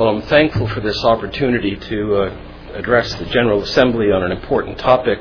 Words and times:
Well, 0.00 0.08
I'm 0.08 0.22
thankful 0.22 0.66
for 0.66 0.80
this 0.80 1.04
opportunity 1.04 1.76
to 1.76 2.16
uh, 2.16 2.72
address 2.72 3.14
the 3.16 3.26
General 3.26 3.60
Assembly 3.60 4.10
on 4.10 4.22
an 4.22 4.32
important 4.32 4.78
topic 4.78 5.18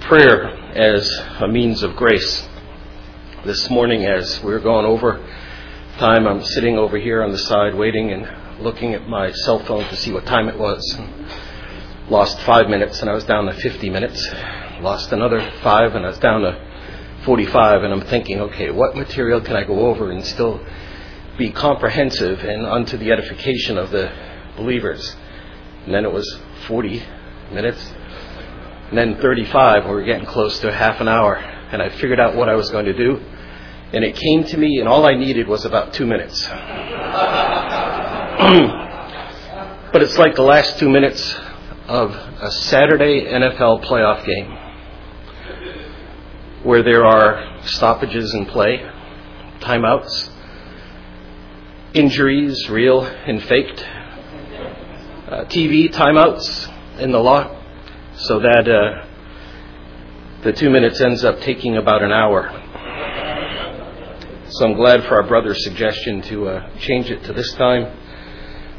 prayer 0.00 0.46
as 0.74 1.06
a 1.40 1.48
means 1.48 1.82
of 1.82 1.94
grace. 1.94 2.48
This 3.44 3.68
morning, 3.68 4.06
as 4.06 4.42
we 4.42 4.54
are 4.54 4.58
going 4.58 4.86
over 4.86 5.22
time, 5.98 6.26
I'm 6.26 6.42
sitting 6.42 6.78
over 6.78 6.96
here 6.96 7.22
on 7.22 7.30
the 7.30 7.36
side 7.36 7.74
waiting 7.74 8.10
and 8.10 8.62
looking 8.64 8.94
at 8.94 9.06
my 9.06 9.32
cell 9.32 9.58
phone 9.58 9.84
to 9.90 9.96
see 9.96 10.12
what 10.12 10.24
time 10.24 10.48
it 10.48 10.58
was. 10.58 10.98
Lost 12.08 12.40
five 12.40 12.70
minutes 12.70 13.02
and 13.02 13.10
I 13.10 13.12
was 13.12 13.24
down 13.24 13.44
to 13.44 13.52
50 13.52 13.90
minutes. 13.90 14.26
Lost 14.80 15.12
another 15.12 15.52
five 15.62 15.94
and 15.94 16.06
I 16.06 16.08
was 16.08 16.18
down 16.20 16.40
to 16.40 16.58
45. 17.26 17.82
And 17.82 17.92
I'm 17.92 18.06
thinking, 18.06 18.40
okay, 18.40 18.70
what 18.70 18.96
material 18.96 19.42
can 19.42 19.56
I 19.56 19.64
go 19.64 19.80
over 19.80 20.10
and 20.10 20.24
still 20.24 20.64
be 21.36 21.50
comprehensive 21.50 22.40
and 22.44 22.66
unto 22.66 22.96
the 22.96 23.10
edification 23.10 23.78
of 23.78 23.90
the 23.90 24.12
believers. 24.56 25.16
And 25.84 25.94
then 25.94 26.04
it 26.04 26.12
was 26.12 26.40
40 26.66 27.02
minutes, 27.52 27.92
and 28.88 28.96
then 28.96 29.16
35. 29.20 29.84
We 29.84 29.90
were 29.90 30.02
getting 30.02 30.26
close 30.26 30.58
to 30.60 30.72
half 30.72 31.00
an 31.00 31.08
hour, 31.08 31.36
and 31.36 31.82
I 31.82 31.88
figured 31.90 32.20
out 32.20 32.36
what 32.36 32.48
I 32.48 32.54
was 32.54 32.70
going 32.70 32.86
to 32.86 32.96
do. 32.96 33.20
And 33.92 34.04
it 34.04 34.16
came 34.16 34.44
to 34.44 34.56
me, 34.56 34.78
and 34.80 34.88
all 34.88 35.06
I 35.06 35.14
needed 35.14 35.46
was 35.46 35.64
about 35.64 35.92
two 35.92 36.06
minutes. 36.06 36.42
but 39.92 40.02
it's 40.02 40.18
like 40.18 40.34
the 40.34 40.42
last 40.42 40.78
two 40.78 40.88
minutes 40.88 41.34
of 41.86 42.10
a 42.12 42.50
Saturday 42.50 43.24
NFL 43.26 43.84
playoff 43.84 44.24
game 44.24 44.58
where 46.64 46.82
there 46.82 47.04
are 47.04 47.60
stoppages 47.64 48.32
in 48.34 48.46
play, 48.46 48.78
timeouts, 49.60 50.30
injuries, 51.94 52.68
real 52.68 53.02
and 53.02 53.40
faked, 53.44 53.80
uh, 53.80 55.44
TV 55.44 55.88
timeouts 55.90 56.68
in 56.98 57.12
the 57.12 57.18
law, 57.18 57.56
so 58.16 58.40
that 58.40 58.68
uh, 58.68 59.06
the 60.42 60.52
two 60.52 60.70
minutes 60.70 61.00
ends 61.00 61.24
up 61.24 61.40
taking 61.40 61.76
about 61.76 62.02
an 62.02 62.10
hour. 62.10 62.50
So 64.48 64.66
I'm 64.66 64.74
glad 64.74 65.04
for 65.04 65.22
our 65.22 65.28
brother's 65.28 65.62
suggestion 65.64 66.20
to 66.22 66.48
uh, 66.48 66.78
change 66.78 67.10
it 67.10 67.22
to 67.24 67.32
this 67.32 67.52
time. 67.54 68.00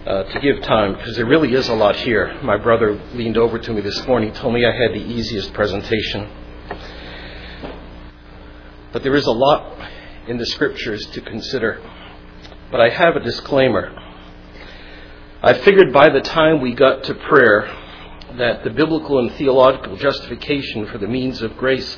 Uh, 0.05 0.21
to 0.21 0.39
give 0.39 0.61
time, 0.61 0.93
because 0.93 1.15
there 1.15 1.25
really 1.25 1.51
is 1.55 1.67
a 1.67 1.73
lot 1.73 1.95
here. 1.95 2.39
My 2.43 2.57
brother 2.57 3.01
leaned 3.15 3.37
over 3.37 3.57
to 3.57 3.73
me 3.73 3.81
this 3.81 4.05
morning, 4.05 4.31
told 4.33 4.53
me 4.53 4.63
I 4.63 4.71
had 4.71 4.91
the 4.91 5.03
easiest 5.03 5.51
presentation. 5.51 6.29
But 8.93 9.01
there 9.01 9.15
is 9.15 9.25
a 9.25 9.31
lot 9.31 9.89
in 10.27 10.37
the 10.37 10.45
scriptures 10.45 11.07
to 11.07 11.21
consider 11.21 11.81
but 12.71 12.81
I 12.81 12.89
have 12.89 13.15
a 13.15 13.19
disclaimer. 13.19 13.91
I 15.41 15.53
figured 15.53 15.93
by 15.93 16.09
the 16.09 16.21
time 16.21 16.61
we 16.61 16.73
got 16.73 17.03
to 17.05 17.13
prayer 17.13 17.71
that 18.37 18.63
the 18.63 18.69
biblical 18.69 19.19
and 19.19 19.31
theological 19.33 19.95
justification 19.95 20.87
for 20.87 20.97
the 20.97 21.07
means 21.07 21.41
of 21.41 21.55
grace 21.57 21.97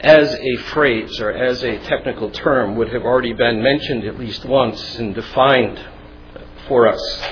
as 0.00 0.34
a 0.34 0.56
phrase 0.72 1.20
or 1.20 1.30
as 1.30 1.62
a 1.62 1.78
technical 1.80 2.30
term 2.30 2.76
would 2.76 2.92
have 2.92 3.02
already 3.02 3.32
been 3.32 3.62
mentioned 3.62 4.04
at 4.04 4.18
least 4.18 4.44
once 4.44 4.96
and 4.96 5.14
defined 5.14 5.80
for 6.68 6.88
us. 6.88 7.22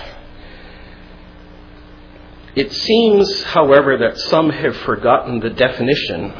It 2.54 2.72
seems, 2.72 3.42
however, 3.44 3.98
that 3.98 4.18
some 4.18 4.50
have 4.50 4.76
forgotten 4.78 5.40
the 5.40 5.50
definition 5.50 6.34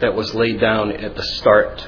that 0.00 0.14
was 0.14 0.34
laid 0.34 0.60
down 0.60 0.90
at 0.92 1.14
the 1.14 1.22
start 1.22 1.86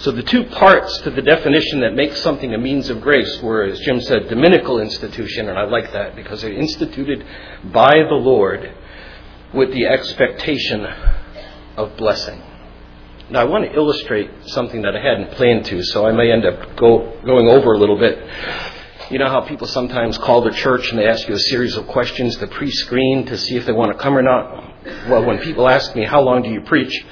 so 0.00 0.12
the 0.12 0.22
two 0.22 0.44
parts 0.44 0.98
to 1.02 1.10
the 1.10 1.20
definition 1.20 1.80
that 1.80 1.94
makes 1.94 2.22
something 2.22 2.54
a 2.54 2.58
means 2.58 2.88
of 2.88 3.02
grace 3.02 3.40
were, 3.42 3.64
as 3.64 3.78
Jim 3.80 4.00
said, 4.00 4.28
dominical 4.28 4.80
institution, 4.80 5.48
and 5.50 5.58
I 5.58 5.64
like 5.64 5.92
that 5.92 6.16
because 6.16 6.40
they're 6.40 6.54
instituted 6.54 7.26
by 7.64 7.90
the 8.08 8.14
Lord 8.14 8.74
with 9.52 9.72
the 9.72 9.86
expectation 9.86 10.86
of 11.76 11.98
blessing. 11.98 12.42
Now 13.28 13.42
I 13.42 13.44
want 13.44 13.64
to 13.64 13.76
illustrate 13.76 14.30
something 14.46 14.80
that 14.82 14.96
I 14.96 15.02
hadn't 15.02 15.32
planned 15.32 15.66
to, 15.66 15.82
so 15.82 16.06
I 16.06 16.12
may 16.12 16.32
end 16.32 16.46
up 16.46 16.76
go, 16.76 17.20
going 17.24 17.48
over 17.48 17.74
a 17.74 17.78
little 17.78 17.98
bit. 17.98 18.18
You 19.10 19.18
know 19.18 19.28
how 19.28 19.42
people 19.42 19.66
sometimes 19.66 20.16
call 20.16 20.40
the 20.40 20.50
church 20.50 20.88
and 20.90 20.98
they 20.98 21.06
ask 21.08 21.28
you 21.28 21.34
a 21.34 21.38
series 21.38 21.76
of 21.76 21.86
questions 21.88 22.36
to 22.36 22.46
pre-screen 22.46 23.26
to 23.26 23.36
see 23.36 23.56
if 23.56 23.66
they 23.66 23.72
want 23.72 23.92
to 23.92 23.98
come 24.02 24.16
or 24.16 24.22
not? 24.22 24.64
Well, 25.10 25.26
when 25.26 25.40
people 25.40 25.68
ask 25.68 25.94
me, 25.94 26.06
how 26.06 26.22
long 26.22 26.42
do 26.42 26.48
you 26.48 26.62
preach? 26.62 27.04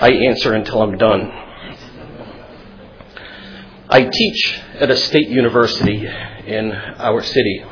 I 0.00 0.10
answer 0.12 0.54
until 0.54 0.80
I'm 0.82 0.96
done. 0.96 1.30
I 3.92 4.04
teach 4.04 4.58
at 4.80 4.90
a 4.90 4.96
state 4.96 5.28
university 5.28 6.06
in 6.46 6.72
our 6.72 7.22
city. 7.22 7.62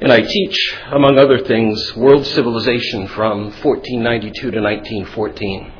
And 0.00 0.10
I 0.10 0.22
teach, 0.22 0.56
among 0.90 1.20
other 1.20 1.44
things, 1.44 1.94
world 1.94 2.26
civilization 2.26 3.06
from 3.06 3.52
1492 3.62 4.50
to 4.50 4.60
1914. 4.60 5.72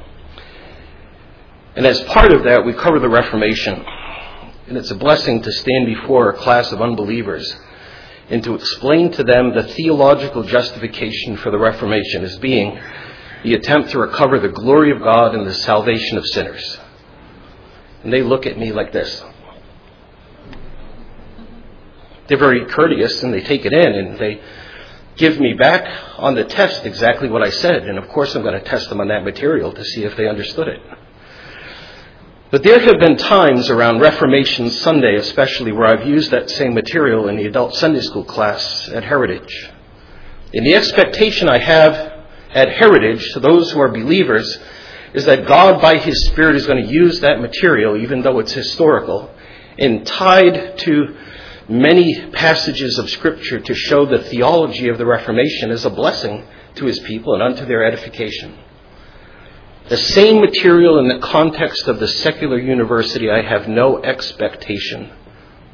And 1.75 1.85
as 1.85 2.01
part 2.03 2.33
of 2.33 2.45
that, 2.45 2.65
we 2.65 2.75
cover 2.75 3.01
the 3.01 3.09
Reformation. 3.09 3.85
And 4.69 4.77
it's 4.77 4.93
a 4.93 4.95
blessing 4.95 5.43
to 5.43 5.51
stand 5.51 5.87
before 5.87 6.31
a 6.31 6.37
class 6.37 6.71
of 6.71 6.81
unbelievers 6.81 7.57
and 8.31 8.45
to 8.45 8.55
explain 8.55 9.11
to 9.15 9.25
them 9.25 9.53
the 9.53 9.65
theological 9.65 10.45
justification 10.45 11.39
for 11.39 11.51
the 11.51 11.59
Reformation 11.59 12.23
as 12.23 12.39
being 12.39 12.79
the 13.43 13.55
attempt 13.55 13.91
to 13.91 13.99
recover 13.99 14.39
the 14.39 14.51
glory 14.51 14.93
of 14.93 15.03
God 15.03 15.35
and 15.35 15.45
the 15.45 15.55
salvation 15.55 16.19
of 16.19 16.27
sinners. 16.27 16.79
And 18.09 18.13
they 18.15 18.23
look 18.23 18.47
at 18.47 18.57
me 18.57 18.73
like 18.73 18.91
this. 18.91 19.23
They're 22.27 22.39
very 22.39 22.65
courteous 22.65 23.23
and 23.23 23.35
they 23.35 23.43
take 23.43 23.67
it 23.67 23.75
in 23.75 23.95
and 23.95 24.19
they 24.19 24.41
give 25.17 25.39
me 25.39 25.53
back 25.53 25.87
on 26.17 26.35
the 26.35 26.45
test 26.45 26.87
exactly 26.87 27.29
what 27.29 27.43
I 27.43 27.51
said. 27.51 27.87
And 27.87 27.99
of 27.99 28.09
course, 28.09 28.35
I'm 28.35 28.41
going 28.41 28.59
to 28.59 28.65
test 28.65 28.89
them 28.89 29.03
on 29.03 29.09
that 29.09 29.25
material 29.25 29.75
to 29.75 29.85
see 29.85 30.05
if 30.05 30.17
they 30.17 30.27
understood 30.27 30.69
it. 30.69 30.81
But 32.51 32.63
there 32.63 32.81
have 32.81 32.99
been 32.99 33.19
times 33.19 33.69
around 33.69 34.01
Reformation 34.01 34.71
Sunday, 34.71 35.17
especially, 35.17 35.73
where 35.73 35.89
I've 35.89 36.09
used 36.09 36.31
that 36.31 36.49
same 36.49 36.73
material 36.73 37.29
in 37.29 37.37
the 37.37 37.45
adult 37.45 37.75
Sunday 37.75 38.01
school 38.01 38.25
class 38.25 38.89
at 38.89 39.05
Heritage. 39.05 39.71
In 40.55 40.65
the 40.65 40.77
expectation 40.77 41.47
I 41.51 41.59
have 41.59 42.25
at 42.55 42.71
Heritage 42.71 43.35
to 43.35 43.41
those 43.41 43.71
who 43.71 43.83
are 43.83 43.89
believers 43.89 44.59
is 45.15 45.25
that 45.25 45.47
God, 45.47 45.81
by 45.81 45.99
His 45.99 46.27
Spirit, 46.27 46.57
is 46.57 46.67
going 46.67 46.85
to 46.85 46.93
use 46.93 47.21
that 47.21 47.41
material, 47.41 47.97
even 47.97 48.23
though 48.23 48.39
it's 48.39 48.53
historical, 48.53 49.31
and 49.79 50.07
tied 50.07 50.79
to 50.79 51.17
many 51.69 52.31
passages 52.33 52.99
of 52.99 53.11
Scripture 53.11 53.61
to 53.61 53.75
show 53.75 54.07
the 54.07 54.25
theology 54.25 54.89
of 54.89 54.99
the 54.99 55.07
Reformation 55.07 55.71
as 55.71 55.85
a 55.85 55.91
blessing 55.91 56.47
to 56.77 56.87
His 56.87 56.99
people 57.01 57.35
and 57.35 57.43
unto 57.43 57.65
their 57.67 57.85
edification. 57.85 58.59
The 59.89 59.97
same 59.97 60.41
material 60.41 60.99
in 60.99 61.09
the 61.09 61.27
context 61.27 61.89
of 61.89 61.99
the 61.99 62.09
secular 62.09 62.59
university, 62.59 63.31
I 63.31 63.43
have 63.43 63.69
no 63.69 64.03
expectation 64.03 65.11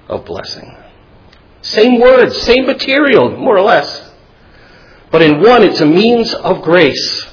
of 0.09 0.25
blessing. 0.25 0.77
Same 1.63 1.99
words, 1.99 2.41
same 2.43 2.67
material, 2.67 3.37
more 3.37 3.57
or 3.57 3.63
less. 3.63 4.13
But 5.11 5.23
in 5.23 5.41
one, 5.41 5.63
it's 5.63 5.81
a 5.81 5.87
means 5.87 6.33
of 6.35 6.63
grace 6.63 7.27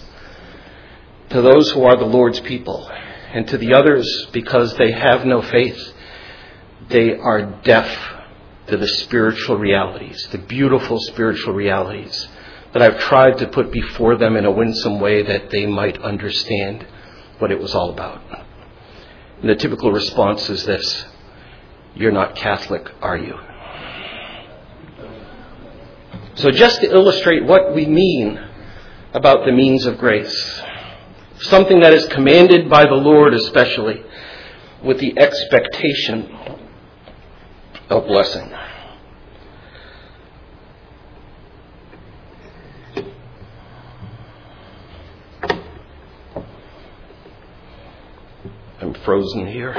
to 1.32 1.42
those 1.42 1.72
who 1.72 1.84
are 1.84 1.98
the 1.98 2.06
Lord's 2.06 2.40
people, 2.42 2.90
and 3.34 3.48
to 3.48 3.58
the 3.58 3.74
others, 3.74 4.28
because 4.34 4.76
they 4.76 4.92
have 4.92 5.26
no 5.26 5.42
faith, 5.42 5.94
they 6.90 7.16
are 7.16 7.42
deaf 7.64 7.90
to 8.68 8.78
the 8.78 8.88
spiritual 8.88 9.58
realities, 9.58 10.28
the 10.32 10.38
beautiful 10.38 11.00
spiritual 11.00 11.54
realities 11.54 12.28
that 12.74 12.82
I've 12.82 13.00
tried 13.00 13.38
to 13.40 13.48
put 13.48 13.72
before 13.72 14.18
them 14.18 14.36
in 14.36 14.46
a 14.46 14.52
winsome 14.52 15.00
way 15.00 15.24
that 15.24 15.50
they 15.50 15.66
might 15.66 16.02
understand 16.02 16.86
what 17.40 17.52
it 17.52 17.60
was 17.60 17.76
all 17.76 17.92
about. 17.92 18.22
And 19.42 19.50
the 19.50 19.56
typical 19.56 19.92
response 19.92 20.50
is 20.50 20.66
this 20.66 21.06
You're 21.96 22.12
not 22.12 22.36
Catholic, 22.36 22.90
are 23.02 23.18
you? 23.18 23.38
So, 26.36 26.52
just 26.52 26.82
to 26.82 26.92
illustrate 26.92 27.46
what 27.46 27.74
we 27.76 27.86
mean 27.86 28.40
about 29.14 29.46
the 29.46 29.52
means 29.52 29.86
of 29.86 29.98
grace, 29.98 30.61
something 31.42 31.80
that 31.80 31.94
is 31.94 32.06
commanded 32.08 32.70
by 32.70 32.86
the 32.86 32.94
Lord, 32.94 33.34
especially 33.34 34.04
with 34.84 35.00
the 35.00 35.18
expectation 35.18 36.38
of 37.90 38.08
blessing. 38.08 38.54
I'm 48.80 48.94
frozen 49.06 49.48
here. 49.48 49.76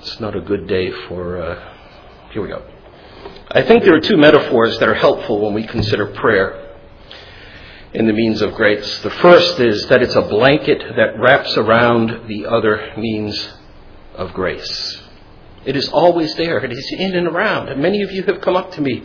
It's 0.00 0.18
not 0.20 0.34
a 0.34 0.40
good 0.40 0.66
day 0.66 0.90
for. 1.08 1.42
Uh, 1.42 1.74
here 2.32 2.40
we 2.40 2.48
go. 2.48 2.64
I 3.50 3.62
think 3.62 3.82
there 3.82 3.94
are 3.94 4.00
two 4.00 4.16
metaphors 4.16 4.78
that 4.78 4.88
are 4.88 4.94
helpful 4.94 5.40
when 5.40 5.52
we 5.52 5.66
consider 5.66 6.06
prayer 6.06 6.69
in 7.92 8.06
the 8.06 8.12
means 8.12 8.40
of 8.40 8.54
grace. 8.54 9.00
The 9.00 9.10
first 9.10 9.58
is 9.58 9.86
that 9.86 10.02
it's 10.02 10.14
a 10.14 10.22
blanket 10.22 10.78
that 10.96 11.18
wraps 11.18 11.56
around 11.56 12.28
the 12.28 12.46
other 12.46 12.92
means 12.96 13.52
of 14.14 14.32
grace. 14.32 15.02
It 15.64 15.76
is 15.76 15.88
always 15.88 16.34
there. 16.36 16.58
It 16.64 16.72
is 16.72 16.94
in 16.98 17.16
and 17.16 17.26
around. 17.26 17.68
And 17.68 17.82
many 17.82 18.02
of 18.02 18.12
you 18.12 18.22
have 18.24 18.40
come 18.40 18.56
up 18.56 18.72
to 18.72 18.80
me, 18.80 19.02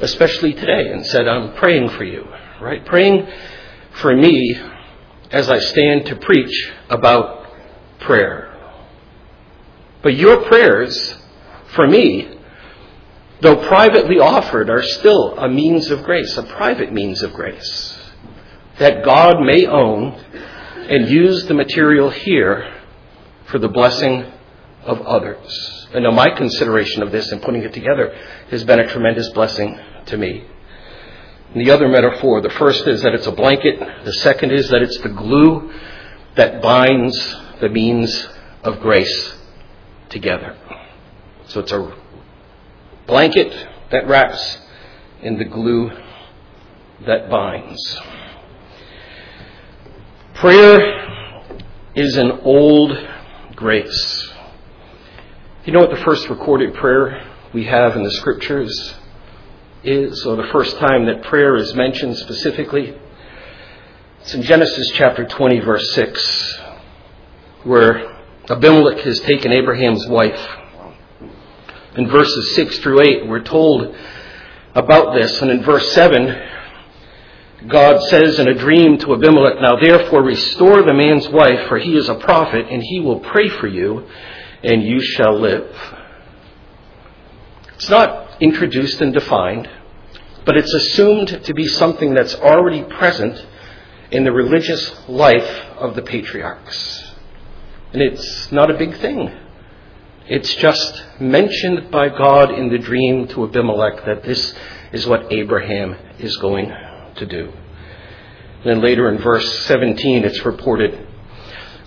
especially 0.00 0.54
today, 0.54 0.92
and 0.92 1.04
said, 1.06 1.26
I'm 1.26 1.54
praying 1.54 1.90
for 1.90 2.04
you, 2.04 2.26
right? 2.60 2.84
Praying 2.86 3.26
for 3.94 4.14
me 4.14 4.58
as 5.30 5.50
I 5.50 5.58
stand 5.58 6.06
to 6.06 6.16
preach 6.16 6.72
about 6.88 7.46
prayer. 8.00 8.46
But 10.02 10.14
your 10.14 10.44
prayers 10.44 11.16
for 11.74 11.86
me, 11.86 12.38
though 13.40 13.66
privately 13.66 14.18
offered, 14.18 14.70
are 14.70 14.82
still 14.82 15.38
a 15.38 15.48
means 15.48 15.90
of 15.90 16.02
grace, 16.04 16.36
a 16.36 16.42
private 16.42 16.92
means 16.92 17.22
of 17.22 17.32
grace, 17.32 17.89
that 18.80 19.04
God 19.04 19.40
may 19.42 19.66
own 19.66 20.12
and 20.88 21.08
use 21.08 21.44
the 21.44 21.54
material 21.54 22.08
here 22.08 22.82
for 23.46 23.58
the 23.58 23.68
blessing 23.68 24.24
of 24.82 25.02
others. 25.02 25.86
And 25.92 26.04
now 26.04 26.12
my 26.12 26.30
consideration 26.30 27.02
of 27.02 27.12
this 27.12 27.30
and 27.30 27.42
putting 27.42 27.62
it 27.62 27.74
together 27.74 28.16
has 28.50 28.64
been 28.64 28.80
a 28.80 28.88
tremendous 28.88 29.28
blessing 29.30 29.78
to 30.06 30.16
me. 30.16 30.46
And 31.52 31.66
the 31.66 31.72
other 31.72 31.88
metaphor, 31.88 32.40
the 32.40 32.50
first 32.50 32.86
is 32.86 33.02
that 33.02 33.12
it's 33.12 33.26
a 33.26 33.32
blanket. 33.32 33.78
The 34.04 34.14
second 34.14 34.52
is 34.52 34.70
that 34.70 34.80
it's 34.80 34.98
the 34.98 35.10
glue 35.10 35.72
that 36.36 36.62
binds 36.62 37.36
the 37.60 37.68
means 37.68 38.28
of 38.62 38.80
grace 38.80 39.34
together. 40.08 40.56
So 41.48 41.60
it's 41.60 41.72
a 41.72 41.94
blanket 43.06 43.52
that 43.90 44.08
wraps 44.08 44.58
in 45.20 45.36
the 45.36 45.44
glue 45.44 45.90
that 47.04 47.28
binds. 47.28 48.00
Prayer 50.40 51.44
is 51.94 52.16
an 52.16 52.30
old 52.44 52.96
grace. 53.56 54.32
You 55.66 55.74
know 55.74 55.80
what 55.80 55.90
the 55.90 56.02
first 56.02 56.30
recorded 56.30 56.72
prayer 56.76 57.30
we 57.52 57.66
have 57.66 57.94
in 57.94 58.04
the 58.04 58.10
scriptures 58.12 58.94
is, 59.84 60.24
or 60.24 60.36
the 60.36 60.48
first 60.50 60.78
time 60.78 61.04
that 61.04 61.24
prayer 61.24 61.56
is 61.56 61.74
mentioned 61.74 62.16
specifically? 62.16 62.96
It's 64.22 64.32
in 64.32 64.40
Genesis 64.40 64.90
chapter 64.94 65.26
20, 65.26 65.60
verse 65.60 65.92
6, 65.92 66.60
where 67.64 68.24
Abimelech 68.48 69.00
has 69.00 69.20
taken 69.20 69.52
Abraham's 69.52 70.06
wife. 70.06 70.40
In 71.96 72.08
verses 72.08 72.54
6 72.54 72.78
through 72.78 73.02
8, 73.02 73.26
we're 73.26 73.42
told 73.42 73.94
about 74.74 75.12
this, 75.12 75.42
and 75.42 75.50
in 75.50 75.62
verse 75.62 75.92
7, 75.92 76.59
God 77.68 78.02
says 78.08 78.38
in 78.38 78.48
a 78.48 78.54
dream 78.54 78.98
to 78.98 79.14
Abimelech, 79.14 79.60
Now 79.60 79.76
therefore 79.76 80.22
restore 80.22 80.82
the 80.82 80.94
man's 80.94 81.28
wife, 81.28 81.68
for 81.68 81.78
he 81.78 81.96
is 81.96 82.08
a 82.08 82.14
prophet, 82.14 82.66
and 82.70 82.82
he 82.82 83.00
will 83.00 83.20
pray 83.20 83.48
for 83.48 83.66
you 83.66 84.06
and 84.62 84.82
you 84.82 85.00
shall 85.00 85.38
live. 85.38 85.74
It's 87.74 87.88
not 87.88 88.42
introduced 88.42 89.00
and 89.00 89.12
defined, 89.12 89.68
but 90.44 90.56
it's 90.56 90.72
assumed 90.72 91.44
to 91.44 91.54
be 91.54 91.66
something 91.66 92.14
that's 92.14 92.34
already 92.34 92.82
present 92.82 93.46
in 94.10 94.24
the 94.24 94.32
religious 94.32 95.08
life 95.08 95.66
of 95.78 95.94
the 95.94 96.02
patriarchs. 96.02 97.12
And 97.92 98.02
it's 98.02 98.52
not 98.52 98.70
a 98.70 98.76
big 98.76 98.96
thing. 98.98 99.34
It's 100.26 100.54
just 100.54 101.04
mentioned 101.20 101.90
by 101.90 102.08
God 102.08 102.52
in 102.52 102.68
the 102.68 102.78
dream 102.78 103.26
to 103.28 103.44
Abimelech 103.44 104.04
that 104.04 104.22
this 104.22 104.54
is 104.92 105.06
what 105.06 105.32
Abraham 105.32 105.96
is 106.18 106.36
going 106.36 106.70
to 107.20 107.26
do. 107.26 107.52
And 108.58 108.64
then 108.64 108.82
later 108.82 109.08
in 109.08 109.18
verse 109.18 109.64
17, 109.66 110.24
it's 110.24 110.44
reported 110.44 111.06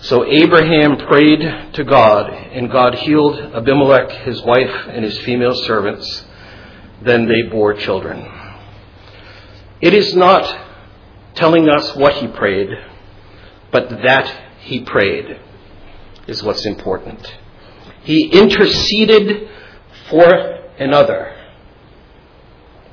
so 0.04 0.26
Abraham 0.26 0.98
prayed 0.98 1.74
to 1.76 1.84
God, 1.86 2.30
and 2.30 2.70
God 2.70 2.94
healed 2.94 3.40
Abimelech, 3.40 4.12
his 4.26 4.42
wife, 4.42 4.90
and 4.90 5.02
his 5.02 5.18
female 5.20 5.56
servants. 5.64 6.26
Then 7.02 7.26
they 7.26 7.44
bore 7.50 7.74
children. 7.76 8.30
It 9.80 9.94
is 9.94 10.14
not 10.14 10.44
telling 11.36 11.70
us 11.70 11.96
what 11.96 12.16
he 12.16 12.28
prayed, 12.28 12.68
but 13.72 13.90
that 13.90 14.58
he 14.60 14.82
prayed 14.82 15.40
is 16.28 16.44
what's 16.44 16.66
important. 16.66 17.26
He 18.04 18.28
interceded 18.28 19.50
for 20.10 20.26
another 20.80 21.34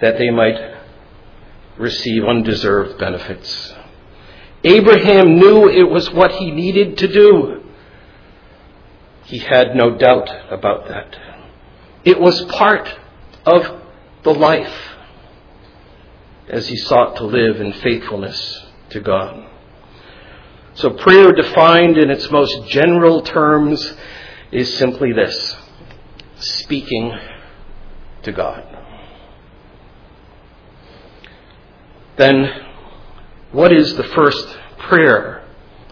that 0.01 0.17
they 0.17 0.31
might 0.31 0.70
receive 1.81 2.25
undeserved 2.25 2.99
benefits. 2.99 3.73
Abraham 4.63 5.37
knew 5.37 5.69
it 5.69 5.91
was 5.91 6.11
what 6.11 6.33
he 6.33 6.51
needed 6.51 6.99
to 6.99 7.09
do. 7.09 7.63
He 9.25 9.39
had 9.39 9.75
no 9.75 9.97
doubt 9.97 10.29
about 10.51 10.89
that. 10.89 11.17
It 12.05 12.21
was 12.21 12.43
part 12.47 12.89
of 13.47 13.81
the 14.23 14.35
life 14.35 14.77
as 16.49 16.69
he 16.69 16.77
sought 16.77 17.17
to 17.17 17.25
live 17.25 17.61
in 17.61 17.73
faithfulness 17.73 18.67
to 18.91 19.01
God. 19.01 19.47
So 20.75 20.91
prayer 20.91 21.33
defined 21.33 21.97
in 21.97 22.11
its 22.11 22.31
most 22.31 22.69
general 22.69 23.23
terms 23.23 23.95
is 24.53 24.77
simply 24.77 25.13
this 25.13 25.57
speaking 26.37 27.17
to 28.23 28.33
God. 28.33 28.70
Then 32.21 32.51
what 33.53 33.73
is 33.73 33.97
the 33.97 34.05
first 34.05 34.59
prayer? 34.77 35.43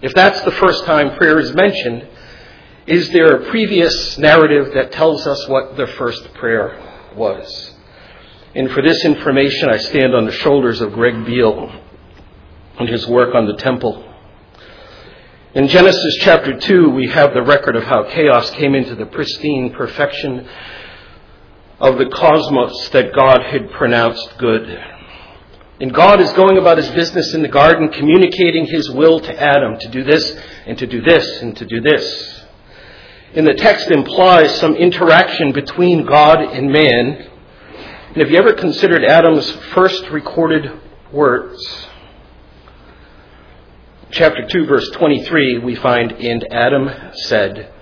If 0.03 0.13
that's 0.13 0.43
the 0.43 0.51
first 0.51 0.85
time 0.85 1.17
prayer 1.17 1.39
is 1.39 1.55
mentioned, 1.55 2.07
is 2.87 3.09
there 3.09 3.37
a 3.37 3.49
previous 3.49 4.19
narrative 4.19 4.75
that 4.75 4.93
tells 4.93 5.27
us 5.27 5.49
what 5.49 5.79
the 5.79 5.87
first 5.87 6.35
prayer 6.35 6.79
was? 7.17 7.75
And 8.55 8.71
for 8.73 8.83
this 8.83 9.07
information, 9.07 9.71
I 9.71 9.79
stand 9.79 10.15
on 10.15 10.27
the 10.27 10.33
shoulders 10.33 10.83
of 10.83 10.93
Greg 10.93 11.25
Beale 11.25 11.73
and 12.79 12.91
his 12.91 13.07
work 13.07 13.35
on 13.35 13.47
the 13.47 13.57
temple. 13.57 14.05
In 15.55 15.67
Genesis 15.67 16.19
chapter 16.21 16.59
2, 16.59 16.91
we 16.91 17.09
have 17.09 17.33
the 17.33 17.43
record 17.43 17.75
of 17.75 17.85
how 17.85 18.05
chaos 18.05 18.51
came 18.51 18.75
into 18.75 18.95
the 18.95 19.07
pristine 19.07 19.73
perfection 19.73 20.47
of 21.81 21.97
the 21.97 22.11
cosmos 22.11 22.91
that 22.91 23.15
God 23.15 23.41
had 23.45 23.71
pronounced 23.71 24.37
good. 24.37 24.98
And 25.81 25.95
God 25.95 26.21
is 26.21 26.33
going 26.33 26.59
about 26.59 26.79
his 26.79 26.89
business 26.91 27.35
in 27.35 27.43
the 27.43 27.49
garden, 27.49 27.89
communicating 27.91 28.67
his 28.67 28.91
will 28.91 29.21
to 29.21 29.41
Adam 29.41 29.79
to 29.79 29.89
do 29.89 30.03
this 30.03 30.37
and 30.67 30.77
to 30.79 30.87
do 30.87 31.01
this 31.01 31.41
and 31.41 31.57
to 31.57 31.65
do 31.65 31.81
this. 31.81 32.45
And 33.35 33.47
the 33.47 33.55
text 33.55 33.89
implies 33.91 34.59
some 34.59 34.75
interaction 34.75 35.53
between 35.53 36.05
God 36.05 36.41
and 36.41 36.73
man. 36.73 37.31
And 38.09 38.17
have 38.17 38.31
you 38.31 38.39
ever 38.39 38.55
considered 38.55 39.05
Adam's 39.05 39.49
first 39.73 40.09
recorded 40.09 40.69
words? 41.13 41.87
Chapter 44.11 44.49
2, 44.49 44.67
verse 44.67 44.89
23, 44.91 45.59
we 45.59 45.77
find, 45.77 46.13
And 46.13 46.53
Adam 46.53 47.13
said, 47.13 47.73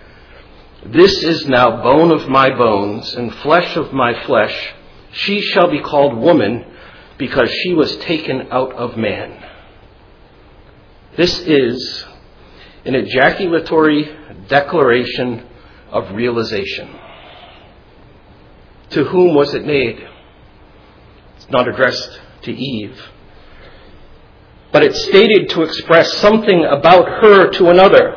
This 0.84 1.22
is 1.22 1.48
now 1.48 1.82
bone 1.82 2.10
of 2.10 2.28
my 2.28 2.50
bones 2.50 3.14
and 3.14 3.32
flesh 3.36 3.74
of 3.76 3.94
my 3.94 4.24
flesh. 4.26 4.74
She 5.12 5.40
shall 5.40 5.70
be 5.70 5.80
called 5.80 6.18
woman 6.18 6.75
because 7.18 7.50
she 7.50 7.72
was 7.72 7.96
taken 7.98 8.48
out 8.50 8.72
of 8.72 8.96
man. 8.96 9.42
This 11.16 11.38
is 11.40 12.04
an 12.84 12.94
ejaculatory 12.94 14.14
declaration 14.48 15.46
of 15.90 16.12
realization. 16.12 16.94
To 18.90 19.04
whom 19.04 19.34
was 19.34 19.54
it 19.54 19.64
made? 19.64 20.06
It's 21.36 21.50
not 21.50 21.68
addressed 21.68 22.20
to 22.42 22.52
Eve. 22.52 23.00
But 24.72 24.82
it's 24.82 25.02
stated 25.04 25.48
to 25.50 25.62
express 25.62 26.12
something 26.18 26.64
about 26.64 27.08
her 27.08 27.50
to 27.52 27.70
another. 27.70 28.14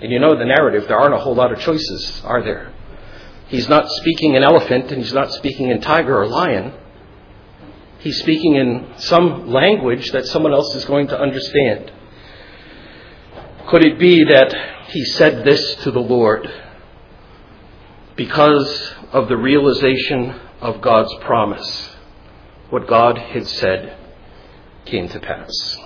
And 0.00 0.12
you 0.12 0.18
know 0.18 0.36
the 0.36 0.44
narrative, 0.44 0.86
there 0.86 0.98
aren't 0.98 1.14
a 1.14 1.18
whole 1.18 1.34
lot 1.34 1.52
of 1.52 1.58
choices, 1.60 2.20
are 2.24 2.42
there? 2.42 2.72
He's 3.48 3.68
not 3.68 3.90
speaking 3.90 4.34
in 4.34 4.42
elephant 4.42 4.92
and 4.92 5.02
he's 5.02 5.12
not 5.12 5.32
speaking 5.32 5.70
in 5.70 5.80
tiger 5.80 6.20
or 6.20 6.26
lion 6.26 6.74
he's 8.00 8.18
speaking 8.20 8.56
in 8.56 8.94
some 8.98 9.50
language 9.50 10.10
that 10.12 10.26
someone 10.26 10.52
else 10.52 10.74
is 10.74 10.84
going 10.84 11.08
to 11.08 11.18
understand. 11.18 11.92
Could 13.68 13.84
it 13.84 13.98
be 13.98 14.24
that 14.24 14.54
he 14.88 15.04
said 15.04 15.44
this 15.44 15.76
to 15.76 15.90
the 15.90 16.00
Lord 16.00 16.50
because 18.16 18.92
of 19.12 19.28
the 19.28 19.36
realization 19.36 20.38
of 20.60 20.80
God's 20.80 21.14
promise? 21.20 21.90
What 22.70 22.86
God 22.86 23.18
had 23.18 23.46
said 23.46 23.96
came 24.84 25.08
to 25.08 25.20
pass. 25.20 25.76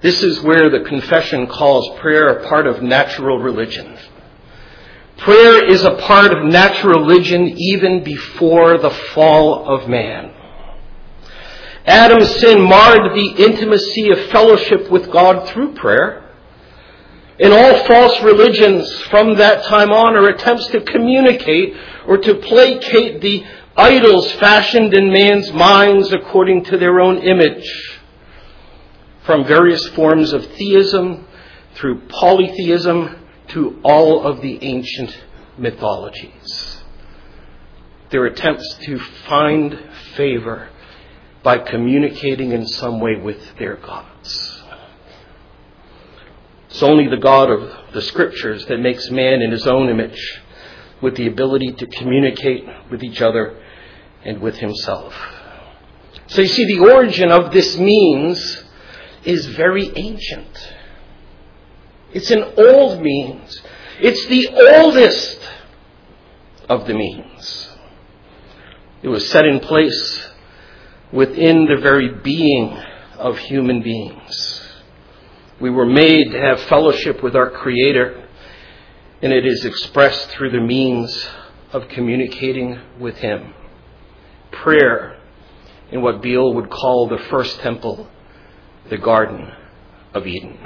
This 0.00 0.22
is 0.22 0.42
where 0.42 0.68
the 0.68 0.84
confession 0.86 1.46
calls 1.46 1.98
prayer 1.98 2.28
a 2.28 2.48
part 2.48 2.66
of 2.66 2.82
natural 2.82 3.38
religion. 3.38 3.98
Prayer 5.18 5.64
is 5.70 5.84
a 5.84 5.96
part 5.96 6.32
of 6.32 6.44
natural 6.44 7.00
religion 7.00 7.54
even 7.56 8.02
before 8.02 8.78
the 8.78 8.90
fall 8.90 9.68
of 9.68 9.88
man. 9.88 10.32
Adam's 11.86 12.34
sin 12.36 12.60
marred 12.62 13.14
the 13.14 13.44
intimacy 13.44 14.10
of 14.10 14.18
fellowship 14.30 14.90
with 14.90 15.10
God 15.10 15.48
through 15.48 15.74
prayer. 15.74 16.30
In 17.38 17.52
all 17.52 17.84
false 17.84 18.22
religions 18.22 18.90
from 19.02 19.36
that 19.36 19.64
time 19.64 19.90
on 19.90 20.16
are 20.16 20.28
attempts 20.28 20.66
to 20.68 20.80
communicate 20.80 21.74
or 22.06 22.16
to 22.18 22.34
placate 22.36 23.20
the 23.20 23.44
idols 23.76 24.30
fashioned 24.32 24.94
in 24.94 25.12
man's 25.12 25.52
minds 25.52 26.12
according 26.12 26.64
to 26.64 26.78
their 26.78 27.00
own 27.00 27.18
image. 27.18 27.68
From 29.24 29.44
various 29.44 29.86
forms 29.90 30.32
of 30.32 30.46
theism 30.54 31.26
through 31.74 32.02
polytheism 32.08 33.23
to 33.48 33.80
all 33.84 34.26
of 34.26 34.40
the 34.40 34.58
ancient 34.62 35.16
mythologies. 35.58 36.82
Their 38.10 38.26
attempts 38.26 38.76
to 38.82 38.98
find 38.98 39.78
favor 40.16 40.68
by 41.42 41.58
communicating 41.58 42.52
in 42.52 42.66
some 42.66 43.00
way 43.00 43.16
with 43.16 43.56
their 43.58 43.76
gods. 43.76 44.62
It's 46.68 46.82
only 46.82 47.06
the 47.08 47.18
God 47.18 47.50
of 47.50 47.92
the 47.92 48.02
scriptures 48.02 48.66
that 48.66 48.78
makes 48.78 49.10
man 49.10 49.42
in 49.42 49.52
his 49.52 49.66
own 49.66 49.88
image 49.88 50.42
with 51.00 51.16
the 51.16 51.26
ability 51.26 51.72
to 51.72 51.86
communicate 51.86 52.64
with 52.90 53.04
each 53.04 53.20
other 53.20 53.62
and 54.24 54.40
with 54.40 54.56
himself. 54.56 55.14
So 56.26 56.40
you 56.40 56.48
see, 56.48 56.64
the 56.64 56.90
origin 56.90 57.30
of 57.30 57.52
this 57.52 57.76
means 57.76 58.64
is 59.24 59.46
very 59.46 59.92
ancient. 59.94 60.73
It's 62.14 62.30
an 62.30 62.44
old 62.56 63.02
means. 63.02 63.60
It's 64.00 64.26
the 64.26 64.48
oldest 64.48 65.40
of 66.68 66.86
the 66.86 66.94
means. 66.94 67.68
It 69.02 69.08
was 69.08 69.28
set 69.28 69.44
in 69.44 69.60
place 69.60 70.28
within 71.12 71.66
the 71.66 71.80
very 71.82 72.08
being 72.08 72.78
of 73.18 73.36
human 73.38 73.82
beings. 73.82 74.62
We 75.60 75.70
were 75.70 75.86
made 75.86 76.30
to 76.30 76.40
have 76.40 76.60
fellowship 76.62 77.22
with 77.22 77.34
our 77.34 77.50
Creator, 77.50 78.28
and 79.20 79.32
it 79.32 79.44
is 79.44 79.64
expressed 79.64 80.30
through 80.30 80.50
the 80.50 80.60
means 80.60 81.28
of 81.72 81.88
communicating 81.88 82.80
with 82.98 83.16
Him. 83.16 83.54
Prayer 84.52 85.18
in 85.90 86.00
what 86.00 86.22
Beale 86.22 86.54
would 86.54 86.70
call 86.70 87.08
the 87.08 87.22
first 87.28 87.58
temple, 87.60 88.08
the 88.88 88.98
Garden 88.98 89.50
of 90.12 90.26
Eden. 90.26 90.58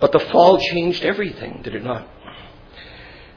But 0.00 0.12
the 0.12 0.18
fall 0.18 0.58
changed 0.58 1.04
everything, 1.04 1.60
did 1.62 1.74
it 1.74 1.84
not? 1.84 2.08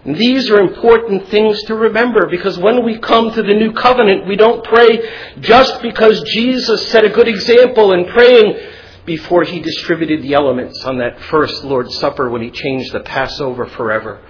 And 0.06 0.18
these 0.18 0.50
are 0.50 0.60
important 0.60 1.30
things 1.30 1.62
to 1.64 1.76
remember 1.76 2.28
because 2.28 2.58
when 2.58 2.84
we 2.84 3.00
come 3.00 3.32
to 3.32 3.42
the 3.42 3.54
new 3.54 3.72
covenant, 3.74 4.28
we 4.28 4.36
don't 4.36 4.64
pray 4.64 5.10
just 5.40 5.82
because 5.82 6.22
Jesus 6.34 6.90
set 6.90 7.06
a 7.06 7.10
good 7.10 7.28
example 7.28 7.94
in 7.94 8.06
praying 8.06 8.58
before 9.06 9.44
he 9.44 9.60
distributed 9.60 10.22
the 10.22 10.34
elements 10.34 10.84
on 10.84 10.98
that 10.98 11.20
first 11.22 11.64
Lord's 11.64 11.98
Supper 11.98 12.30
when 12.30 12.42
he 12.42 12.52
changed 12.52 12.94
the 12.94 13.02
Passover 13.02 13.66
forever. 13.66 14.22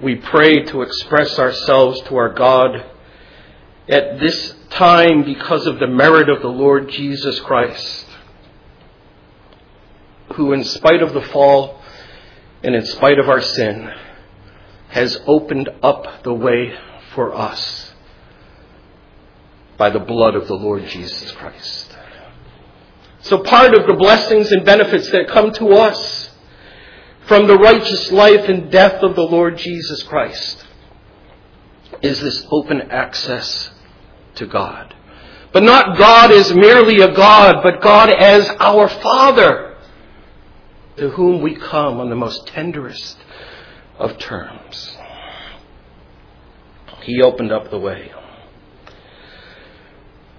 We 0.00 0.16
pray 0.16 0.62
to 0.64 0.82
express 0.82 1.38
ourselves 1.38 2.00
to 2.02 2.16
our 2.16 2.32
God 2.32 2.84
at 3.88 4.20
this 4.20 4.54
time 4.70 5.24
because 5.24 5.66
of 5.66 5.78
the 5.78 5.86
merit 5.86 6.28
of 6.28 6.40
the 6.40 6.48
Lord 6.48 6.88
Jesus 6.88 7.38
Christ, 7.40 8.06
who, 10.40 10.54
in 10.54 10.64
spite 10.64 11.02
of 11.02 11.12
the 11.12 11.20
fall, 11.20 11.78
and 12.62 12.74
in 12.74 12.86
spite 12.86 13.18
of 13.18 13.28
our 13.28 13.42
sin, 13.42 13.92
has 14.88 15.20
opened 15.26 15.68
up 15.82 16.22
the 16.22 16.32
way 16.32 16.72
for 17.14 17.34
us 17.34 17.92
by 19.76 19.90
the 19.90 20.00
blood 20.00 20.34
of 20.34 20.48
the 20.48 20.54
Lord 20.54 20.86
Jesus 20.86 21.30
Christ. 21.32 21.94
So 23.20 23.42
part 23.42 23.74
of 23.74 23.86
the 23.86 23.92
blessings 23.92 24.50
and 24.50 24.64
benefits 24.64 25.10
that 25.10 25.28
come 25.28 25.52
to 25.52 25.74
us 25.74 26.30
from 27.26 27.46
the 27.46 27.58
righteous 27.58 28.10
life 28.10 28.48
and 28.48 28.72
death 28.72 29.02
of 29.02 29.14
the 29.16 29.22
Lord 29.22 29.58
Jesus 29.58 30.02
Christ 30.04 30.64
is 32.00 32.18
this 32.18 32.46
open 32.50 32.80
access 32.90 33.70
to 34.36 34.46
God. 34.46 34.94
But 35.52 35.64
not 35.64 35.98
God 35.98 36.30
as 36.30 36.54
merely 36.54 37.02
a 37.02 37.12
God, 37.12 37.56
but 37.62 37.82
God 37.82 38.08
as 38.08 38.48
our 38.58 38.88
Father 38.88 39.69
to 40.96 41.10
whom 41.10 41.40
we 41.40 41.54
come 41.54 42.00
on 42.00 42.10
the 42.10 42.16
most 42.16 42.46
tenderest 42.46 43.16
of 43.98 44.18
terms. 44.18 44.96
He 47.02 47.22
opened 47.22 47.52
up 47.52 47.70
the 47.70 47.78
way. 47.78 48.12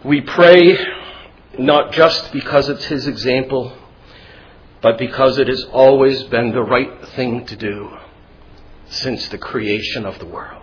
We 0.03 0.21
pray 0.21 0.77
not 1.57 1.91
just 1.91 2.31
because 2.31 2.69
it's 2.69 2.85
His 2.85 3.07
example, 3.07 3.77
but 4.81 4.97
because 4.97 5.37
it 5.37 5.47
has 5.47 5.63
always 5.71 6.23
been 6.23 6.51
the 6.51 6.63
right 6.63 7.07
thing 7.09 7.45
to 7.45 7.55
do 7.55 7.97
since 8.89 9.27
the 9.29 9.37
creation 9.37 10.05
of 10.05 10.19
the 10.19 10.25
world. 10.25 10.61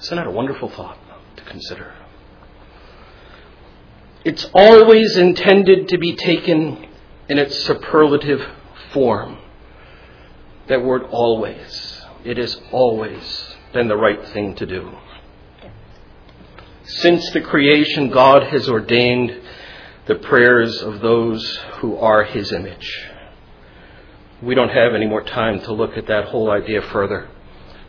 Isn't 0.00 0.16
that 0.16 0.26
a 0.26 0.30
wonderful 0.30 0.68
thought 0.68 0.98
to 1.36 1.44
consider? 1.44 1.94
It's 4.24 4.48
always 4.54 5.16
intended 5.16 5.88
to 5.88 5.98
be 5.98 6.14
taken 6.14 6.86
in 7.28 7.38
its 7.38 7.64
superlative 7.64 8.46
form. 8.92 9.38
That 10.68 10.84
word 10.84 11.02
always. 11.10 12.02
It 12.24 12.36
has 12.36 12.60
always 12.70 13.54
been 13.72 13.88
the 13.88 13.96
right 13.96 14.24
thing 14.28 14.54
to 14.56 14.66
do. 14.66 14.96
Since 16.84 17.30
the 17.30 17.40
creation, 17.40 18.10
God 18.10 18.44
has 18.44 18.68
ordained 18.68 19.40
the 20.06 20.16
prayers 20.16 20.82
of 20.82 21.00
those 21.00 21.56
who 21.78 21.96
are 21.96 22.24
His 22.24 22.52
image. 22.52 23.08
We 24.42 24.54
don't 24.54 24.68
have 24.68 24.94
any 24.94 25.06
more 25.06 25.22
time 25.22 25.60
to 25.60 25.72
look 25.72 25.96
at 25.96 26.08
that 26.08 26.26
whole 26.26 26.50
idea 26.50 26.82
further, 26.82 27.28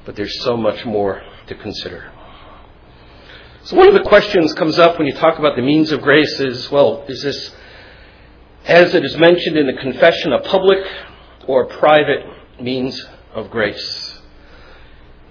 but 0.06 0.16
there's 0.16 0.44
so 0.44 0.56
much 0.56 0.86
more 0.86 1.24
to 1.48 1.56
consider. 1.56 2.12
So 3.64 3.76
one 3.76 3.88
of 3.88 3.94
the 3.94 4.04
questions 4.04 4.54
comes 4.54 4.78
up 4.78 4.98
when 4.98 5.08
you 5.08 5.14
talk 5.14 5.40
about 5.40 5.56
the 5.56 5.62
means 5.62 5.92
of 5.92 6.02
grace 6.02 6.40
is, 6.40 6.70
well, 6.70 7.06
is 7.08 7.24
this 7.24 7.56
as 8.66 8.94
it 8.96 9.04
is 9.04 9.18
mentioned 9.18 9.58
in 9.58 9.68
the 9.68 9.82
confession, 9.82 10.34
a 10.34 10.40
public 10.40 10.80
or 11.48 11.66
private 11.66 12.26
means 12.62 13.00
of 13.34 13.50
grace. 13.50 14.22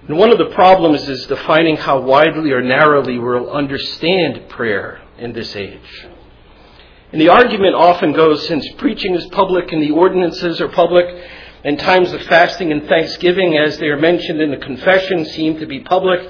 And 0.08 0.18
one 0.18 0.30
of 0.30 0.38
the 0.38 0.54
problems 0.54 1.08
is 1.08 1.26
defining 1.26 1.76
how 1.76 2.00
widely 2.00 2.50
or 2.50 2.60
narrowly 2.60 3.18
we'll 3.18 3.50
understand 3.50 4.48
prayer 4.48 5.00
in 5.18 5.32
this 5.32 5.54
age. 5.54 6.06
And 7.12 7.20
the 7.20 7.28
argument 7.28 7.74
often 7.74 8.12
goes 8.12 8.46
since 8.48 8.66
preaching 8.78 9.14
is 9.14 9.26
public 9.26 9.70
and 9.70 9.82
the 9.82 9.92
ordinances 9.92 10.60
are 10.60 10.68
public, 10.68 11.06
and 11.64 11.78
times 11.78 12.12
of 12.12 12.20
fasting 12.22 12.72
and 12.72 12.88
thanksgiving, 12.88 13.56
as 13.56 13.78
they 13.78 13.86
are 13.86 13.98
mentioned 13.98 14.40
in 14.40 14.50
the 14.50 14.56
confession, 14.56 15.24
seem 15.26 15.60
to 15.60 15.66
be 15.66 15.80
public, 15.80 16.20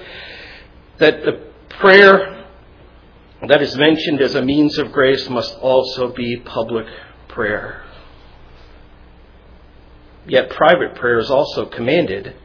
that 0.98 1.22
the 1.24 1.50
prayer 1.70 2.41
that 3.48 3.62
is 3.62 3.76
mentioned 3.76 4.20
as 4.20 4.34
a 4.34 4.42
means 4.42 4.78
of 4.78 4.92
grace 4.92 5.28
must 5.28 5.54
also 5.56 6.12
be 6.12 6.36
public 6.36 6.86
prayer. 7.28 7.84
Yet 10.26 10.50
private 10.50 10.94
prayer 10.94 11.18
is 11.18 11.30
also 11.30 11.66
commanded, 11.66 12.36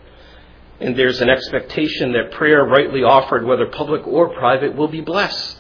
and 0.80 0.96
there's 0.96 1.22
an 1.22 1.30
expectation 1.30 2.14
that 2.14 2.32
prayer 2.32 2.64
rightly 2.64 3.04
offered, 3.04 3.46
whether 3.46 3.68
public 3.68 4.08
or 4.08 4.34
private, 4.34 4.76
will 4.76 4.88
be 4.88 5.02
blessed. 5.02 5.58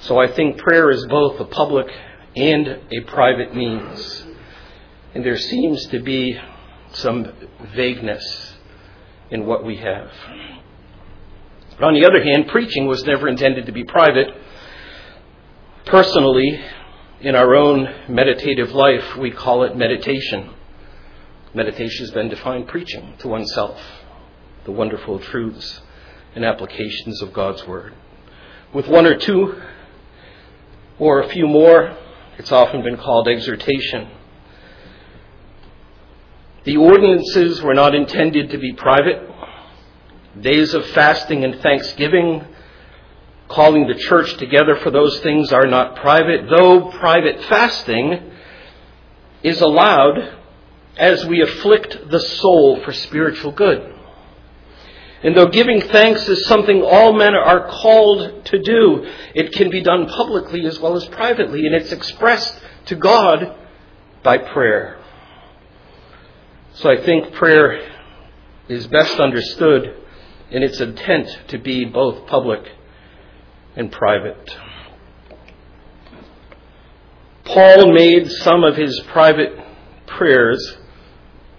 So 0.00 0.20
I 0.20 0.28
think 0.28 0.58
prayer 0.58 0.90
is 0.90 1.04
both 1.06 1.40
a 1.40 1.44
public 1.44 1.88
and 2.36 2.68
a 2.68 3.00
private 3.06 3.56
means. 3.56 4.24
And 5.14 5.24
there 5.24 5.38
seems 5.38 5.86
to 5.86 5.98
be 6.00 6.38
some 6.92 7.32
vagueness 7.74 8.54
in 9.30 9.46
what 9.46 9.64
we 9.64 9.78
have. 9.78 10.12
But 11.78 11.86
on 11.86 11.94
the 11.94 12.06
other 12.06 12.22
hand, 12.22 12.48
preaching 12.48 12.86
was 12.86 13.04
never 13.04 13.28
intended 13.28 13.66
to 13.66 13.72
be 13.72 13.84
private. 13.84 14.28
Personally, 15.84 16.60
in 17.20 17.34
our 17.34 17.54
own 17.54 17.86
meditative 18.08 18.72
life, 18.72 19.16
we 19.16 19.30
call 19.30 19.64
it 19.64 19.76
meditation. 19.76 20.54
Meditation 21.54 22.06
has 22.06 22.10
been 22.10 22.28
defined 22.28 22.68
preaching 22.68 23.14
to 23.18 23.28
oneself, 23.28 23.80
the 24.64 24.72
wonderful 24.72 25.18
truths 25.18 25.80
and 26.34 26.44
applications 26.44 27.20
of 27.22 27.32
God's 27.32 27.66
Word. 27.66 27.94
With 28.72 28.88
one 28.88 29.06
or 29.06 29.16
two 29.16 29.60
or 30.98 31.22
a 31.22 31.28
few 31.28 31.46
more, 31.46 31.96
it's 32.38 32.52
often 32.52 32.82
been 32.82 32.96
called 32.96 33.28
exhortation. 33.28 34.08
The 36.64 36.78
ordinances 36.78 37.62
were 37.62 37.74
not 37.74 37.94
intended 37.94 38.50
to 38.50 38.58
be 38.58 38.72
private 38.72 39.35
days 40.40 40.74
of 40.74 40.86
fasting 40.88 41.44
and 41.44 41.60
thanksgiving, 41.60 42.44
calling 43.48 43.86
the 43.86 43.94
church 43.94 44.36
together 44.36 44.76
for 44.76 44.90
those 44.90 45.20
things 45.20 45.52
are 45.52 45.66
not 45.66 45.96
private, 45.96 46.48
though 46.48 46.90
private 46.92 47.42
fasting 47.44 48.32
is 49.42 49.60
allowed 49.60 50.34
as 50.96 51.24
we 51.26 51.42
afflict 51.42 52.10
the 52.10 52.20
soul 52.20 52.80
for 52.82 52.92
spiritual 52.92 53.52
good. 53.52 53.94
And 55.22 55.36
though 55.36 55.46
giving 55.46 55.80
thanks 55.80 56.28
is 56.28 56.46
something 56.46 56.82
all 56.82 57.12
men 57.12 57.34
are 57.34 57.68
called 57.68 58.44
to 58.46 58.58
do, 58.58 59.06
it 59.34 59.52
can 59.52 59.70
be 59.70 59.82
done 59.82 60.06
publicly 60.06 60.66
as 60.66 60.78
well 60.78 60.96
as 60.96 61.04
privately, 61.06 61.66
and 61.66 61.74
it's 61.74 61.92
expressed 61.92 62.60
to 62.86 62.94
God 62.96 63.56
by 64.22 64.38
prayer. 64.38 64.98
So 66.74 66.90
I 66.90 67.02
think 67.02 67.32
prayer 67.34 67.80
is 68.68 68.86
best 68.88 69.18
understood 69.18 70.02
in 70.50 70.62
its 70.62 70.80
intent 70.80 71.28
to 71.48 71.58
be 71.58 71.84
both 71.84 72.26
public 72.26 72.62
and 73.74 73.90
private. 73.90 74.56
Paul 77.44 77.92
made 77.92 78.30
some 78.30 78.64
of 78.64 78.76
his 78.76 79.00
private 79.08 79.52
prayers 80.06 80.78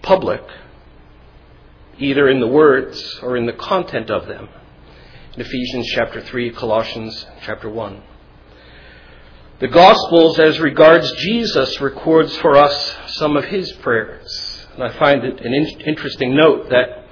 public, 0.01 0.41
either 1.97 2.29
in 2.29 2.39
the 2.39 2.47
words 2.47 3.19
or 3.21 3.37
in 3.37 3.45
the 3.45 3.53
content 3.53 4.09
of 4.09 4.27
them. 4.27 4.49
In 5.33 5.41
Ephesians 5.41 5.87
chapter 5.93 6.21
3, 6.21 6.51
Colossians 6.51 7.25
chapter 7.41 7.69
1. 7.69 8.01
The 9.59 9.67
Gospels, 9.67 10.39
as 10.39 10.59
regards 10.59 11.11
Jesus, 11.13 11.81
records 11.81 12.35
for 12.37 12.55
us 12.55 12.95
some 13.07 13.35
of 13.35 13.45
his 13.45 13.71
prayers. 13.73 14.65
And 14.73 14.83
I 14.83 14.97
find 14.99 15.23
it 15.23 15.39
an 15.43 15.53
in- 15.53 15.81
interesting 15.81 16.35
note 16.35 16.69
that 16.69 17.06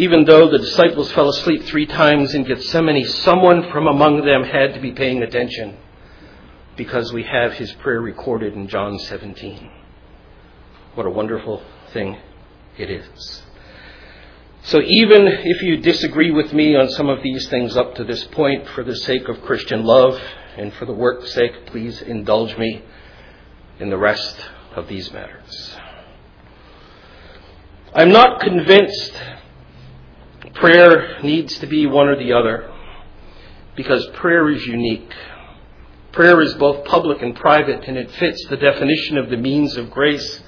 even 0.00 0.24
though 0.24 0.48
the 0.48 0.56
disciples 0.56 1.12
fell 1.12 1.28
asleep 1.28 1.62
three 1.64 1.84
times 1.84 2.32
in 2.32 2.42
Gethsemane, 2.42 3.04
someone 3.04 3.70
from 3.70 3.86
among 3.86 4.24
them 4.24 4.44
had 4.44 4.72
to 4.72 4.80
be 4.80 4.92
paying 4.92 5.22
attention 5.22 5.76
because 6.74 7.12
we 7.12 7.22
have 7.22 7.52
his 7.52 7.70
prayer 7.74 8.00
recorded 8.00 8.54
in 8.54 8.66
John 8.66 8.98
17. 8.98 9.70
What 10.94 11.04
a 11.04 11.10
wonderful 11.10 11.62
thing 11.92 12.16
it 12.78 12.88
is. 12.88 13.42
So 14.62 14.80
even 14.80 15.26
if 15.26 15.60
you 15.60 15.76
disagree 15.76 16.30
with 16.30 16.54
me 16.54 16.74
on 16.76 16.88
some 16.92 17.10
of 17.10 17.22
these 17.22 17.46
things 17.48 17.76
up 17.76 17.94
to 17.96 18.04
this 18.04 18.24
point, 18.24 18.68
for 18.68 18.82
the 18.82 18.96
sake 18.96 19.28
of 19.28 19.42
Christian 19.42 19.84
love 19.84 20.18
and 20.56 20.72
for 20.72 20.86
the 20.86 20.94
work's 20.94 21.34
sake, 21.34 21.66
please 21.66 22.00
indulge 22.00 22.56
me 22.56 22.80
in 23.78 23.90
the 23.90 23.98
rest 23.98 24.48
of 24.74 24.88
these 24.88 25.12
matters. 25.12 25.76
I'm 27.92 28.12
not 28.12 28.40
convinced 28.40 29.12
prayer 30.54 31.20
needs 31.22 31.58
to 31.58 31.66
be 31.66 31.86
one 31.86 32.08
or 32.08 32.16
the 32.16 32.32
other 32.32 32.72
because 33.76 34.06
prayer 34.14 34.50
is 34.50 34.66
unique. 34.66 35.12
Prayer 36.12 36.40
is 36.40 36.54
both 36.54 36.84
public 36.86 37.22
and 37.22 37.36
private, 37.36 37.84
and 37.86 37.96
it 37.96 38.10
fits 38.10 38.44
the 38.48 38.56
definition 38.56 39.16
of 39.16 39.30
the 39.30 39.36
means 39.36 39.76
of 39.76 39.90
grace. 39.90 40.42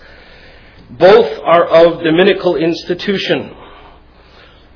Both 0.91 1.39
are 1.39 1.67
of 1.67 2.03
dominical 2.03 2.57
institution. 2.57 3.55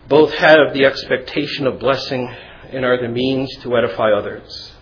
Both 0.09 0.33
have 0.35 0.73
the 0.73 0.85
expectation 0.85 1.67
of 1.67 1.81
blessing 1.81 2.33
and 2.71 2.85
are 2.85 3.01
the 3.01 3.09
means 3.09 3.55
to 3.63 3.77
edify 3.77 4.13
others. 4.13 4.73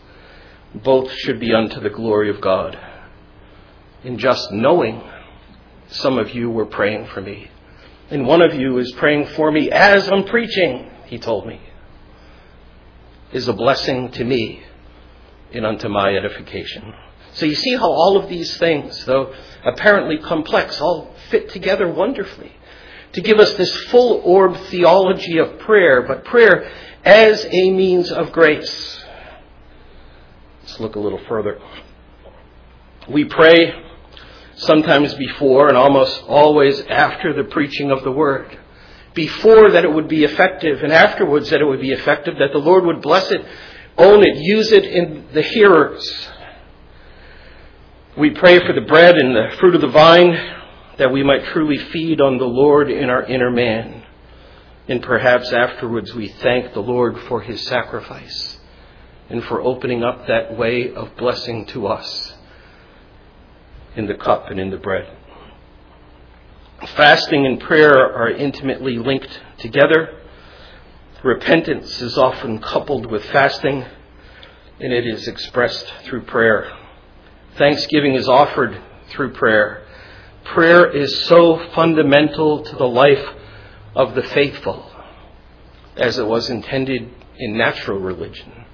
Both 0.75 1.11
should 1.13 1.41
be 1.41 1.55
unto 1.55 1.81
the 1.81 1.91
glory 1.91 2.29
of 2.29 2.41
God. 2.41 2.79
In 4.03 4.19
just 4.19 4.53
knowing, 4.53 5.03
some 5.89 6.19
of 6.19 6.35
you 6.35 6.51
were 6.51 6.67
praying 6.67 7.07
for 7.07 7.23
me. 7.23 7.51
And 8.11 8.27
one 8.27 8.43
of 8.43 8.55
you 8.55 8.79
is 8.79 8.93
praying 8.93 9.29
for 9.29 9.51
me 9.51 9.71
as 9.71 10.09
I'm 10.11 10.25
preaching, 10.25 10.91
he 11.07 11.19
told 11.19 11.47
me, 11.47 11.61
is 13.33 13.49
a 13.49 13.53
blessing 13.53 14.11
to 14.13 14.25
me 14.25 14.63
and 15.53 15.65
unto 15.65 15.89
my 15.89 16.15
edification. 16.15 16.93
So 17.33 17.47
you 17.47 17.55
see 17.55 17.75
how 17.75 17.91
all 17.91 18.17
of 18.17 18.29
these 18.29 18.57
things, 18.59 19.05
though 19.07 19.35
apparently 19.65 20.19
complex, 20.19 20.81
all 20.81 21.15
fit 21.31 21.49
together 21.49 21.89
wonderfully 21.89 22.53
to 23.13 23.21
give 23.21 23.39
us 23.39 23.55
this 23.55 23.75
full 23.87 24.21
orb 24.25 24.57
theology 24.69 25.39
of 25.39 25.59
prayer, 25.61 26.03
but 26.03 26.25
prayer 26.25 26.71
as 27.05 27.45
a 27.45 27.71
means 27.71 28.11
of 28.11 28.33
grace. 28.33 29.05
Let's 30.63 30.81
look 30.81 30.97
a 30.97 31.01
little 31.01 31.21
further. 31.29 31.61
We 33.09 33.25
pray 33.25 33.84
sometimes 34.67 35.15
before 35.15 35.69
and 35.69 35.77
almost 35.77 36.23
always 36.25 36.81
after 36.83 37.33
the 37.33 37.45
preaching 37.45 37.91
of 37.91 38.03
the 38.05 38.13
word. 38.13 38.59
Before 39.15 39.71
that 39.71 39.85
it 39.85 39.93
would 39.93 40.09
be 40.09 40.25
effective 40.25 40.83
and 40.83 40.93
afterwards 40.93 41.51
that 41.51 41.61
it 41.61 41.65
would 41.65 41.81
be 41.81 41.93
effective, 41.93 42.35
that 42.39 42.53
the 42.53 42.59
Lord 42.59 42.85
would 42.85 43.01
bless 43.01 43.31
it 43.31 43.45
own 43.97 44.23
it, 44.23 44.37
use 44.37 44.73
it 44.73 44.85
in 44.85 45.27
the 45.33 45.43
hearers. 45.43 46.29
We 48.17 48.31
pray 48.31 48.59
for 48.61 48.73
the 48.73 48.87
bread 48.87 49.17
and 49.17 49.35
the 49.35 49.57
fruit 49.59 49.75
of 49.75 49.81
the 49.81 49.89
vine 49.89 50.33
that 50.99 51.13
we 51.13 51.23
might 51.23 51.45
truly 51.47 51.79
feed 51.79 52.21
on 52.21 52.39
the 52.39 52.45
Lord 52.45 52.91
in 52.91 53.11
our 53.11 53.25
inner 53.25 53.51
man. 53.51 54.05
And 54.87 55.03
perhaps 55.03 55.53
afterwards 55.53 56.15
we 56.15 56.29
thank 56.29 56.75
the 56.75 56.81
Lord 56.81 57.19
for 57.23 57.41
his 57.41 57.67
sacrifice 57.67 58.59
and 59.29 59.43
for 59.45 59.61
opening 59.61 60.05
up 60.05 60.27
that 60.27 60.57
way 60.57 60.93
of 60.93 61.17
blessing 61.17 61.67
to 61.67 61.87
us 61.87 62.34
in 63.97 64.07
the 64.07 64.15
cup 64.15 64.51
and 64.51 64.59
in 64.59 64.71
the 64.71 64.77
bread. 64.77 65.17
Fasting 66.97 67.47
and 67.47 67.61
prayer 67.61 67.95
are 67.95 68.31
intimately 68.31 68.99
linked 68.99 69.41
together. 69.59 70.21
Repentance 71.23 72.01
is 72.03 72.19
often 72.19 72.59
coupled 72.59 73.07
with 73.07 73.25
fasting, 73.27 73.85
and 74.81 74.93
it 74.93 75.07
is 75.07 75.27
expressed 75.27 75.87
through 76.05 76.23
prayer. 76.23 76.71
Thanksgiving 77.57 78.15
is 78.15 78.29
offered 78.29 78.79
through 79.09 79.33
prayer. 79.33 79.87
Prayer 80.45 80.91
is 80.91 81.25
so 81.27 81.59
fundamental 81.75 82.65
to 82.65 82.77
the 82.77 82.89
life 82.89 83.27
of 83.95 84.15
the 84.15 84.23
faithful 84.23 84.91
as 85.97 86.19
it 86.19 86.27
was 86.27 86.51
intended 86.51 87.09
in 87.39 87.57
natural 87.57 87.99
religion 87.99 88.65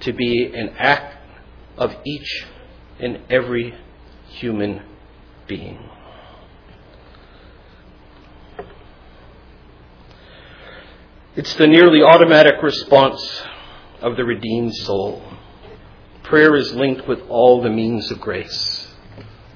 to 0.00 0.12
be 0.12 0.52
an 0.54 0.68
act 0.78 1.16
of 1.76 1.94
each 2.04 2.46
and 3.00 3.18
every 3.30 3.74
human 4.28 4.82
being. 5.46 5.78
It's 11.36 11.54
the 11.54 11.66
nearly 11.66 12.02
automatic 12.02 12.62
response 12.62 13.42
of 14.00 14.16
the 14.16 14.24
redeemed 14.24 14.74
soul. 14.74 15.22
Prayer 16.22 16.56
is 16.56 16.74
linked 16.74 17.06
with 17.06 17.20
all 17.28 17.62
the 17.62 17.70
means 17.70 18.10
of 18.10 18.20
grace. 18.20 18.88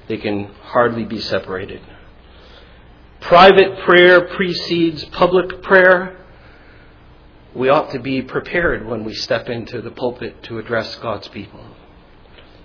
They 0.07 0.17
can 0.17 0.53
hardly 0.61 1.05
be 1.05 1.19
separated. 1.19 1.81
Private 3.19 3.79
prayer 3.79 4.27
precedes 4.27 5.05
public 5.05 5.61
prayer. 5.63 6.17
We 7.55 7.69
ought 7.69 7.91
to 7.91 7.99
be 7.99 8.21
prepared 8.21 8.85
when 8.85 9.03
we 9.03 9.13
step 9.13 9.49
into 9.49 9.81
the 9.81 9.91
pulpit 9.91 10.43
to 10.43 10.59
address 10.59 10.95
God's 10.97 11.27
people. 11.29 11.65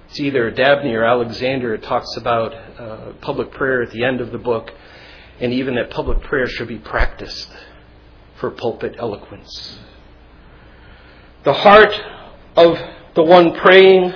It's 0.08 0.20
either 0.20 0.50
Dabney 0.50 0.94
or 0.94 1.04
Alexander 1.04 1.74
It 1.74 1.82
talks 1.82 2.16
about 2.16 2.54
uh, 2.54 3.12
public 3.20 3.50
prayer 3.52 3.82
at 3.82 3.90
the 3.90 4.04
end 4.04 4.20
of 4.20 4.30
the 4.30 4.38
book, 4.38 4.72
and 5.40 5.52
even 5.52 5.74
that 5.74 5.90
public 5.90 6.22
prayer 6.22 6.46
should 6.46 6.68
be 6.68 6.78
practiced 6.78 7.50
for 8.36 8.50
pulpit 8.50 8.96
eloquence. 8.98 9.78
The 11.44 11.52
heart 11.52 11.92
of 12.56 12.78
the 13.14 13.22
one 13.22 13.54
praying 13.54 14.12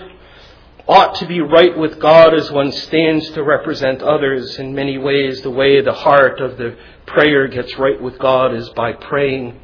ought 0.88 1.14
to 1.16 1.26
be 1.26 1.40
right 1.40 1.76
with 1.78 2.00
God 2.00 2.34
as 2.34 2.50
one 2.50 2.72
stands 2.72 3.30
to 3.30 3.42
represent 3.42 4.02
others. 4.02 4.58
In 4.58 4.74
many 4.74 4.98
ways, 4.98 5.40
the 5.42 5.50
way 5.50 5.80
the 5.80 5.92
heart 5.92 6.40
of 6.40 6.56
the 6.56 6.76
prayer 7.06 7.46
gets 7.48 7.76
right 7.78 8.00
with 8.00 8.18
God 8.18 8.54
is 8.54 8.68
by 8.70 8.92
praying 8.92 9.60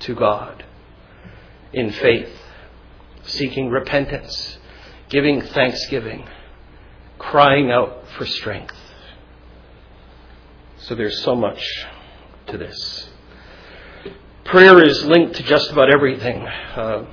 to 0.00 0.14
God 0.14 0.64
in 1.72 1.90
faith, 1.92 2.30
seeking 3.24 3.68
repentance, 3.68 4.57
giving 5.08 5.40
thanksgiving, 5.40 6.26
crying 7.18 7.70
out 7.70 8.04
for 8.16 8.26
strength. 8.26 8.76
So 10.78 10.94
there's 10.94 11.22
so 11.22 11.34
much 11.34 11.62
to 12.48 12.58
this. 12.58 13.08
Prayer 14.44 14.82
is 14.82 15.04
linked 15.04 15.36
to 15.36 15.42
just 15.42 15.70
about 15.70 15.90
everything. 15.90 16.46
Uh, 16.46 17.04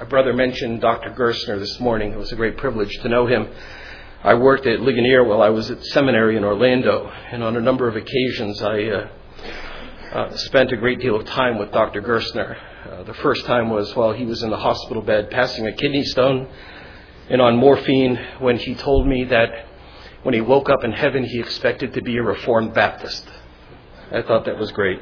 a 0.00 0.04
brother 0.04 0.32
mentioned 0.32 0.80
Dr. 0.80 1.10
Gerstner 1.10 1.58
this 1.58 1.80
morning. 1.80 2.12
It 2.12 2.18
was 2.18 2.32
a 2.32 2.36
great 2.36 2.56
privilege 2.56 2.92
to 3.02 3.08
know 3.08 3.26
him. 3.26 3.48
I 4.22 4.34
worked 4.34 4.66
at 4.66 4.80
Ligonier 4.80 5.24
while 5.24 5.42
I 5.42 5.50
was 5.50 5.70
at 5.70 5.84
seminary 5.86 6.36
in 6.36 6.44
Orlando, 6.44 7.10
and 7.30 7.42
on 7.42 7.56
a 7.56 7.60
number 7.60 7.88
of 7.88 7.96
occasions 7.96 8.62
I 8.62 8.82
uh, 8.84 9.08
uh, 10.12 10.36
spent 10.36 10.72
a 10.72 10.76
great 10.76 11.00
deal 11.00 11.16
of 11.16 11.24
time 11.26 11.58
with 11.58 11.72
Dr. 11.72 12.00
Gerstner. 12.02 12.56
Uh, 12.90 13.02
the 13.04 13.14
first 13.14 13.44
time 13.46 13.70
was 13.70 13.94
while 13.94 14.12
he 14.12 14.24
was 14.24 14.42
in 14.42 14.50
the 14.50 14.56
hospital 14.56 15.02
bed 15.02 15.30
passing 15.30 15.66
a 15.66 15.72
kidney 15.72 16.04
stone 16.04 16.48
and 17.28 17.40
on 17.40 17.56
morphine 17.56 18.18
when 18.38 18.58
he 18.58 18.74
told 18.74 19.06
me 19.06 19.24
that 19.24 19.66
when 20.22 20.34
he 20.34 20.40
woke 20.40 20.68
up 20.68 20.84
in 20.84 20.92
heaven 20.92 21.24
he 21.24 21.40
expected 21.40 21.92
to 21.94 22.02
be 22.02 22.16
a 22.16 22.22
Reformed 22.22 22.74
Baptist. 22.74 23.28
I 24.10 24.22
thought 24.22 24.44
that 24.44 24.58
was 24.58 24.70
great. 24.72 25.00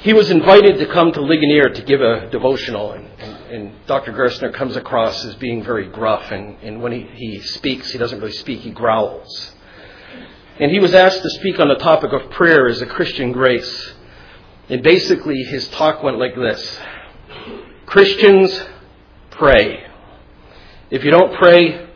He 0.00 0.12
was 0.12 0.30
invited 0.30 0.78
to 0.78 0.86
come 0.86 1.10
to 1.12 1.20
Ligonier 1.20 1.70
to 1.70 1.82
give 1.82 2.00
a 2.00 2.30
devotional, 2.30 2.92
and, 2.92 3.08
and, 3.18 3.46
and 3.50 3.86
Dr. 3.86 4.12
Gerstner 4.12 4.54
comes 4.54 4.76
across 4.76 5.24
as 5.24 5.34
being 5.36 5.64
very 5.64 5.88
gruff, 5.88 6.30
and, 6.30 6.56
and 6.62 6.80
when 6.80 6.92
he, 6.92 7.08
he 7.14 7.40
speaks, 7.40 7.90
he 7.90 7.98
doesn't 7.98 8.20
really 8.20 8.32
speak, 8.32 8.60
he 8.60 8.70
growls. 8.70 9.52
And 10.60 10.70
he 10.70 10.78
was 10.78 10.94
asked 10.94 11.22
to 11.22 11.30
speak 11.30 11.58
on 11.58 11.68
the 11.68 11.76
topic 11.76 12.12
of 12.12 12.30
prayer 12.30 12.68
as 12.68 12.80
a 12.80 12.86
Christian 12.86 13.32
grace. 13.32 13.92
And 14.68 14.82
basically, 14.82 15.42
his 15.44 15.68
talk 15.68 16.02
went 16.02 16.18
like 16.18 16.36
this 16.36 16.78
Christians 17.86 18.60
pray. 19.38 19.84
If 20.90 21.04
you 21.04 21.10
don't 21.10 21.34
pray, 21.38 21.88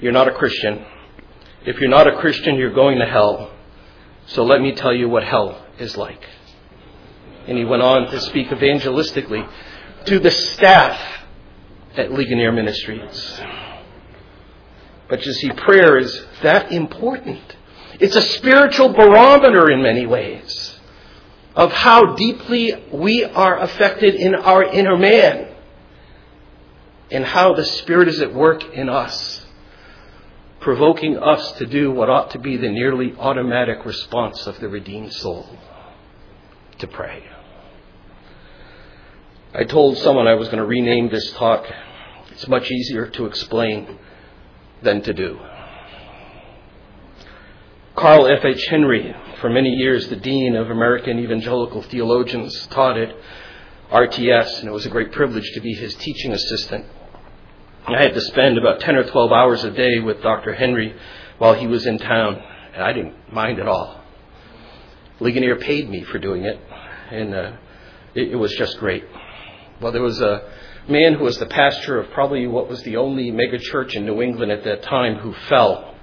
you're 0.00 0.12
not 0.12 0.28
a 0.28 0.34
Christian. 0.34 0.84
If 1.64 1.78
you're 1.78 1.90
not 1.90 2.06
a 2.06 2.16
Christian, 2.18 2.56
you're 2.56 2.74
going 2.74 2.98
to 2.98 3.06
hell. 3.06 3.52
So 4.26 4.44
let 4.44 4.60
me 4.60 4.74
tell 4.74 4.92
you 4.92 5.08
what 5.08 5.24
hell 5.24 5.64
is 5.78 5.96
like. 5.96 6.22
And 7.46 7.56
he 7.56 7.64
went 7.64 7.82
on 7.82 8.10
to 8.10 8.20
speak 8.20 8.48
evangelistically 8.48 9.48
to 10.06 10.18
the 10.18 10.30
staff 10.30 11.00
at 11.96 12.10
Ligonier 12.10 12.52
Ministries. 12.52 13.40
But 15.08 15.24
you 15.24 15.32
see, 15.32 15.50
prayer 15.50 15.98
is 15.98 16.24
that 16.42 16.72
important. 16.72 17.56
It's 18.00 18.16
a 18.16 18.22
spiritual 18.22 18.92
barometer 18.92 19.70
in 19.70 19.82
many 19.82 20.06
ways 20.06 20.78
of 21.54 21.72
how 21.72 22.14
deeply 22.14 22.74
we 22.90 23.22
are 23.24 23.60
affected 23.60 24.14
in 24.14 24.34
our 24.34 24.64
inner 24.64 24.96
man 24.96 25.53
and 27.10 27.24
how 27.24 27.54
the 27.54 27.64
Spirit 27.64 28.08
is 28.08 28.20
at 28.20 28.34
work 28.34 28.64
in 28.72 28.88
us, 28.88 29.44
provoking 30.60 31.18
us 31.18 31.52
to 31.52 31.66
do 31.66 31.90
what 31.90 32.08
ought 32.08 32.30
to 32.30 32.38
be 32.38 32.56
the 32.56 32.68
nearly 32.68 33.14
automatic 33.18 33.84
response 33.84 34.46
of 34.46 34.58
the 34.60 34.68
redeemed 34.68 35.12
soul 35.12 35.58
to 36.78 36.86
pray. 36.86 37.24
I 39.54 39.64
told 39.64 39.98
someone 39.98 40.26
I 40.26 40.34
was 40.34 40.48
going 40.48 40.58
to 40.58 40.64
rename 40.64 41.10
this 41.10 41.30
talk. 41.32 41.64
It's 42.32 42.48
much 42.48 42.70
easier 42.70 43.08
to 43.10 43.26
explain 43.26 43.98
than 44.82 45.02
to 45.02 45.12
do. 45.12 45.38
Carl 47.94 48.26
F. 48.26 48.44
H. 48.44 48.66
Henry, 48.68 49.14
for 49.40 49.48
many 49.48 49.68
years 49.68 50.08
the 50.08 50.16
Dean 50.16 50.56
of 50.56 50.70
American 50.70 51.20
Evangelical 51.20 51.82
Theologians, 51.82 52.66
taught 52.66 52.98
at 52.98 53.14
RTS, 53.90 54.60
and 54.60 54.68
it 54.68 54.72
was 54.72 54.86
a 54.86 54.90
great 54.90 55.12
privilege 55.12 55.50
to 55.52 55.60
be 55.60 55.74
his 55.74 55.94
teaching 55.94 56.32
assistant. 56.32 56.86
I 57.86 58.02
had 58.02 58.14
to 58.14 58.20
spend 58.20 58.56
about 58.56 58.80
10 58.80 58.96
or 58.96 59.04
12 59.04 59.32
hours 59.32 59.62
a 59.64 59.70
day 59.70 60.00
with 60.00 60.22
Dr. 60.22 60.54
Henry 60.54 60.94
while 61.38 61.54
he 61.54 61.66
was 61.66 61.86
in 61.86 61.98
town, 61.98 62.42
and 62.72 62.82
I 62.82 62.92
didn't 62.92 63.32
mind 63.32 63.60
at 63.60 63.68
all. 63.68 64.00
Ligonier 65.20 65.56
paid 65.56 65.88
me 65.88 66.02
for 66.04 66.18
doing 66.18 66.44
it, 66.44 66.58
and 67.10 67.34
uh, 67.34 67.52
it, 68.14 68.32
it 68.32 68.36
was 68.36 68.54
just 68.54 68.78
great. 68.78 69.04
Well, 69.80 69.92
there 69.92 70.02
was 70.02 70.20
a 70.20 70.50
man 70.88 71.14
who 71.14 71.24
was 71.24 71.38
the 71.38 71.46
pastor 71.46 72.00
of 72.00 72.10
probably 72.12 72.46
what 72.46 72.68
was 72.68 72.82
the 72.82 72.96
only 72.96 73.30
megachurch 73.30 73.94
in 73.94 74.06
New 74.06 74.22
England 74.22 74.50
at 74.50 74.64
that 74.64 74.82
time 74.82 75.16
who 75.16 75.34
fell. 75.48 75.94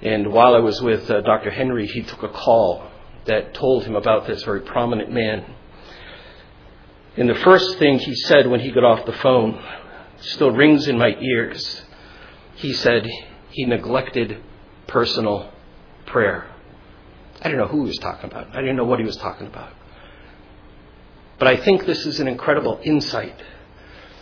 And 0.00 0.32
while 0.32 0.54
I 0.54 0.58
was 0.58 0.82
with 0.82 1.08
uh, 1.10 1.20
Dr. 1.20 1.50
Henry, 1.50 1.86
he 1.86 2.02
took 2.02 2.24
a 2.24 2.28
call 2.28 2.88
that 3.26 3.54
told 3.54 3.84
him 3.84 3.94
about 3.94 4.26
this 4.26 4.42
very 4.42 4.62
prominent 4.62 5.10
man. 5.12 5.54
And 7.16 7.28
the 7.28 7.34
first 7.34 7.78
thing 7.78 7.98
he 7.98 8.14
said 8.14 8.46
when 8.46 8.60
he 8.60 8.70
got 8.70 8.84
off 8.84 9.04
the 9.04 9.12
phone 9.12 9.62
still 10.20 10.50
rings 10.50 10.88
in 10.88 10.96
my 10.96 11.14
ears. 11.20 11.82
He 12.54 12.72
said 12.72 13.06
he 13.50 13.64
neglected 13.66 14.42
personal 14.86 15.50
prayer. 16.06 16.46
I 17.40 17.44
didn't 17.44 17.58
know 17.58 17.68
who 17.68 17.82
he 17.82 17.88
was 17.88 17.98
talking 17.98 18.30
about. 18.30 18.54
I 18.56 18.60
didn't 18.60 18.76
know 18.76 18.84
what 18.84 18.98
he 18.98 19.04
was 19.04 19.16
talking 19.16 19.46
about. 19.46 19.72
But 21.38 21.48
I 21.48 21.56
think 21.56 21.84
this 21.84 22.06
is 22.06 22.20
an 22.20 22.28
incredible 22.28 22.80
insight. 22.84 23.34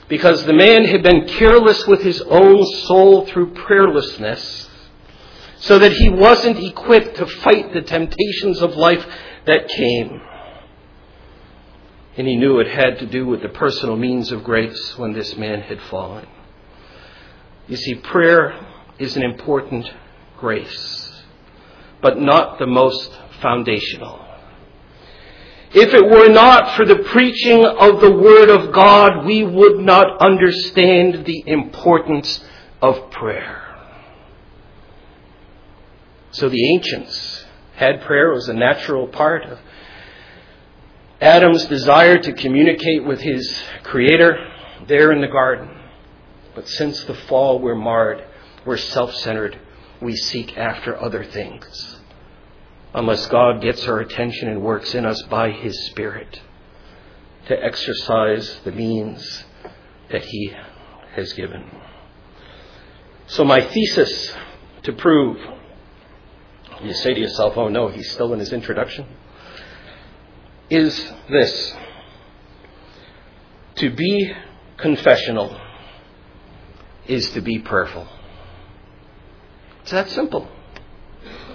Because 0.09 0.45
the 0.45 0.55
man 0.55 0.85
had 0.85 1.03
been 1.03 1.29
careless 1.29 1.87
with 1.87 2.03
his 2.03 2.21
own 2.23 2.65
soul 2.87 3.27
through 3.27 3.55
prayerlessness, 3.55 4.69
so 5.59 5.79
that 5.79 5.93
he 5.93 6.09
wasn't 6.09 6.59
equipped 6.59 7.17
to 7.17 7.27
fight 7.27 7.73
the 7.73 7.83
temptations 7.83 8.63
of 8.63 8.75
life 8.75 9.07
that 9.47 9.69
came. 9.69 10.21
And 12.17 12.27
he 12.27 12.37
knew 12.37 12.59
it 12.59 12.67
had 12.67 12.99
to 12.99 13.07
do 13.07 13.27
with 13.27 13.43
the 13.43 13.49
personal 13.49 13.97
means 13.97 14.33
of 14.33 14.45
grace 14.45 14.99
when 14.99 15.13
this 15.13 15.37
man 15.37 15.61
had 15.61 15.81
fallen. 15.83 16.27
You 17.69 17.77
see, 17.77 17.95
prayer 17.95 18.67
is 18.99 19.17
an 19.17 19.23
important 19.23 19.91
grace, 20.39 21.23
but 22.03 22.19
not 22.19 22.59
the 22.59 22.67
most 22.67 23.17
foundational. 23.41 24.27
If 25.73 25.95
it 25.95 26.05
were 26.05 26.29
not 26.29 26.77
for 26.77 26.85
the 26.85 26.99
preaching 26.99 27.65
of 27.65 28.01
the 28.01 28.11
Word 28.11 28.51
of 28.51 28.73
God, 28.73 29.25
we 29.25 29.45
would 29.45 29.79
not 29.79 30.21
understand 30.21 31.25
the 31.25 31.45
importance 31.47 32.45
of 32.83 33.13
prayer. 33.13 33.67
So 36.33 36.49
the 36.49 36.75
ancients 36.75 37.45
had 37.77 38.03
prayer 38.03 38.33
as 38.33 38.49
a 38.49 38.55
natural 38.55 39.07
part 39.07 39.45
of 39.45 39.59
Adam's 41.21 41.67
desire 41.67 42.19
to 42.19 42.33
communicate 42.33 43.05
with 43.05 43.21
his 43.21 43.55
Creator 43.83 44.39
there 44.87 45.13
in 45.13 45.21
the 45.21 45.29
garden. 45.29 45.69
But 46.55 46.69
since 46.69 47.05
the 47.05 47.15
fall, 47.15 47.61
we're 47.61 47.75
marred, 47.75 48.25
we're 48.65 48.77
self 48.77 49.15
centered, 49.17 49.59
we 50.01 50.17
seek 50.17 50.57
after 50.57 51.01
other 51.01 51.25
things 51.25 52.01
unless 52.95 53.27
God 53.27 53.63
gets 53.63 53.87
our 53.87 54.01
attention 54.01 54.49
and 54.49 54.63
works 54.63 54.95
in 54.95 55.07
us 55.07 55.23
by 55.25 55.51
His 55.51 55.87
Spirit 55.87 56.41
to 57.47 57.65
exercise 57.65 58.61
the 58.65 58.73
means 58.73 59.45
that 60.11 60.25
He 60.25 60.53
has 61.15 61.33
given. 61.35 61.71
So, 63.27 63.45
my 63.45 63.61
thesis 63.61 64.35
to 64.83 64.93
prove, 64.93 65.37
you 66.83 66.93
say 66.95 67.15
to 67.15 67.21
yourself, 67.21 67.57
oh 67.57 67.69
no, 67.69 67.89
he's 67.89 68.11
still 68.11 68.33
in 68.33 68.41
his 68.41 68.53
introduction, 68.53 69.07
is 70.71 71.13
this 71.29 71.75
to 73.75 73.91
be 73.91 74.33
confessional 74.77 75.61
is 77.07 77.31
to 77.33 77.41
be 77.41 77.59
prayerful. 77.59 78.07
It's 79.83 79.91
that 79.91 80.09
simple. 80.11 80.49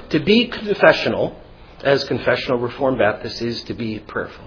To 0.10 0.20
be 0.20 0.48
confessional, 0.48 1.40
as 1.82 2.04
confessional 2.04 2.60
Reformed 2.60 3.00
Baptists, 3.00 3.42
is 3.42 3.64
to 3.64 3.74
be 3.74 4.00
prayerful. 4.00 4.46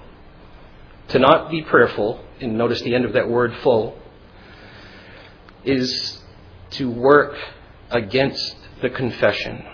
To 1.09 1.18
not 1.18 1.50
be 1.50 1.62
prayerful, 1.62 2.22
and 2.40 2.59
notice 2.59 2.83
the 2.83 2.94
end 2.94 3.07
of 3.07 3.14
that 3.14 3.28
word 3.28 3.54
full, 3.62 3.96
is 5.64 6.20
to 6.72 6.90
work 6.90 7.37
against 7.90 8.57
the 8.83 8.90
confession. 8.90 9.64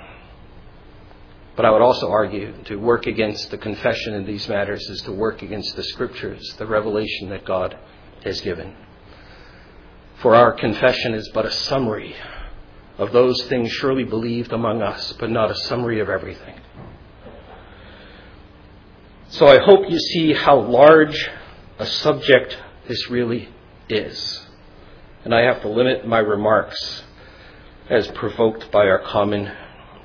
But 1.57 1.65
I 1.65 1.71
would 1.71 1.83
also 1.83 2.11
argue 2.11 2.53
to 2.65 2.77
work 2.77 3.07
against 3.07 3.51
the 3.51 3.59
confession 3.59 4.15
in 4.15 4.27
these 4.27 4.49
matters 4.49 4.89
is 4.91 5.03
to 5.03 5.13
work 5.13 5.43
against 5.43 5.77
the 5.77 5.85
scriptures, 5.85 6.55
the 6.59 6.67
revelation 6.67 7.29
that 7.29 7.45
God 7.45 7.79
has 8.25 8.41
given. 8.41 8.75
For 10.17 10.35
our 10.35 10.53
confession 10.53 11.15
is 11.15 11.29
but 11.33 11.47
a 11.47 11.51
summary 11.51 12.17
of 12.99 13.13
those 13.13 13.41
things 13.45 13.71
surely 13.71 14.05
believed 14.05 14.53
among 14.53 14.83
us, 14.83 15.13
but 15.15 15.31
not 15.31 15.51
a 15.51 15.55
summary 15.55 16.01
of 16.01 16.09
everything. 16.09 16.61
So 19.29 19.47
I 19.47 19.59
hope 19.65 19.91
you 19.91 19.99
see 19.99 20.33
how 20.33 20.61
large 20.61 21.31
a 21.79 21.87
subject 21.87 22.57
this 22.89 23.11
really 23.11 23.49
is. 23.89 24.47
And 25.25 25.35
I 25.35 25.43
have 25.43 25.63
to 25.63 25.69
limit 25.69 26.07
my 26.07 26.19
remarks 26.19 27.03
as 27.91 28.07
provoked 28.09 28.71
by 28.71 28.87
our 28.87 29.01
common 29.01 29.51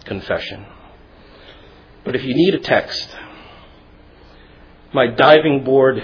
confession. 0.05 0.65
But 2.09 2.15
if 2.15 2.25
you 2.25 2.33
need 2.33 2.55
a 2.55 2.59
text, 2.59 3.07
my 4.91 5.05
diving 5.05 5.63
board 5.63 6.03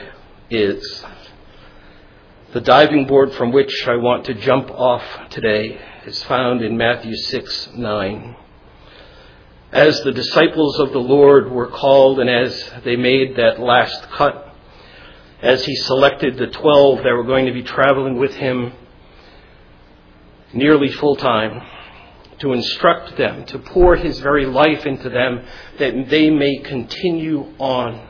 is 0.52 1.04
the 2.54 2.62
diving 2.62 3.08
board 3.08 3.34
from 3.34 3.52
which 3.52 3.88
I 3.88 3.96
want 3.96 4.26
to 4.26 4.36
jump 4.36 4.70
off 4.70 5.02
today 5.32 5.82
is 6.06 6.22
found 6.26 6.62
in 6.62 6.78
Matthew 6.78 7.16
6 7.16 7.70
9. 7.74 8.36
As 9.72 10.00
the 10.02 10.12
disciples 10.12 10.80
of 10.80 10.92
the 10.92 11.00
Lord 11.00 11.52
were 11.52 11.72
called 11.72 12.20
and 12.20 12.30
as 12.30 12.72
they 12.84 12.96
made 12.96 13.38
that 13.38 13.60
last 13.60 14.04
cut, 14.12 14.54
as 15.42 15.66
he 15.66 15.76
selected 15.76 16.38
the 16.38 16.52
twelve 16.52 17.00
that 17.00 17.16
were 17.16 17.24
going 17.24 17.48
to 17.48 17.52
be 17.52 17.64
traveling 17.64 18.20
with 18.20 18.36
him 18.36 18.74
nearly 20.54 20.92
full 20.92 21.16
time, 21.16 21.64
to 22.40 22.54
instruct 22.54 23.18
them, 23.18 23.46
to 23.46 23.60
pour 23.60 23.96
his 23.96 24.20
very 24.20 24.46
life 24.46 24.86
into 24.86 25.10
them, 25.10 25.46
that 25.80 26.10
they 26.10 26.30
may 26.30 26.58
continue 26.58 27.54
on 27.60 28.10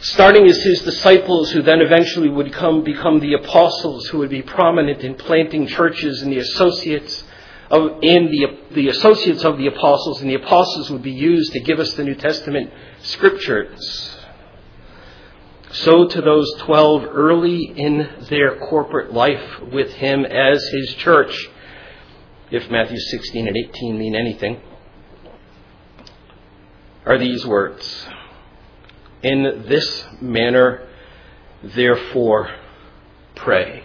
starting 0.00 0.46
as 0.46 0.62
his 0.62 0.82
disciples, 0.82 1.50
who 1.52 1.62
then 1.62 1.80
eventually 1.80 2.28
would 2.28 2.52
come, 2.52 2.84
become 2.84 3.18
the 3.20 3.32
apostles, 3.34 4.06
who 4.08 4.18
would 4.18 4.30
be 4.30 4.42
prominent 4.42 5.02
in 5.02 5.14
planting 5.14 5.66
churches, 5.66 6.22
and 6.22 6.30
the 6.30 6.38
associates 6.38 7.24
of, 7.70 7.82
and 8.02 8.28
the, 8.28 8.46
the 8.72 8.88
associates 8.88 9.44
of 9.44 9.56
the 9.58 9.66
apostles, 9.66 10.20
and 10.20 10.30
the 10.30 10.34
apostles 10.34 10.90
would 10.90 11.02
be 11.02 11.12
used 11.12 11.52
to 11.52 11.60
give 11.60 11.80
us 11.80 11.94
the 11.94 12.04
New 12.04 12.14
Testament 12.14 12.70
scriptures. 13.02 14.12
So 15.72 16.06
to 16.06 16.20
those 16.20 16.52
twelve 16.58 17.04
early 17.04 17.64
in 17.64 18.08
their 18.30 18.56
corporate 18.56 19.12
life 19.12 19.60
with 19.72 19.92
him 19.94 20.24
as 20.24 20.62
his 20.68 20.94
church, 20.94 21.48
if 22.50 22.70
Matthew 22.70 22.98
16 22.98 23.48
and 23.48 23.56
18 23.56 23.98
mean 23.98 24.14
anything, 24.14 24.60
are 27.04 27.18
these 27.18 27.46
words. 27.46 28.06
In 29.22 29.64
this 29.68 30.04
manner, 30.20 30.88
therefore, 31.62 32.50
pray. 33.34 33.84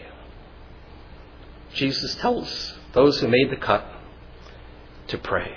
Jesus 1.73 2.15
tells 2.15 2.73
those 2.93 3.19
who 3.19 3.27
made 3.27 3.49
the 3.49 3.55
cut 3.55 3.85
to 5.07 5.17
pray. 5.17 5.55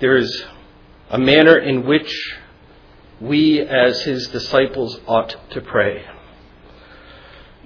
There 0.00 0.16
is 0.16 0.44
a 1.10 1.18
manner 1.18 1.58
in 1.58 1.86
which 1.86 2.14
we, 3.20 3.60
as 3.60 4.02
his 4.02 4.28
disciples, 4.28 5.00
ought 5.06 5.36
to 5.50 5.60
pray. 5.60 6.04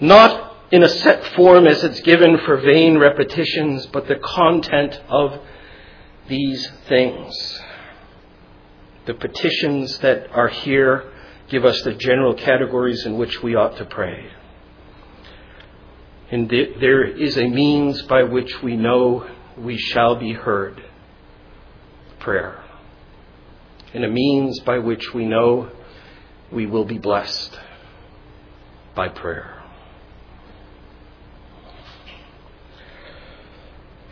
Not 0.01 0.48
in 0.71 0.83
a 0.83 0.89
set 0.89 1.25
form 1.35 1.67
as 1.67 1.83
it's 1.83 2.01
given 2.03 2.39
for 2.45 2.59
vain 2.59 2.99
repetitions, 2.99 3.87
but 3.87 4.07
the 4.07 4.17
content 4.17 5.01
of 5.09 5.41
these 6.29 6.69
things. 6.89 7.61
The 9.07 9.15
petitions 9.15 9.99
that 9.99 10.31
are 10.33 10.49
here 10.49 11.11
give 11.49 11.65
us 11.65 11.81
the 11.83 11.95
general 11.95 12.35
categories 12.35 13.07
in 13.07 13.17
which 13.17 13.43
we 13.43 13.55
ought 13.55 13.79
to 13.79 13.87
pray. 13.87 14.31
And 16.31 16.51
there 16.51 17.05
is 17.05 17.39
a 17.39 17.49
means 17.49 18.03
by 18.03 18.25
which 18.25 18.63
we 18.63 18.77
know 18.77 19.27
we 19.57 19.79
shall 19.79 20.17
be 20.17 20.35
heard 20.35 20.83
prayer, 22.21 22.63
and 23.95 24.05
a 24.05 24.11
means 24.11 24.61
by 24.61 24.79
which 24.79 25.15
we 25.15 25.25
know 25.25 25.71
we 26.53 26.67
will 26.67 26.85
be 26.85 26.99
blessed 26.99 27.59
by 28.95 29.09
prayer. 29.09 29.58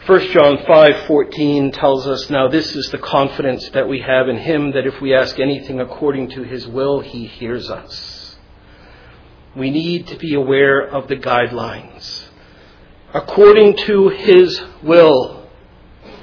1 0.07 0.21
John 0.29 0.59
5:14 0.59 1.73
tells 1.73 2.07
us 2.07 2.31
now 2.31 2.47
this 2.47 2.77
is 2.77 2.91
the 2.91 2.99
confidence 2.99 3.69
that 3.71 3.89
we 3.89 3.99
have 4.03 4.29
in 4.29 4.37
him 4.37 4.71
that 4.71 4.87
if 4.87 5.01
we 5.01 5.13
ask 5.13 5.41
anything 5.41 5.81
according 5.81 6.29
to 6.29 6.45
his 6.45 6.65
will 6.65 7.01
he 7.01 7.27
hears 7.27 7.69
us. 7.69 8.37
We 9.57 9.69
need 9.71 10.07
to 10.07 10.17
be 10.17 10.35
aware 10.35 10.81
of 10.81 11.09
the 11.09 11.17
guidelines 11.17 12.23
according 13.13 13.79
to 13.79 14.11
his 14.11 14.63
will 14.81 15.49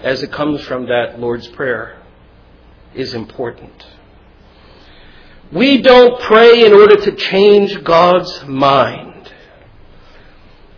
as 0.01 0.23
it 0.23 0.31
comes 0.31 0.61
from 0.61 0.85
that 0.85 1.19
Lord's 1.19 1.47
prayer 1.47 2.01
is 2.95 3.13
important. 3.13 3.85
We 5.51 5.81
don't 5.81 6.21
pray 6.21 6.65
in 6.65 6.71
order 6.71 6.95
to 6.95 7.15
change 7.17 7.83
God's 7.83 8.45
mind. 8.45 9.12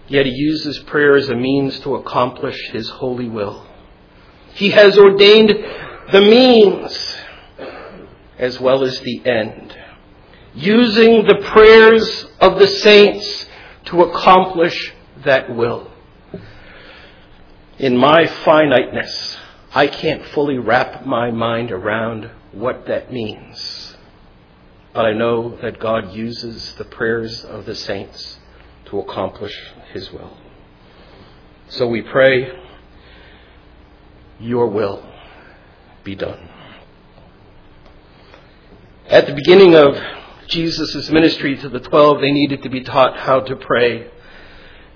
Yet 0.08 0.26
he 0.26 0.32
uses 0.32 0.80
prayer 0.80 1.16
as 1.16 1.30
a 1.30 1.36
means 1.36 1.80
to 1.80 1.96
accomplish 1.96 2.70
his 2.72 2.90
holy 2.90 3.28
will. 3.28 3.66
He 4.54 4.70
has 4.70 4.98
ordained 4.98 5.54
the 6.12 6.22
means 6.22 7.16
as 8.38 8.60
well 8.60 8.84
as 8.84 9.00
the 9.00 9.26
end, 9.26 9.76
using 10.54 11.26
the 11.26 11.42
prayers 11.52 12.26
of 12.40 12.60
the 12.60 12.68
saints 12.68 13.48
to 13.86 14.04
accomplish 14.04 14.94
that 15.24 15.56
will. 15.56 15.90
In 17.80 17.98
my 17.98 18.28
finiteness, 18.28 19.38
I 19.74 19.88
can't 19.88 20.26
fully 20.28 20.58
wrap 20.58 21.06
my 21.06 21.32
mind 21.32 21.72
around 21.72 22.30
what 22.52 22.86
that 22.88 23.12
means. 23.12 23.96
But 24.94 25.06
I 25.06 25.14
know 25.14 25.58
that 25.62 25.80
God 25.80 26.14
uses 26.14 26.74
the 26.76 26.86
prayers 26.86 27.44
of 27.44 27.66
the 27.66 27.76
saints 27.76 28.40
to 28.86 29.00
accomplish 29.00 29.56
his 29.94 30.12
will. 30.12 30.38
So 31.70 31.88
we 31.88 32.02
pray, 32.02 32.52
Your 34.40 34.68
will 34.68 35.04
be 36.04 36.16
done. 36.16 36.50
At 39.08 39.28
the 39.28 39.34
beginning 39.34 39.76
of 39.76 39.98
Jesus' 40.48 41.10
ministry 41.10 41.58
to 41.58 41.70
the 41.70 41.80
twelve, 41.80 42.22
they 42.22 42.32
needed 42.32 42.64
to 42.64 42.70
be 42.70 42.82
taught 42.82 43.18
how 43.18 43.40
to 43.40 43.56
pray. 43.56 44.12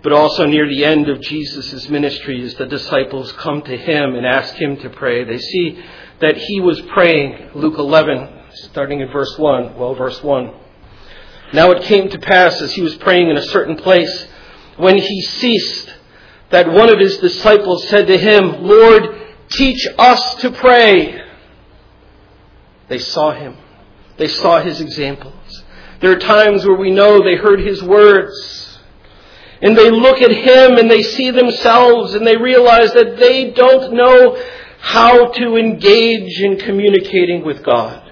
But 0.02 0.13
also 0.13 0.45
near 0.45 0.67
the 0.67 0.86
end 0.86 1.10
of 1.10 1.19
Jesus' 1.21 1.89
ministry, 1.89 2.41
as 2.43 2.56
the 2.56 2.65
disciples 2.65 3.32
come 3.34 3.62
to 3.63 3.75
him 3.75 4.15
and 4.15 4.25
ask 4.25 4.56
him 4.56 4.78
to 4.78 4.89
pray, 4.89 5.25
they 5.25 5.38
see 5.39 5.84
that 6.21 6.38
he 6.38 6.62
was 6.62 6.80
praying, 6.82 7.52
Luke 7.54 7.78
11, 7.78 8.30
starting 8.54 9.02
in 9.02 9.12
verse 9.12 9.38
1. 9.38 9.78
Well, 9.78 9.95
verse 9.95 10.23
1. 10.23 10.54
Now 11.53 11.71
it 11.71 11.83
came 11.83 12.09
to 12.09 12.19
pass 12.19 12.62
as 12.62 12.73
he 12.73 12.81
was 12.81 12.95
praying 12.95 13.29
in 13.29 13.38
a 13.38 13.43
certain 13.43 13.75
place 13.75 14.27
when 14.77 14.97
he 14.97 15.21
ceased, 15.21 15.93
that 16.51 16.71
one 16.71 16.89
of 16.89 16.99
his 16.99 17.17
disciples 17.17 17.88
said 17.89 18.07
to 18.07 18.17
him, 18.17 18.63
Lord, 18.63 19.15
teach 19.49 19.88
us 19.97 20.35
to 20.35 20.51
pray. 20.51 21.21
They 22.88 22.99
saw 22.99 23.31
him. 23.31 23.57
They 24.17 24.27
saw 24.27 24.62
his 24.62 24.81
examples. 24.81 25.63
There 26.01 26.12
are 26.12 26.19
times 26.19 26.65
where 26.65 26.77
we 26.77 26.91
know 26.91 27.21
they 27.21 27.35
heard 27.35 27.59
his 27.59 27.83
words. 27.83 28.79
And 29.62 29.77
they 29.77 29.89
look 29.91 30.21
at 30.21 30.31
him 30.31 30.77
and 30.77 30.89
they 30.89 31.03
see 31.03 31.31
themselves 31.31 32.13
and 32.13 32.25
they 32.25 32.38
realize 32.38 32.93
that 32.93 33.17
they 33.17 33.51
don't 33.51 33.93
know 33.93 34.41
how 34.79 35.27
to 35.31 35.57
engage 35.57 36.39
in 36.39 36.57
communicating 36.57 37.43
with 37.43 37.63
God. 37.63 38.09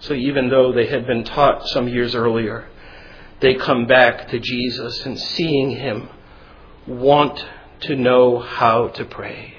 So 0.00 0.14
even 0.14 0.48
though 0.48 0.72
they 0.72 0.86
had 0.86 1.06
been 1.06 1.24
taught 1.24 1.68
some 1.68 1.88
years 1.88 2.14
earlier, 2.14 2.68
they 3.40 3.54
come 3.54 3.86
back 3.86 4.28
to 4.28 4.38
Jesus 4.38 5.04
and 5.04 5.18
seeing 5.18 5.70
him 5.70 6.08
want 6.86 7.44
to 7.80 7.96
know 7.96 8.38
how 8.38 8.88
to 8.88 9.04
pray. 9.04 9.54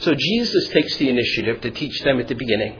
So 0.00 0.14
Jesus 0.14 0.68
takes 0.68 0.96
the 0.96 1.08
initiative 1.08 1.60
to 1.62 1.70
teach 1.70 2.00
them 2.02 2.20
at 2.20 2.28
the 2.28 2.34
beginning, 2.34 2.78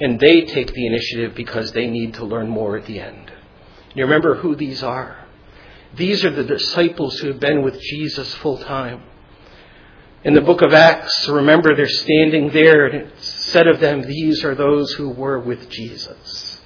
and 0.00 0.18
they 0.18 0.42
take 0.42 0.72
the 0.72 0.86
initiative 0.86 1.34
because 1.34 1.72
they 1.72 1.86
need 1.88 2.14
to 2.14 2.24
learn 2.24 2.48
more 2.48 2.76
at 2.76 2.86
the 2.86 3.00
end. 3.00 3.32
You 3.94 4.04
remember 4.04 4.36
who 4.36 4.54
these 4.54 4.82
are? 4.82 5.24
These 5.94 6.24
are 6.24 6.30
the 6.30 6.44
disciples 6.44 7.18
who 7.18 7.28
have 7.28 7.40
been 7.40 7.62
with 7.62 7.80
Jesus 7.80 8.32
full 8.34 8.58
time. 8.58 9.02
In 10.24 10.34
the 10.34 10.40
book 10.40 10.62
of 10.62 10.74
Acts, 10.74 11.28
remember 11.28 11.74
they're 11.74 11.88
standing 11.88 12.50
there 12.50 12.86
and 12.86 12.94
it 12.94 13.18
said 13.46 13.66
of 13.66 13.80
them, 13.80 14.02
These 14.02 14.44
are 14.44 14.54
those 14.54 14.92
who 14.92 15.08
were 15.10 15.38
with 15.38 15.68
Jesus. 15.68 16.60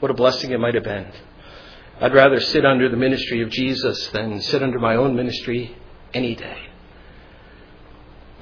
What 0.00 0.10
a 0.10 0.14
blessing 0.14 0.50
it 0.50 0.60
might 0.60 0.74
have 0.74 0.84
been 0.84 1.12
I'd 2.00 2.14
rather 2.14 2.40
sit 2.40 2.64
under 2.64 2.88
the 2.88 2.96
ministry 2.96 3.42
of 3.42 3.50
Jesus 3.50 4.06
than 4.08 4.40
sit 4.40 4.62
under 4.62 4.78
my 4.78 4.96
own 4.96 5.14
ministry 5.14 5.76
any 6.14 6.34
day. 6.34 6.56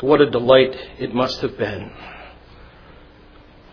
What 0.00 0.20
a 0.20 0.30
delight 0.30 0.76
it 1.00 1.12
must 1.12 1.40
have 1.40 1.58
been. 1.58 1.90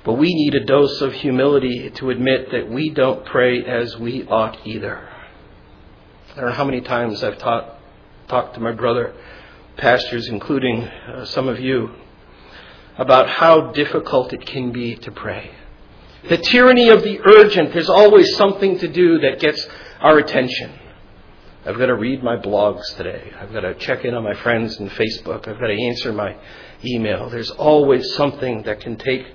But 0.03 0.13
we 0.13 0.33
need 0.33 0.55
a 0.55 0.65
dose 0.65 1.01
of 1.01 1.13
humility 1.13 1.91
to 1.91 2.09
admit 2.09 2.49
that 2.51 2.67
we 2.67 2.89
don't 2.89 3.27
pray 3.27 3.63
as 3.63 3.95
we 3.97 4.25
ought 4.25 4.57
either. 4.65 5.07
I 6.31 6.35
don't 6.41 6.49
know 6.49 6.55
how 6.55 6.65
many 6.65 6.81
times 6.81 7.23
I've 7.23 7.37
taught, 7.37 7.77
talked 8.27 8.55
to 8.55 8.59
my 8.59 8.71
brother 8.71 9.13
pastors, 9.77 10.27
including 10.29 10.81
uh, 10.83 11.25
some 11.25 11.47
of 11.47 11.59
you, 11.59 11.91
about 12.97 13.29
how 13.29 13.71
difficult 13.71 14.33
it 14.33 14.45
can 14.45 14.71
be 14.71 14.95
to 14.95 15.11
pray. 15.11 15.51
The 16.29 16.37
tyranny 16.37 16.89
of 16.89 17.03
the 17.03 17.19
urgent, 17.23 17.73
there's 17.73 17.89
always 17.89 18.35
something 18.35 18.79
to 18.79 18.87
do 18.87 19.19
that 19.19 19.39
gets 19.39 19.67
our 19.99 20.17
attention. 20.17 20.71
I've 21.65 21.77
got 21.77 21.87
to 21.87 21.95
read 21.95 22.23
my 22.23 22.37
blogs 22.37 22.95
today. 22.95 23.31
I've 23.39 23.51
got 23.51 23.61
to 23.61 23.73
check 23.75 24.05
in 24.05 24.13
on 24.13 24.23
my 24.23 24.35
friends 24.35 24.79
on 24.79 24.89
Facebook. 24.89 25.47
I've 25.47 25.59
got 25.59 25.67
to 25.67 25.85
answer 25.87 26.13
my 26.13 26.35
email. 26.83 27.29
There's 27.29 27.51
always 27.51 28.13
something 28.15 28.63
that 28.63 28.81
can 28.81 28.97
take 28.97 29.25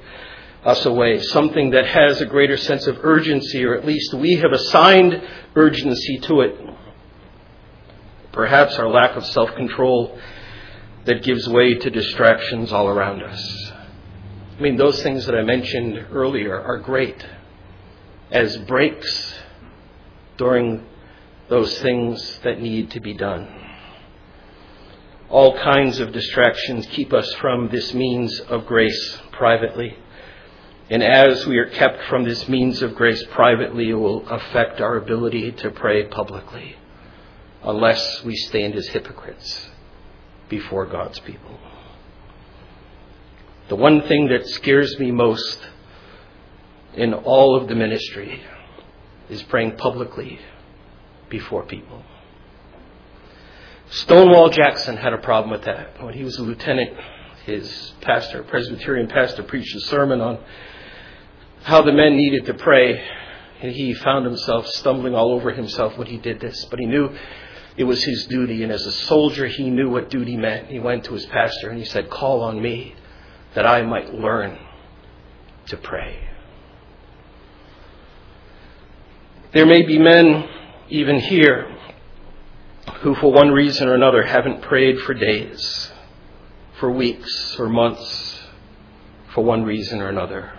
us 0.64 0.84
away, 0.86 1.20
something 1.20 1.70
that 1.70 1.86
has 1.86 2.20
a 2.20 2.26
greater 2.26 2.56
sense 2.56 2.86
of 2.86 2.98
urgency, 3.02 3.64
or 3.64 3.74
at 3.74 3.86
least 3.86 4.14
we 4.14 4.34
have 4.34 4.52
assigned 4.52 5.22
urgency 5.56 6.18
to 6.18 6.40
it. 6.42 6.56
Perhaps 8.32 8.76
our 8.76 8.88
lack 8.88 9.16
of 9.16 9.26
self 9.26 9.52
control 9.54 10.18
that 11.04 11.22
gives 11.22 11.48
way 11.48 11.74
to 11.74 11.90
distractions 11.90 12.72
all 12.72 12.88
around 12.88 13.22
us. 13.22 13.72
I 14.58 14.62
mean, 14.62 14.76
those 14.76 15.02
things 15.02 15.24
that 15.26 15.34
I 15.34 15.42
mentioned 15.42 16.06
earlier 16.12 16.60
are 16.60 16.78
great 16.78 17.24
as 18.30 18.56
breaks 18.58 19.34
during 20.36 20.84
those 21.48 21.78
things 21.78 22.38
that 22.44 22.60
need 22.60 22.90
to 22.90 23.00
be 23.00 23.14
done. 23.14 23.48
All 25.30 25.56
kinds 25.58 25.98
of 26.00 26.12
distractions 26.12 26.86
keep 26.86 27.12
us 27.12 27.32
from 27.34 27.68
this 27.70 27.94
means 27.94 28.38
of 28.40 28.66
grace 28.66 29.18
privately. 29.32 29.96
And 30.90 31.02
as 31.02 31.46
we 31.46 31.56
are 31.58 31.70
kept 31.70 32.04
from 32.04 32.24
this 32.24 32.48
means 32.48 32.82
of 32.82 32.94
grace 32.96 33.24
privately, 33.30 33.90
it 33.90 33.94
will 33.94 34.28
affect 34.28 34.80
our 34.80 34.96
ability 34.96 35.52
to 35.52 35.70
pray 35.70 36.04
publicly, 36.04 36.76
unless 37.62 38.22
we 38.24 38.36
stand 38.36 38.74
as 38.74 38.88
hypocrites 38.88 39.69
before 40.50 40.84
God's 40.84 41.18
people. 41.20 41.58
The 43.68 43.76
one 43.76 44.02
thing 44.02 44.28
that 44.28 44.46
scares 44.48 44.98
me 44.98 45.12
most 45.12 45.58
in 46.94 47.14
all 47.14 47.56
of 47.56 47.68
the 47.68 47.74
ministry 47.74 48.42
is 49.30 49.42
praying 49.44 49.76
publicly 49.76 50.40
before 51.30 51.64
people. 51.64 52.02
Stonewall 53.90 54.50
Jackson 54.50 54.96
had 54.96 55.12
a 55.12 55.18
problem 55.18 55.50
with 55.50 55.62
that. 55.62 56.02
When 56.02 56.14
he 56.14 56.24
was 56.24 56.36
a 56.38 56.42
lieutenant, 56.42 56.96
his 57.44 57.92
pastor, 58.00 58.42
Presbyterian 58.42 59.08
pastor, 59.08 59.44
preached 59.44 59.74
a 59.76 59.80
sermon 59.80 60.20
on 60.20 60.38
how 61.62 61.82
the 61.82 61.92
men 61.92 62.16
needed 62.16 62.46
to 62.46 62.54
pray. 62.54 63.02
And 63.62 63.72
he 63.72 63.94
found 63.94 64.24
himself 64.24 64.66
stumbling 64.68 65.14
all 65.14 65.32
over 65.32 65.52
himself 65.52 65.96
when 65.98 66.06
he 66.06 66.18
did 66.18 66.40
this. 66.40 66.64
But 66.70 66.78
he 66.80 66.86
knew 66.86 67.14
it 67.80 67.84
was 67.84 68.04
his 68.04 68.26
duty. 68.26 68.62
And 68.62 68.70
as 68.70 68.84
a 68.84 68.92
soldier, 68.92 69.46
he 69.46 69.70
knew 69.70 69.88
what 69.88 70.10
duty 70.10 70.36
meant. 70.36 70.68
He 70.68 70.78
went 70.78 71.04
to 71.04 71.14
his 71.14 71.24
pastor 71.24 71.70
and 71.70 71.78
he 71.78 71.86
said, 71.86 72.10
Call 72.10 72.42
on 72.42 72.60
me 72.60 72.94
that 73.54 73.64
I 73.66 73.80
might 73.80 74.12
learn 74.12 74.58
to 75.68 75.78
pray. 75.78 76.28
There 79.54 79.64
may 79.64 79.80
be 79.80 79.98
men, 79.98 80.46
even 80.90 81.20
here, 81.20 81.74
who 83.00 83.14
for 83.14 83.32
one 83.32 83.50
reason 83.50 83.88
or 83.88 83.94
another 83.94 84.24
haven't 84.24 84.60
prayed 84.60 84.98
for 85.00 85.14
days, 85.14 85.90
for 86.78 86.90
weeks 86.90 87.56
or 87.58 87.70
months, 87.70 88.42
for 89.32 89.42
one 89.42 89.64
reason 89.64 90.02
or 90.02 90.10
another. 90.10 90.52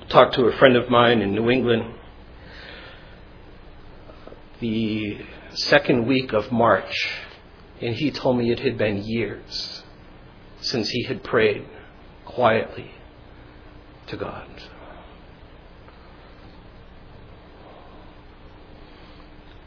I 0.00 0.06
talked 0.06 0.36
to 0.36 0.46
a 0.46 0.56
friend 0.56 0.74
of 0.74 0.88
mine 0.88 1.20
in 1.20 1.34
New 1.34 1.50
England 1.50 1.96
the 4.60 5.18
second 5.56 6.06
week 6.06 6.32
of 6.32 6.52
March, 6.52 7.08
and 7.80 7.94
he 7.94 8.10
told 8.10 8.38
me 8.38 8.50
it 8.50 8.60
had 8.60 8.78
been 8.78 9.02
years 9.02 9.82
since 10.60 10.88
he 10.88 11.04
had 11.04 11.22
prayed 11.22 11.66
quietly 12.24 12.90
to 14.08 14.16
God. 14.16 14.46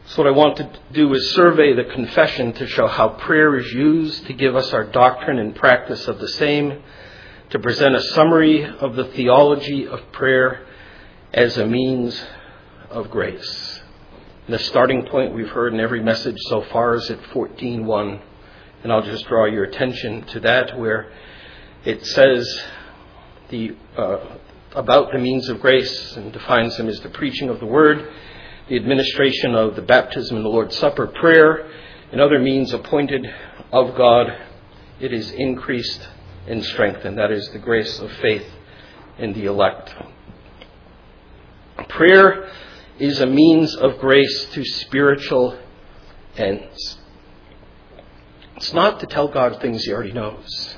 So, 0.05 0.23
what 0.23 0.27
I 0.27 0.35
want 0.35 0.57
to 0.57 0.69
do 0.91 1.13
is 1.13 1.35
survey 1.35 1.73
the 1.73 1.83
confession 1.83 2.53
to 2.53 2.67
show 2.67 2.87
how 2.87 3.09
prayer 3.09 3.55
is 3.57 3.71
used 3.71 4.25
to 4.25 4.33
give 4.33 4.55
us 4.55 4.73
our 4.73 4.83
doctrine 4.83 5.37
and 5.37 5.55
practice 5.55 6.07
of 6.07 6.17
the 6.17 6.27
same, 6.29 6.81
to 7.51 7.59
present 7.59 7.95
a 7.95 8.01
summary 8.01 8.65
of 8.65 8.95
the 8.95 9.05
theology 9.05 9.87
of 9.87 10.11
prayer 10.11 10.65
as 11.31 11.57
a 11.57 11.65
means 11.67 12.19
of 12.89 13.11
grace. 13.11 13.78
And 14.49 14.55
the 14.55 14.63
starting 14.63 15.05
point 15.05 15.35
we've 15.35 15.51
heard 15.51 15.75
in 15.75 15.79
every 15.79 16.01
message 16.01 16.35
so 16.47 16.63
far 16.71 16.95
is 16.95 17.07
at 17.11 17.21
14.1, 17.25 18.19
and 18.81 18.91
I'll 18.91 19.03
just 19.03 19.27
draw 19.27 19.45
your 19.45 19.65
attention 19.65 20.23
to 20.23 20.39
that, 20.39 20.75
where 20.75 21.11
it 21.85 22.03
says 22.03 22.63
the, 23.49 23.75
uh, 23.95 24.17
about 24.73 25.11
the 25.11 25.19
means 25.19 25.49
of 25.49 25.61
grace 25.61 26.15
and 26.15 26.33
defines 26.33 26.75
them 26.77 26.89
as 26.89 26.99
the 27.01 27.09
preaching 27.09 27.49
of 27.49 27.59
the 27.59 27.67
word 27.67 28.11
the 28.69 28.75
administration 28.75 29.53
of 29.53 29.75
the 29.75 29.83
baptism 29.83 30.37
and 30.37 30.43
the 30.43 30.49
Lord's 30.49 30.75
Supper, 30.77 31.05
prayer, 31.05 31.69
and 32.11 32.19
other 32.19 32.39
means 32.39 32.73
appointed 32.73 33.31
of 33.71 33.95
God, 33.95 34.35
it 34.99 35.13
is 35.13 35.29
increased 35.29 36.09
and 36.47 36.65
strengthened. 36.65 37.19
That 37.19 37.29
is 37.29 37.47
the 37.49 37.59
grace 37.59 37.99
of 37.99 38.11
faith 38.13 38.47
in 39.19 39.33
the 39.33 39.45
elect. 39.45 39.93
Prayer 41.87 42.49
is 42.99 43.19
a 43.21 43.25
means 43.25 43.75
of 43.75 43.97
grace 43.99 44.45
to 44.51 44.63
spiritual 44.63 45.57
ends. 46.35 46.97
It's 48.57 48.73
not 48.73 48.99
to 48.99 49.07
tell 49.07 49.29
God 49.29 49.61
things 49.61 49.83
He 49.83 49.93
already 49.93 50.11
knows. 50.11 50.75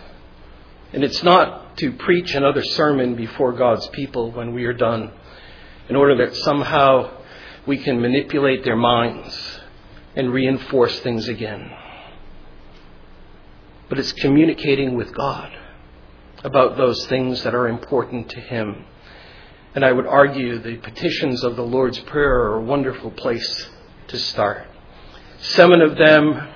And 0.94 1.04
it's 1.04 1.24
not 1.24 1.78
to 1.78 1.94
preach 1.94 2.36
another 2.36 2.64
sermon 2.64 3.16
before 3.16 3.54
God's 3.54 3.88
people 3.88 4.32
when 4.32 4.54
we 4.54 4.66
are 4.66 4.74
done 4.74 5.12
in 5.90 5.96
order 5.96 6.16
that 6.26 6.36
somehow 6.36 7.10
we 7.66 7.78
can 7.78 8.02
manipulate 8.02 8.64
their 8.64 8.76
minds 8.76 9.60
and 10.16 10.32
reinforce 10.32 11.00
things 11.00 11.28
again. 11.28 11.72
But 13.90 14.00
it's 14.00 14.12
communicating 14.14 14.96
with 14.96 15.14
God 15.14 15.52
about 16.44 16.78
those 16.78 17.06
things 17.08 17.44
that 17.44 17.56
are 17.56 17.68
important 17.68 18.30
to 18.30 18.40
Him. 18.40 18.86
And 19.74 19.86
I 19.86 19.92
would 19.92 20.06
argue 20.06 20.60
the 20.60 20.78
petitions 20.78 21.44
of 21.44 21.56
the 21.56 21.64
Lord's 21.64 22.00
Prayer 22.00 22.40
are 22.42 22.58
a 22.58 22.62
wonderful 22.62 23.12
place 23.12 23.70
to 24.08 24.20
start. 24.20 24.68
Seven 25.40 25.82
of 25.82 25.98
them 25.98 26.50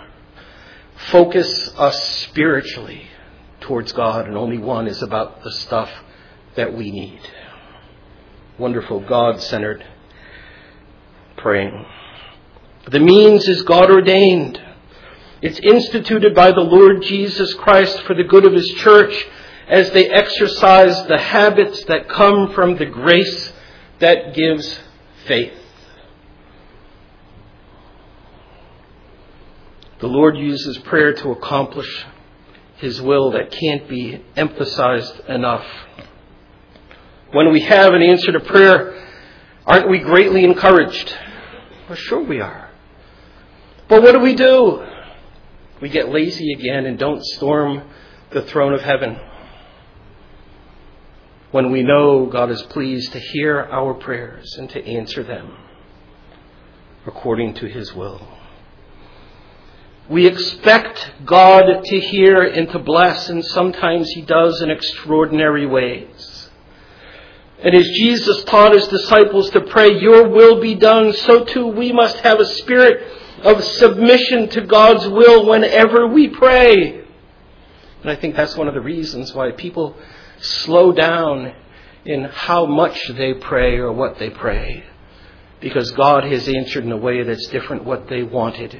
focus 1.12 1.69
us 1.78 2.23
spiritually 2.23 3.08
towards 3.62 3.93
God, 3.93 4.28
and 4.28 4.36
only 4.36 4.58
one 4.58 4.88
is 4.88 5.01
about 5.01 5.43
the 5.43 5.51
stuff 5.51 5.89
that 6.56 6.73
we 6.73 6.91
need. 6.91 7.21
Wonderful 8.58 8.99
God 8.99 9.41
centered 9.41 9.86
praying. 11.38 11.86
The 12.89 12.99
means 12.99 13.47
is 13.47 13.62
God 13.63 13.89
ordained. 13.89 14.62
It's 15.41 15.60
instituted 15.60 16.36
by 16.36 16.51
the 16.51 16.62
Lord 16.62 17.01
Jesus 17.01 17.54
Christ 17.54 18.01
for 18.04 18.13
the 18.13 18.23
good 18.23 18.45
of 18.45 18.54
His 18.54 18.67
church 18.78 19.28
as 19.67 19.91
they 19.91 20.10
exercise 20.10 21.08
the 21.08 21.17
habits 21.17 21.84
that 21.86 22.08
come 22.10 22.54
from 22.54 22.78
the 22.78 22.86
grace 22.86 23.51
that 23.99 24.34
gives 24.34 24.80
faith. 25.25 25.54
The 29.99 30.08
Lord 30.08 30.38
uses 30.38 30.78
prayer 30.80 31.13
to 31.13 31.32
accomplish 31.32 32.06
His 32.78 33.01
will 33.01 33.32
that 33.32 33.51
can't 33.51 33.88
be 33.89 34.23
emphasized 34.36 35.21
enough. 35.28 35.65
When 37.32 37.51
we 37.51 37.62
have 37.62 37.93
an 37.93 38.01
answer 38.01 38.32
to 38.34 38.39
prayer, 38.39 39.08
aren't 39.65 39.89
we 39.89 39.99
greatly 39.99 40.43
encouraged? 40.43 41.15
Well, 41.88 41.95
sure 41.95 42.23
we 42.23 42.39
are. 42.39 42.69
But 43.88 44.04
what 44.04 44.12
do 44.12 44.19
we 44.19 44.36
do? 44.36 44.86
We 45.82 45.89
get 45.89 46.10
lazy 46.10 46.54
again 46.54 46.86
and 46.86 46.99
don't 46.99 47.23
storm 47.23 47.84
the 48.32 48.43
throne 48.43 48.73
of 48.73 48.82
heaven. 48.82 49.17
When 51.56 51.72
we 51.72 51.84
know 51.84 52.26
God 52.26 52.52
is 52.52 52.62
pleased 52.63 53.13
to 53.13 53.20
hear 53.20 53.62
our 53.72 53.94
prayers 53.94 54.58
and 54.58 54.70
to 54.72 54.86
answer 54.86 55.24
them 55.24 55.54
according 57.06 57.54
to 57.54 57.68
his 57.68 57.94
will. 57.94 58.28
We 60.10 60.28
expect 60.28 61.13
God 61.24 61.86
to 61.86 62.00
hear 62.02 62.41
and 62.41 62.70
to 62.72 62.80
bless, 62.80 63.30
and 63.30 63.41
sometimes 63.46 64.10
he 64.10 64.24
does 64.24 64.62
in 64.62 64.70
extraordinary 64.70 65.65
ways. 65.65 66.50
And 67.63 67.74
as 67.74 67.88
Jesus 67.88 68.44
taught 68.44 68.74
his 68.74 68.89
disciples 68.89 69.50
to 69.52 69.62
pray, 69.62 69.98
Your 69.98 70.28
will 70.28 70.60
be 70.60 70.76
done, 70.76 71.13
so 71.13 71.46
too 71.46 71.68
we 71.68 71.94
must 71.94 72.18
have 72.18 72.41
a 72.41 72.46
spirit 72.46 73.02
of 73.44 73.63
submission 73.63 74.50
to 74.50 74.62
God's 74.65 75.08
will 75.08 75.48
whenever 75.48 76.06
we 76.06 76.28
pray. 76.28 77.06
And 78.02 78.12
I 78.12 78.18
think 78.18 78.36
that's 78.36 78.58
one 78.58 78.68
of 78.68 78.74
the 78.74 78.82
reasons 78.82 79.34
why 79.34 79.52
people 79.52 79.96
slow 80.39 80.91
down 80.91 81.54
in 82.06 82.24
how 82.26 82.65
much 82.65 83.08
they 83.10 83.34
pray 83.34 83.78
or 83.78 83.91
what 83.91 84.19
they 84.19 84.30
pray. 84.30 84.84
Because 85.60 85.91
God 85.91 86.24
has 86.26 86.48
answered 86.48 86.84
in 86.84 86.91
a 86.91 86.98
way 86.98 87.24
that's 87.24 87.48
different 87.48 87.86
what 87.86 88.08
they 88.08 88.24
wanted. 88.24 88.80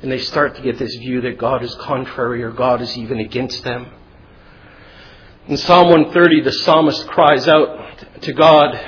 And 0.00 0.10
they 0.10 0.18
start 0.18 0.56
to 0.56 0.62
get 0.62 0.78
this 0.78 0.94
view 0.96 1.20
that 1.22 1.38
God 1.38 1.62
is 1.62 1.74
contrary 1.76 2.42
or 2.42 2.52
God 2.52 2.80
is 2.80 2.96
even 2.96 3.18
against 3.18 3.64
them. 3.64 3.90
In 5.46 5.56
Psalm 5.56 5.90
130, 5.90 6.40
the 6.40 6.52
psalmist 6.52 7.06
cries 7.08 7.46
out, 7.48 7.84
to 8.22 8.32
God 8.32 8.80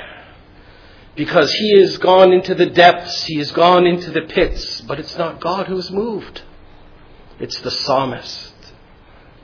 because 1.14 1.50
he 1.52 1.80
has 1.80 1.98
gone 1.98 2.32
into 2.32 2.54
the 2.54 2.66
depths, 2.66 3.24
he 3.24 3.38
has 3.38 3.50
gone 3.52 3.86
into 3.86 4.10
the 4.10 4.22
pits, 4.22 4.80
but 4.82 5.00
it's 5.00 5.16
not 5.16 5.40
God 5.40 5.66
who's 5.66 5.90
moved. 5.90 6.42
It's 7.38 7.60
the 7.60 7.70
psalmist 7.70 8.54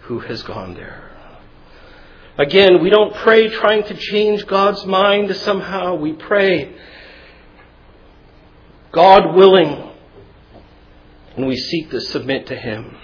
who 0.03 0.21
has 0.21 0.43
gone 0.43 0.75
there. 0.75 1.12
Again, 2.39 2.83
we 2.83 2.91
don't 2.91 3.15
pray 3.15 3.49
trying 3.49 3.85
to 3.85 3.95
change 3.95 4.47
God's 4.47 4.85
mind 4.87 5.35
somehow. 5.37 5.97
We 5.97 6.15
pray, 6.15 6.75
God 8.91 9.35
willing, 9.35 9.91
and 11.37 11.47
we 11.47 11.57
seek 11.57 11.91
to 11.91 12.01
submit 12.01 12.47
to 12.47 12.57
Him. 12.57 12.97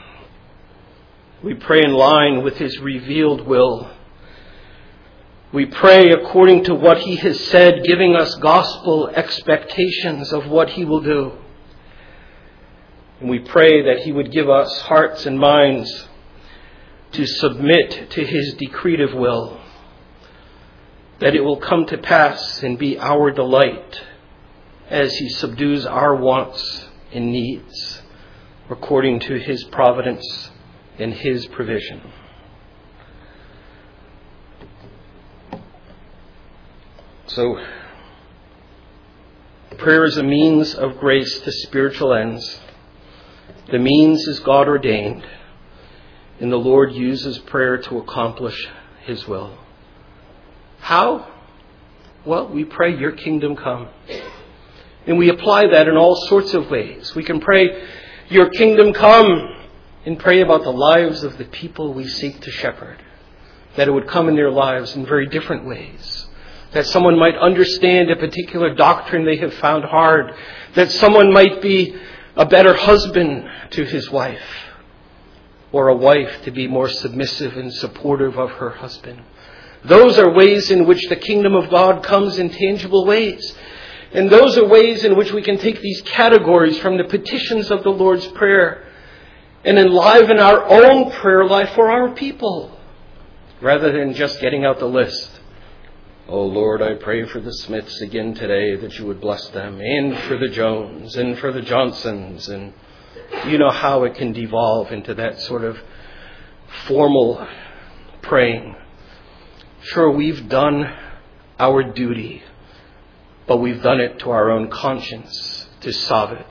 We 1.42 1.54
pray 1.54 1.82
in 1.84 1.92
line 1.92 2.42
with 2.42 2.56
His 2.56 2.78
revealed 2.78 3.46
will 3.46 3.90
we 5.50 5.64
pray 5.64 6.10
according 6.10 6.64
to 6.64 6.74
what 6.74 6.98
He 6.98 7.16
has 7.16 7.40
said, 7.46 7.82
giving 7.84 8.14
us 8.14 8.34
gospel 8.34 9.08
expectations 9.08 10.30
of 10.30 10.46
what 10.46 10.68
He 10.70 10.84
will 10.84 11.00
do. 11.00 11.32
And 13.20 13.30
we 13.30 13.38
pray 13.38 13.82
that 13.82 14.02
He 14.04 14.12
would 14.12 14.30
give 14.30 14.50
us 14.50 14.80
hearts 14.82 15.24
and 15.24 15.38
minds 15.38 16.07
to 17.12 17.26
submit 17.26 18.10
to 18.10 18.24
His 18.24 18.54
decretive 18.54 19.14
will, 19.14 19.60
that 21.20 21.34
it 21.34 21.40
will 21.40 21.56
come 21.56 21.86
to 21.86 21.98
pass 21.98 22.62
and 22.62 22.78
be 22.78 22.98
our 22.98 23.30
delight 23.30 24.02
as 24.88 25.14
He 25.14 25.28
subdues 25.28 25.86
our 25.86 26.16
wants 26.16 26.86
and 27.12 27.32
needs 27.32 28.02
according 28.70 29.20
to 29.20 29.38
His 29.38 29.64
providence 29.64 30.50
and 30.98 31.14
His 31.14 31.46
provision. 31.46 32.12
So, 37.26 37.62
prayer 39.76 40.04
is 40.04 40.16
a 40.16 40.22
means 40.22 40.74
of 40.74 40.98
grace 40.98 41.40
to 41.40 41.52
spiritual 41.52 42.14
ends. 42.14 42.58
The 43.70 43.78
means 43.78 44.26
is 44.26 44.40
God 44.40 44.66
ordained, 44.66 45.26
and 46.40 46.52
the 46.52 46.56
Lord 46.56 46.92
uses 46.92 47.38
prayer 47.38 47.78
to 47.78 47.98
accomplish 47.98 48.68
His 49.04 49.26
will. 49.26 49.58
How? 50.78 51.28
Well, 52.24 52.48
we 52.48 52.64
pray, 52.64 52.96
Your 52.96 53.12
kingdom 53.12 53.56
come. 53.56 53.88
And 55.06 55.18
we 55.18 55.30
apply 55.30 55.68
that 55.68 55.88
in 55.88 55.96
all 55.96 56.16
sorts 56.26 56.54
of 56.54 56.70
ways. 56.70 57.14
We 57.14 57.24
can 57.24 57.40
pray, 57.40 57.88
Your 58.28 58.50
kingdom 58.50 58.92
come, 58.92 59.54
and 60.04 60.18
pray 60.18 60.40
about 60.40 60.62
the 60.62 60.70
lives 60.70 61.24
of 61.24 61.38
the 61.38 61.44
people 61.44 61.92
we 61.92 62.06
seek 62.06 62.40
to 62.40 62.50
shepherd. 62.50 63.02
That 63.76 63.88
it 63.88 63.92
would 63.92 64.08
come 64.08 64.28
in 64.28 64.36
their 64.36 64.50
lives 64.50 64.94
in 64.94 65.06
very 65.06 65.26
different 65.28 65.66
ways. 65.66 66.26
That 66.72 66.86
someone 66.86 67.18
might 67.18 67.36
understand 67.36 68.10
a 68.10 68.16
particular 68.16 68.74
doctrine 68.74 69.24
they 69.24 69.36
have 69.38 69.54
found 69.54 69.84
hard. 69.84 70.34
That 70.74 70.92
someone 70.92 71.32
might 71.32 71.62
be 71.62 71.96
a 72.36 72.46
better 72.46 72.74
husband 72.74 73.48
to 73.70 73.84
his 73.84 74.10
wife. 74.10 74.67
Or 75.72 75.88
a 75.88 75.96
wife 75.96 76.42
to 76.44 76.50
be 76.50 76.66
more 76.66 76.88
submissive 76.88 77.56
and 77.56 77.72
supportive 77.72 78.38
of 78.38 78.50
her 78.52 78.70
husband. 78.70 79.22
Those 79.84 80.18
are 80.18 80.32
ways 80.32 80.70
in 80.70 80.86
which 80.86 81.08
the 81.08 81.16
kingdom 81.16 81.54
of 81.54 81.70
God 81.70 82.02
comes 82.02 82.38
in 82.38 82.50
tangible 82.50 83.04
ways. 83.04 83.54
And 84.12 84.30
those 84.30 84.56
are 84.56 84.66
ways 84.66 85.04
in 85.04 85.16
which 85.16 85.32
we 85.32 85.42
can 85.42 85.58
take 85.58 85.80
these 85.80 86.00
categories 86.02 86.78
from 86.78 86.96
the 86.96 87.04
petitions 87.04 87.70
of 87.70 87.82
the 87.82 87.90
Lord's 87.90 88.26
Prayer 88.28 88.86
and 89.64 89.78
enliven 89.78 90.38
our 90.38 90.64
own 90.66 91.10
prayer 91.10 91.44
life 91.44 91.70
for 91.74 91.90
our 91.90 92.14
people, 92.14 92.78
rather 93.60 93.92
than 93.92 94.14
just 94.14 94.40
getting 94.40 94.64
out 94.64 94.78
the 94.78 94.86
list. 94.86 95.40
Oh 96.28 96.44
Lord, 96.44 96.80
I 96.80 96.94
pray 96.94 97.26
for 97.26 97.40
the 97.40 97.52
Smiths 97.52 98.00
again 98.00 98.34
today 98.34 98.76
that 98.76 98.98
you 98.98 99.06
would 99.06 99.20
bless 99.20 99.48
them, 99.48 99.80
and 99.80 100.16
for 100.20 100.38
the 100.38 100.48
Jones, 100.48 101.16
and 101.16 101.38
for 101.38 101.52
the 101.52 101.62
Johnsons, 101.62 102.48
and 102.48 102.72
you 103.46 103.58
know 103.58 103.70
how 103.70 104.04
it 104.04 104.14
can 104.14 104.32
devolve 104.32 104.92
into 104.92 105.14
that 105.14 105.40
sort 105.40 105.64
of 105.64 105.78
formal 106.86 107.46
praying. 108.22 108.76
Sure, 109.82 110.10
we've 110.10 110.48
done 110.48 110.92
our 111.58 111.82
duty 111.82 112.42
but 113.48 113.56
we've 113.56 113.82
done 113.82 113.98
it 113.98 114.18
to 114.20 114.30
our 114.30 114.50
own 114.50 114.68
conscience, 114.68 115.66
to 115.80 115.90
solve 115.90 116.32
it, 116.32 116.46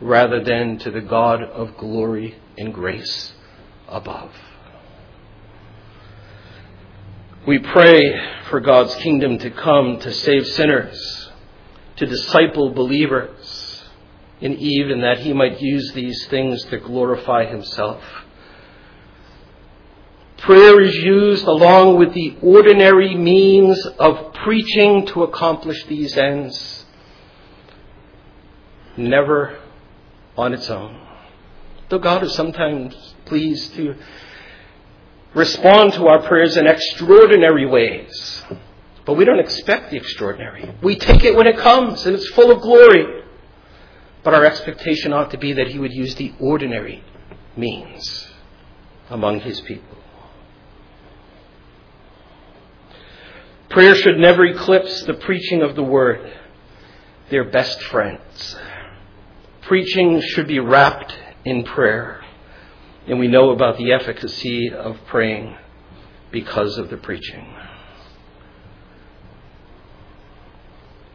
rather 0.00 0.42
than 0.42 0.78
to 0.78 0.90
the 0.90 1.00
God 1.00 1.42
of 1.42 1.76
glory 1.76 2.36
and 2.56 2.72
grace 2.72 3.32
above. 3.88 4.32
We 7.46 7.58
pray 7.58 8.00
for 8.48 8.60
God's 8.60 8.94
kingdom 8.94 9.38
to 9.38 9.50
come 9.50 9.98
to 9.98 10.12
save 10.12 10.46
sinners, 10.46 11.30
to 11.96 12.06
disciple 12.06 12.70
believers, 12.70 13.53
and 14.44 14.58
even 14.58 15.00
that 15.00 15.20
He 15.20 15.32
might 15.32 15.60
use 15.60 15.90
these 15.94 16.26
things 16.26 16.62
to 16.66 16.76
glorify 16.76 17.46
Himself. 17.46 18.02
Prayer 20.36 20.82
is 20.82 20.94
used 20.94 21.46
along 21.46 21.98
with 21.98 22.12
the 22.12 22.36
ordinary 22.42 23.14
means 23.14 23.84
of 23.98 24.34
preaching 24.34 25.06
to 25.06 25.22
accomplish 25.22 25.82
these 25.86 26.18
ends, 26.18 26.84
never 28.98 29.58
on 30.36 30.52
its 30.52 30.68
own. 30.68 31.00
Though 31.88 31.98
God 31.98 32.22
is 32.22 32.34
sometimes 32.34 33.14
pleased 33.24 33.74
to 33.76 33.94
respond 35.32 35.94
to 35.94 36.06
our 36.06 36.20
prayers 36.20 36.58
in 36.58 36.66
extraordinary 36.66 37.64
ways, 37.64 38.42
but 39.06 39.14
we 39.14 39.24
don't 39.24 39.40
expect 39.40 39.90
the 39.90 39.96
extraordinary. 39.96 40.74
We 40.82 40.96
take 40.96 41.24
it 41.24 41.34
when 41.34 41.46
it 41.46 41.56
comes 41.56 42.04
and 42.04 42.14
it's 42.14 42.28
full 42.28 42.50
of 42.50 42.60
glory. 42.60 43.23
But 44.24 44.34
our 44.34 44.44
expectation 44.46 45.12
ought 45.12 45.30
to 45.32 45.38
be 45.38 45.52
that 45.52 45.68
He 45.68 45.78
would 45.78 45.92
use 45.92 46.14
the 46.14 46.32
ordinary 46.40 47.04
means 47.56 48.26
among 49.10 49.40
His 49.40 49.60
people. 49.60 49.98
Prayer 53.68 53.94
should 53.94 54.18
never 54.18 54.46
eclipse 54.46 55.02
the 55.02 55.14
preaching 55.14 55.62
of 55.62 55.76
the 55.76 55.82
Word. 55.82 56.32
They're 57.28 57.50
best 57.50 57.82
friends. 57.82 58.56
Preaching 59.62 60.20
should 60.20 60.46
be 60.46 60.58
wrapped 60.58 61.14
in 61.44 61.64
prayer. 61.64 62.22
And 63.06 63.18
we 63.18 63.28
know 63.28 63.50
about 63.50 63.76
the 63.76 63.92
efficacy 63.92 64.72
of 64.72 64.98
praying 65.06 65.56
because 66.30 66.78
of 66.78 66.88
the 66.88 66.96
preaching. 66.96 67.54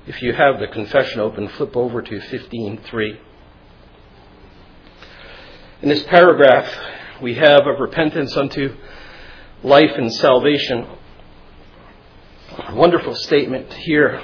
If 0.09 0.23
you 0.23 0.33
have 0.33 0.59
the 0.59 0.65
confession 0.65 1.19
open, 1.19 1.49
flip 1.49 1.77
over 1.77 2.01
to 2.01 2.19
15.3. 2.19 3.17
In 5.83 5.89
this 5.89 6.01
paragraph, 6.01 6.67
we 7.21 7.35
have 7.35 7.67
of 7.67 7.79
repentance 7.79 8.35
unto 8.35 8.75
life 9.61 9.91
and 9.95 10.11
salvation 10.11 10.87
A 12.69 12.73
wonderful 12.73 13.13
statement 13.13 13.71
here. 13.71 14.15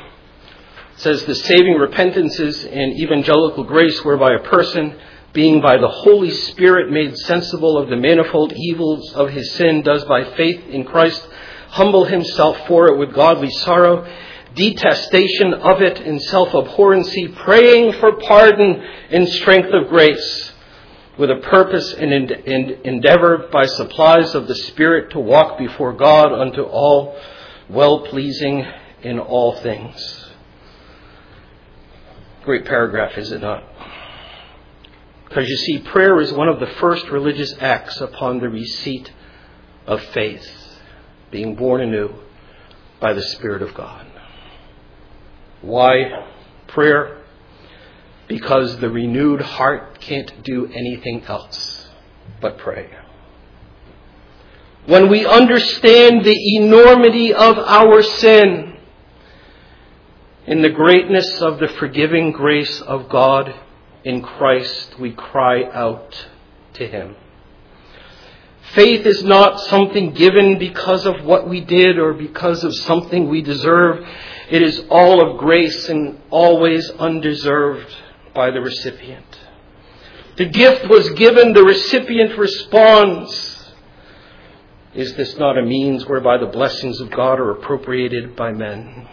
It 0.96 1.02
says, 1.02 1.24
The 1.24 1.36
saving 1.36 1.76
repentance 1.76 2.40
is 2.40 2.64
an 2.64 2.94
evangelical 2.94 3.64
grace 3.64 4.04
whereby 4.04 4.34
a 4.34 4.50
person, 4.50 5.00
being 5.34 5.62
by 5.62 5.78
the 5.78 5.88
Holy 5.88 6.32
Spirit 6.32 6.92
made 6.92 7.16
sensible 7.16 7.78
of 7.78 7.90
the 7.90 7.96
manifold 7.96 8.54
evils 8.54 9.14
of 9.14 9.30
his 9.30 9.52
sin, 9.52 9.84
does 9.84 10.04
by 10.06 10.24
faith 10.36 10.66
in 10.68 10.84
Christ 10.84 11.28
humble 11.68 12.06
himself 12.06 12.58
for 12.68 12.88
it 12.88 12.98
with 12.98 13.14
godly 13.14 13.52
sorrow, 13.52 14.04
detestation 14.56 15.54
of 15.54 15.82
it 15.82 16.00
in 16.02 16.20
self 16.20 16.50
abhorrency, 16.50 17.36
praying 17.36 17.94
for 18.00 18.14
pardon 18.14 18.82
in 19.12 19.28
strength 19.28 19.70
of 19.74 19.90
grace, 19.90 20.54
with 21.18 21.30
a 21.30 21.38
purpose 21.38 21.94
and 21.94 22.12
endeavor 22.12 23.50
by 23.52 23.66
supplies 23.66 24.34
of 24.34 24.48
the 24.48 24.56
Spirit 24.56 25.12
to 25.12 25.20
walk 25.20 25.58
before 25.58 25.94
God 25.94 26.34
unto 26.34 26.64
all 26.64 27.18
well 27.70 28.06
pleasing 28.08 28.66
in 29.04 29.20
all 29.20 29.56
things. 29.62 30.26
Great 32.44 32.66
paragraph, 32.66 33.18
is 33.18 33.32
it 33.32 33.42
not? 33.42 33.64
Because 35.28 35.50
you 35.50 35.58
see, 35.58 35.80
prayer 35.80 36.22
is 36.22 36.32
one 36.32 36.48
of 36.48 36.60
the 36.60 36.68
first 36.80 37.10
religious 37.10 37.54
acts 37.60 38.00
upon 38.00 38.40
the 38.40 38.50
receipt 38.50 39.12
of 39.88 40.02
faith, 40.02 40.48
being 41.32 41.56
born 41.56 41.82
anew 41.82 42.14
by 43.00 43.14
the 43.14 43.22
Spirit 43.22 43.62
of 43.62 43.74
God. 43.74 44.06
Why 45.66 46.26
prayer? 46.68 47.24
Because 48.28 48.80
the 48.80 48.90
renewed 48.90 49.42
heart 49.42 50.00
can't 50.00 50.44
do 50.44 50.68
anything 50.68 51.24
else 51.24 51.90
but 52.42 52.58
pray 52.58 52.90
when 54.86 55.10
we 55.10 55.26
understand 55.26 56.24
the 56.24 56.58
enormity 56.58 57.34
of 57.34 57.58
our 57.58 58.04
sin 58.04 58.78
in 60.46 60.62
the 60.62 60.70
greatness 60.70 61.42
of 61.42 61.58
the 61.58 61.68
forgiving 61.68 62.32
grace 62.32 62.82
of 62.82 63.10
God 63.10 63.56
in 64.04 64.22
Christ, 64.22 65.00
we 65.00 65.12
cry 65.12 65.64
out 65.64 66.28
to 66.74 66.88
Him. 66.88 67.16
Faith 68.74 69.08
is 69.08 69.24
not 69.24 69.60
something 69.62 70.14
given 70.14 70.60
because 70.60 71.08
of 71.08 71.24
what 71.24 71.50
we 71.50 71.62
did 71.62 71.98
or 71.98 72.14
because 72.14 72.64
of 72.64 72.76
something 72.76 73.28
we 73.28 73.42
deserve. 73.42 74.06
It 74.50 74.62
is 74.62 74.84
all 74.90 75.28
of 75.28 75.40
grace 75.40 75.90
and 75.90 76.20
always 76.30 76.90
undeserved 76.92 77.94
by 78.34 78.52
the 78.52 78.62
recipient. 78.62 79.26
The 80.38 80.46
gift 80.46 80.88
was 80.90 81.10
given, 81.12 81.54
the 81.54 81.64
recipient 81.64 82.38
responds. 82.38 83.74
Is 84.94 85.14
this 85.16 85.38
not 85.38 85.58
a 85.58 85.64
means 85.64 86.06
whereby 86.06 86.38
the 86.38 86.46
blessings 86.46 87.00
of 87.02 87.10
God 87.10 87.40
are 87.40 87.52
appropriated 87.52 88.36
by 88.36 88.52
men? 88.52 89.08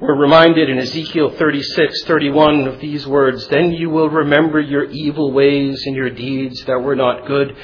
We're 0.00 0.16
reminded 0.16 0.70
in 0.70 0.78
Ezekiel 0.78 1.30
36, 1.30 2.04
31 2.04 2.68
of 2.68 2.80
these 2.80 3.06
words, 3.06 3.46
Then 3.48 3.72
you 3.72 3.90
will 3.90 4.08
remember 4.08 4.60
your 4.60 4.84
evil 4.84 5.32
ways 5.32 5.82
and 5.86 5.96
your 5.96 6.10
deeds 6.10 6.64
that 6.66 6.78
were 6.78 6.96
not 6.96 7.26
good, 7.26 7.56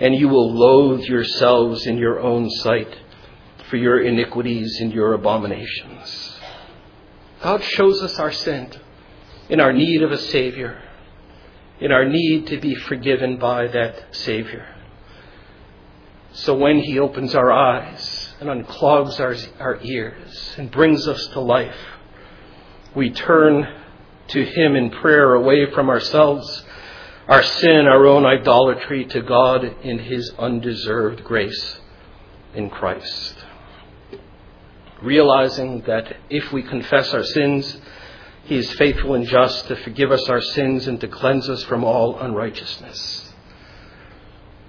and 0.00 0.14
you 0.14 0.28
will 0.28 0.54
loathe 0.54 1.02
yourselves 1.02 1.86
in 1.86 1.98
your 1.98 2.20
own 2.20 2.48
sight 2.50 3.03
for 3.68 3.76
your 3.76 4.00
iniquities 4.00 4.80
and 4.80 4.92
your 4.92 5.14
abominations. 5.14 6.38
God 7.42 7.62
shows 7.62 8.02
us 8.02 8.18
our 8.18 8.32
sin 8.32 8.72
in 9.48 9.60
our 9.60 9.72
need 9.72 10.02
of 10.02 10.12
a 10.12 10.18
Savior, 10.18 10.82
in 11.80 11.92
our 11.92 12.04
need 12.04 12.46
to 12.48 12.58
be 12.58 12.74
forgiven 12.74 13.38
by 13.38 13.66
that 13.66 14.14
Savior. 14.14 14.66
So 16.32 16.56
when 16.56 16.80
He 16.80 16.98
opens 16.98 17.34
our 17.34 17.52
eyes 17.52 18.34
and 18.40 18.48
unclogs 18.48 19.20
our, 19.20 19.36
our 19.60 19.78
ears 19.82 20.54
and 20.56 20.70
brings 20.70 21.06
us 21.06 21.26
to 21.28 21.40
life, 21.40 21.76
we 22.94 23.10
turn 23.10 23.66
to 24.28 24.44
Him 24.44 24.74
in 24.74 24.90
prayer 24.90 25.34
away 25.34 25.70
from 25.72 25.88
ourselves, 25.88 26.64
our 27.28 27.42
sin, 27.42 27.86
our 27.86 28.06
own 28.06 28.24
idolatry, 28.26 29.04
to 29.06 29.20
God 29.20 29.64
in 29.82 29.98
His 29.98 30.32
undeserved 30.38 31.22
grace 31.24 31.78
in 32.54 32.70
Christ. 32.70 33.33
Realizing 35.04 35.82
that 35.82 36.16
if 36.30 36.50
we 36.50 36.62
confess 36.62 37.12
our 37.12 37.22
sins, 37.22 37.76
He 38.44 38.56
is 38.56 38.72
faithful 38.72 39.14
and 39.14 39.26
just 39.26 39.68
to 39.68 39.76
forgive 39.76 40.10
us 40.10 40.26
our 40.30 40.40
sins 40.40 40.88
and 40.88 40.98
to 41.02 41.08
cleanse 41.08 41.48
us 41.50 41.62
from 41.64 41.84
all 41.84 42.18
unrighteousness. 42.18 43.32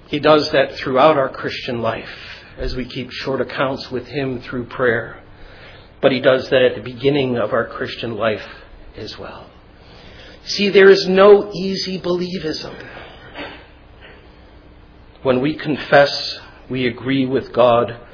He 0.07 0.19
does 0.19 0.51
that 0.51 0.75
throughout 0.75 1.17
our 1.17 1.29
Christian 1.29 1.81
life 1.81 2.11
as 2.57 2.75
we 2.75 2.83
keep 2.83 3.11
short 3.11 3.39
accounts 3.39 3.89
with 3.89 4.07
Him 4.07 4.41
through 4.41 4.65
prayer. 4.65 5.23
but 6.01 6.11
He 6.11 6.19
does 6.19 6.49
that 6.49 6.61
at 6.61 6.75
the 6.75 6.81
beginning 6.81 7.37
of 7.37 7.53
our 7.53 7.65
Christian 7.65 8.17
life 8.17 8.45
as 8.97 9.17
well. 9.17 9.49
See, 10.43 10.67
there 10.69 10.89
is 10.89 11.07
no 11.07 11.49
easy 11.53 11.99
believism. 11.99 12.75
When 15.23 15.39
we 15.39 15.55
confess, 15.55 16.39
we 16.69 16.87
agree 16.87 17.25
with 17.25 17.53
God 17.53 18.04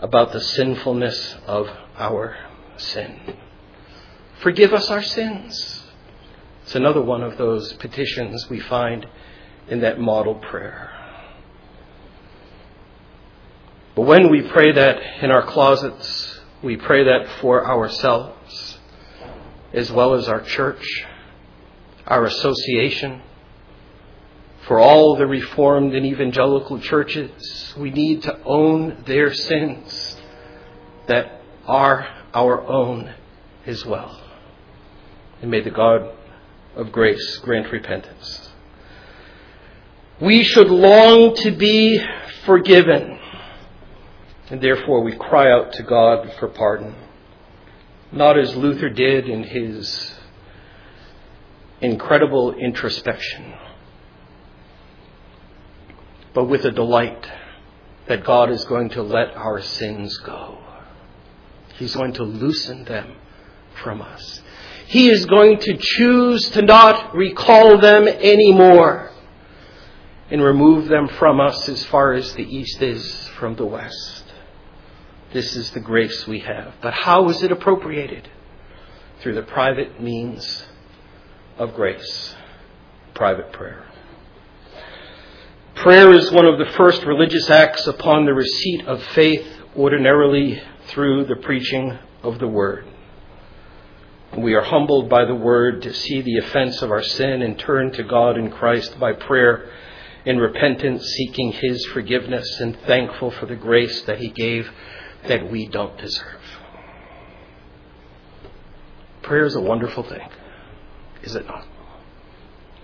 about 0.00 0.32
the 0.32 0.40
sinfulness 0.40 1.36
of 1.46 1.68
our 1.96 2.36
sin. 2.78 3.36
Forgive 4.40 4.72
us 4.72 4.90
our 4.90 5.02
sins. 5.02 5.84
It's 6.62 6.74
another 6.74 7.02
one 7.02 7.22
of 7.22 7.36
those 7.36 7.74
petitions 7.74 8.48
we 8.48 8.60
find 8.60 9.06
in 9.68 9.80
that 9.80 10.00
model 10.00 10.34
prayer. 10.36 10.90
But 13.94 14.02
when 14.02 14.30
we 14.30 14.42
pray 14.42 14.72
that 14.72 15.22
in 15.22 15.30
our 15.30 15.42
closets, 15.42 16.40
we 16.62 16.76
pray 16.76 17.04
that 17.04 17.26
for 17.40 17.66
ourselves, 17.66 18.78
as 19.74 19.92
well 19.92 20.14
as 20.14 20.28
our 20.28 20.40
church, 20.40 21.06
our 22.06 22.24
association, 22.24 23.20
for 24.66 24.78
all 24.78 25.16
the 25.16 25.26
Reformed 25.26 25.94
and 25.94 26.06
evangelical 26.06 26.78
churches, 26.80 27.74
we 27.76 27.90
need 27.90 28.22
to 28.22 28.42
own 28.44 29.02
their 29.06 29.32
sins 29.32 30.16
that 31.06 31.42
are 31.66 32.06
our 32.34 32.66
own 32.66 33.12
as 33.66 33.84
well. 33.84 34.20
And 35.42 35.50
may 35.50 35.60
the 35.60 35.70
God 35.70 36.10
of 36.76 36.92
grace 36.92 37.38
grant 37.38 37.72
repentance. 37.72 38.50
We 40.20 40.44
should 40.44 40.68
long 40.70 41.34
to 41.36 41.50
be 41.50 41.98
forgiven, 42.44 43.18
and 44.50 44.60
therefore 44.60 45.02
we 45.02 45.16
cry 45.16 45.50
out 45.50 45.72
to 45.74 45.82
God 45.82 46.32
for 46.38 46.48
pardon. 46.48 46.94
Not 48.12 48.38
as 48.38 48.54
Luther 48.54 48.90
did 48.90 49.28
in 49.28 49.44
his 49.44 50.14
incredible 51.80 52.54
introspection, 52.54 53.54
but 56.34 56.44
with 56.44 56.64
a 56.64 56.70
delight 56.70 57.28
that 58.06 58.24
God 58.24 58.50
is 58.50 58.64
going 58.64 58.90
to 58.90 59.02
let 59.02 59.36
our 59.36 59.60
sins 59.60 60.16
go. 60.18 60.58
He's 61.76 61.94
going 61.94 62.12
to 62.14 62.24
loosen 62.24 62.84
them 62.84 63.14
from 63.82 64.02
us. 64.02 64.42
He 64.86 65.08
is 65.08 65.24
going 65.26 65.58
to 65.60 65.76
choose 65.76 66.50
to 66.50 66.62
not 66.62 67.14
recall 67.14 67.78
them 67.78 68.08
anymore 68.08 69.10
and 70.30 70.42
remove 70.42 70.88
them 70.88 71.08
from 71.08 71.40
us 71.40 71.68
as 71.68 71.84
far 71.84 72.12
as 72.12 72.32
the 72.34 72.42
east 72.42 72.82
is 72.82 73.28
from 73.38 73.56
the 73.56 73.66
west. 73.66 74.24
This 75.32 75.54
is 75.56 75.70
the 75.70 75.80
grace 75.80 76.26
we 76.26 76.40
have. 76.40 76.74
But 76.82 76.92
how 76.92 77.28
is 77.28 77.42
it 77.42 77.52
appropriated? 77.52 78.28
Through 79.20 79.34
the 79.34 79.42
private 79.42 80.00
means 80.00 80.64
of 81.58 81.74
grace, 81.74 82.34
private 83.14 83.52
prayer. 83.52 83.89
Prayer 85.82 86.12
is 86.12 86.30
one 86.30 86.44
of 86.44 86.58
the 86.58 86.70
first 86.76 87.04
religious 87.04 87.48
acts 87.48 87.86
upon 87.86 88.26
the 88.26 88.34
receipt 88.34 88.86
of 88.86 89.02
faith, 89.14 89.46
ordinarily 89.74 90.62
through 90.88 91.24
the 91.24 91.36
preaching 91.36 91.98
of 92.22 92.38
the 92.38 92.46
Word. 92.46 92.84
We 94.36 94.52
are 94.52 94.62
humbled 94.62 95.08
by 95.08 95.24
the 95.24 95.34
Word 95.34 95.80
to 95.80 95.94
see 95.94 96.20
the 96.20 96.36
offense 96.36 96.82
of 96.82 96.90
our 96.90 97.02
sin 97.02 97.40
and 97.40 97.58
turn 97.58 97.92
to 97.92 98.02
God 98.02 98.36
in 98.36 98.50
Christ 98.50 99.00
by 99.00 99.14
prayer 99.14 99.70
in 100.26 100.36
repentance, 100.36 101.02
seeking 101.16 101.52
His 101.52 101.82
forgiveness 101.86 102.60
and 102.60 102.78
thankful 102.80 103.30
for 103.30 103.46
the 103.46 103.56
grace 103.56 104.02
that 104.02 104.18
He 104.18 104.28
gave 104.28 104.70
that 105.28 105.50
we 105.50 105.66
don't 105.66 105.96
deserve. 105.96 106.42
Prayer 109.22 109.46
is 109.46 109.54
a 109.54 109.62
wonderful 109.62 110.02
thing, 110.02 110.28
is 111.22 111.34
it 111.34 111.46
not? 111.46 111.66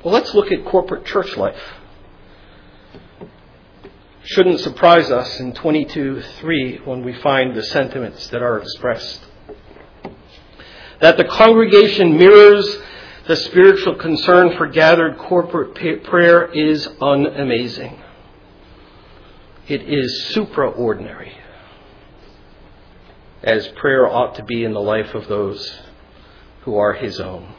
Well, 0.03 0.15
let's 0.15 0.33
look 0.33 0.51
at 0.51 0.65
corporate 0.65 1.05
church 1.05 1.37
life 1.37 1.61
shouldn't 4.27 4.61
surprise 4.61 5.11
us 5.11 5.39
in 5.39 5.53
22:3 5.53 6.85
when 6.85 7.03
we 7.03 7.13
find 7.15 7.55
the 7.55 7.63
sentiments 7.63 8.27
that 8.29 8.43
are 8.43 8.59
expressed. 8.59 9.25
That 11.01 11.17
the 11.17 11.25
congregation 11.25 12.17
mirrors 12.17 12.83
the 13.27 13.37
spiritual 13.37 13.95
concern 13.97 14.57
for 14.57 14.67
gathered 14.67 15.19
corporate 15.19 15.75
prayer 16.05 16.47
is 16.47 16.89
unamazing. 17.01 17.99
It 19.69 19.83
is 19.83 20.33
supraordinary, 20.33 21.33
as 23.43 23.69
prayer 23.69 24.09
ought 24.09 24.37
to 24.37 24.45
be 24.45 24.65
in 24.65 24.73
the 24.73 24.81
life 24.81 25.15
of 25.15 25.29
those 25.29 25.81
who 26.63 26.77
are 26.77 26.95
his 26.95 27.21
own. 27.21 27.53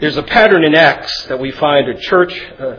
There's 0.00 0.16
a 0.16 0.22
pattern 0.22 0.64
in 0.64 0.74
Acts 0.76 1.24
that 1.24 1.40
we 1.40 1.50
find 1.50 1.88
a 1.88 1.98
church, 1.98 2.40
uh, 2.58 2.76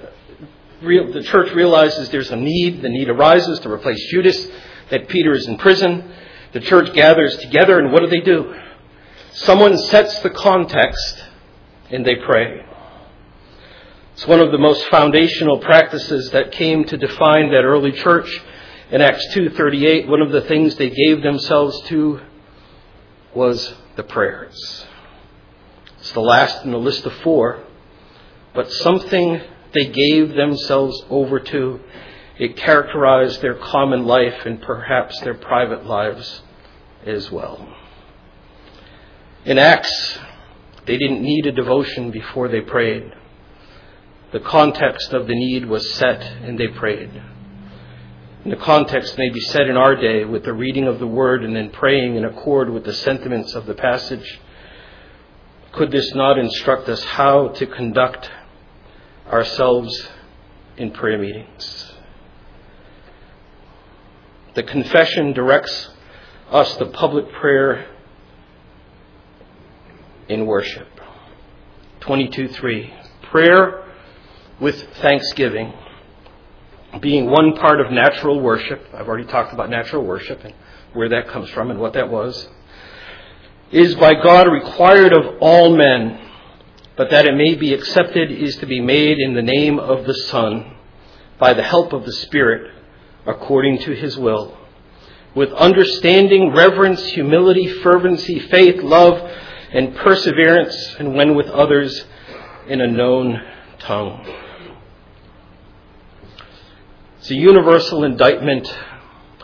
real, 0.81 1.11
the 1.11 1.23
church 1.23 1.51
realizes 1.53 2.09
there's 2.09 2.31
a 2.31 2.35
need. 2.35 2.81
The 2.81 2.89
need 2.89 3.09
arises 3.09 3.59
to 3.59 3.71
replace 3.71 4.03
Judas, 4.09 4.47
that 4.89 5.07
Peter 5.07 5.33
is 5.33 5.47
in 5.47 5.57
prison. 5.57 6.11
The 6.53 6.59
church 6.61 6.93
gathers 6.93 7.37
together, 7.37 7.79
and 7.79 7.91
what 7.91 8.01
do 8.01 8.07
they 8.07 8.21
do? 8.21 8.55
Someone 9.33 9.77
sets 9.77 10.19
the 10.19 10.29
context, 10.31 11.23
and 11.91 12.05
they 12.05 12.15
pray. 12.15 12.65
It's 14.13 14.27
one 14.27 14.41
of 14.41 14.51
the 14.51 14.57
most 14.57 14.85
foundational 14.87 15.59
practices 15.59 16.31
that 16.31 16.51
came 16.51 16.83
to 16.85 16.97
define 16.97 17.51
that 17.51 17.63
early 17.63 17.91
church. 17.91 18.41
In 18.91 19.01
Acts 19.01 19.25
2:38, 19.33 20.07
one 20.07 20.21
of 20.21 20.31
the 20.31 20.41
things 20.41 20.75
they 20.75 20.89
gave 20.89 21.21
themselves 21.21 21.79
to 21.83 22.19
was 23.33 23.73
the 23.95 24.03
prayers. 24.03 24.85
It's 25.99 26.11
the 26.11 26.21
last 26.21 26.65
in 26.65 26.71
the 26.71 26.79
list 26.79 27.05
of 27.05 27.13
four, 27.21 27.59
but 28.53 28.71
something 28.71 29.41
they 29.73 29.85
gave 29.85 30.33
themselves 30.33 31.03
over 31.09 31.39
to. 31.39 31.79
It 32.37 32.55
characterized 32.55 33.41
their 33.41 33.55
common 33.55 34.05
life 34.05 34.45
and 34.45 34.61
perhaps 34.61 35.19
their 35.21 35.33
private 35.33 35.85
lives 35.85 36.41
as 37.05 37.29
well. 37.29 37.67
In 39.45 39.57
Acts, 39.57 40.19
they 40.85 40.97
didn't 40.97 41.21
need 41.21 41.45
a 41.45 41.51
devotion 41.51 42.11
before 42.11 42.47
they 42.47 42.61
prayed. 42.61 43.11
The 44.31 44.39
context 44.39 45.13
of 45.13 45.27
the 45.27 45.35
need 45.35 45.65
was 45.65 45.93
set 45.93 46.21
and 46.21 46.57
they 46.57 46.67
prayed. 46.67 47.21
And 48.43 48.53
the 48.53 48.57
context 48.57 49.17
may 49.17 49.29
be 49.29 49.39
set 49.41 49.67
in 49.67 49.75
our 49.75 49.95
day 49.95 50.23
with 50.23 50.45
the 50.45 50.53
reading 50.53 50.87
of 50.87 50.99
the 50.99 51.07
word 51.07 51.43
and 51.43 51.55
then 51.55 51.71
praying 51.71 52.15
in 52.15 52.25
accord 52.25 52.69
with 52.69 52.85
the 52.85 52.93
sentiments 52.93 53.53
of 53.53 53.65
the 53.65 53.73
passage. 53.73 54.39
Could 55.73 55.91
this 55.91 56.13
not 56.15 56.37
instruct 56.37 56.87
us 56.89 57.03
how 57.03 57.49
to 57.49 57.67
conduct 57.67 58.29
ourselves 59.29 60.09
in 60.77 60.91
prayer 60.91 61.17
meetings. 61.17 61.93
The 64.55 64.63
confession 64.63 65.33
directs 65.33 65.89
us 66.51 66.75
to 66.77 66.85
public 66.87 67.31
prayer 67.33 67.87
in 70.27 70.45
worship. 70.45 70.87
22:3 72.01 72.93
Prayer 73.23 73.83
with 74.59 74.81
thanksgiving 74.95 75.73
being 76.99 77.29
one 77.29 77.55
part 77.55 77.79
of 77.79 77.91
natural 77.91 78.39
worship. 78.39 78.87
I've 78.93 79.07
already 79.07 79.25
talked 79.25 79.53
about 79.53 79.69
natural 79.69 80.03
worship 80.03 80.43
and 80.43 80.53
where 80.93 81.09
that 81.09 81.27
comes 81.27 81.49
from 81.51 81.69
and 81.69 81.79
what 81.79 81.93
that 81.93 82.09
was. 82.09 82.49
Is 83.71 83.93
by 83.95 84.15
God 84.15 84.47
required 84.47 85.13
of 85.13 85.37
all 85.39 85.75
men 85.75 86.19
but 86.99 87.11
that 87.11 87.25
it 87.25 87.33
may 87.33 87.55
be 87.55 87.73
accepted 87.73 88.29
is 88.29 88.57
to 88.57 88.65
be 88.65 88.81
made 88.81 89.19
in 89.19 89.33
the 89.33 89.41
name 89.41 89.79
of 89.79 90.03
the 90.03 90.13
Son, 90.13 90.75
by 91.39 91.53
the 91.53 91.63
help 91.63 91.93
of 91.93 92.03
the 92.03 92.11
Spirit, 92.11 92.73
according 93.25 93.79
to 93.79 93.95
his 93.95 94.17
will, 94.17 94.57
with 95.33 95.49
understanding, 95.53 96.51
reverence, 96.51 97.01
humility, 97.11 97.67
fervency, 97.67 98.39
faith, 98.39 98.83
love, 98.83 99.17
and 99.71 99.95
perseverance, 99.95 100.75
and 100.99 101.15
when 101.15 101.35
with 101.35 101.47
others, 101.47 102.03
in 102.67 102.81
a 102.81 102.87
known 102.87 103.43
tongue. 103.79 104.35
It's 107.19 107.31
a 107.31 107.35
universal 107.35 108.03
indictment 108.03 108.67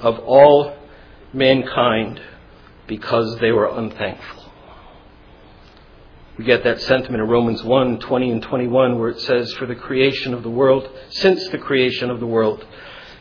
of 0.01 0.19
all 0.19 0.75
mankind 1.31 2.19
because 2.85 3.37
they 3.39 3.53
were 3.53 3.69
unthankful. 3.69 4.44
We 6.37 6.43
get 6.43 6.63
that 6.65 6.81
sentiment 6.81 7.23
in 7.23 7.29
Romans 7.29 7.63
1 7.63 7.99
20 7.99 8.31
and 8.31 8.41
21, 8.41 8.99
where 8.99 9.09
it 9.09 9.21
says, 9.21 9.53
For 9.53 9.65
the 9.65 9.75
creation 9.75 10.33
of 10.33 10.43
the 10.43 10.49
world, 10.49 10.89
since 11.09 11.47
the 11.49 11.57
creation 11.57 12.09
of 12.09 12.19
the 12.19 12.27
world, 12.27 12.65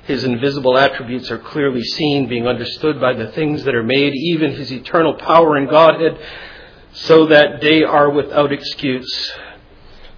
his 0.04 0.24
invisible 0.24 0.76
attributes 0.76 1.30
are 1.30 1.38
clearly 1.38 1.82
seen, 1.82 2.28
being 2.28 2.46
understood 2.46 3.00
by 3.00 3.14
the 3.14 3.28
things 3.32 3.64
that 3.64 3.74
are 3.74 3.84
made, 3.84 4.14
even 4.14 4.52
his 4.52 4.72
eternal 4.72 5.14
power 5.14 5.56
and 5.56 5.68
Godhead, 5.68 6.18
so 6.92 7.26
that 7.26 7.60
they 7.60 7.82
are 7.82 8.10
without 8.10 8.52
excuse. 8.52 9.32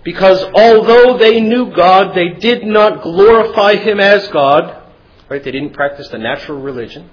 Because 0.03 0.43
although 0.55 1.19
they 1.19 1.41
knew 1.41 1.75
God, 1.75 2.15
they 2.15 2.31
did 2.31 2.65
not 2.65 3.03
glorify 3.03 3.77
him 3.77 4.01
as 4.01 4.27
God. 4.29 4.85
Right? 5.29 5.43
They 5.43 5.51
didn't 5.51 5.75
practice 5.75 6.09
the 6.09 6.19
natural 6.19 6.61
religion. 6.61 7.11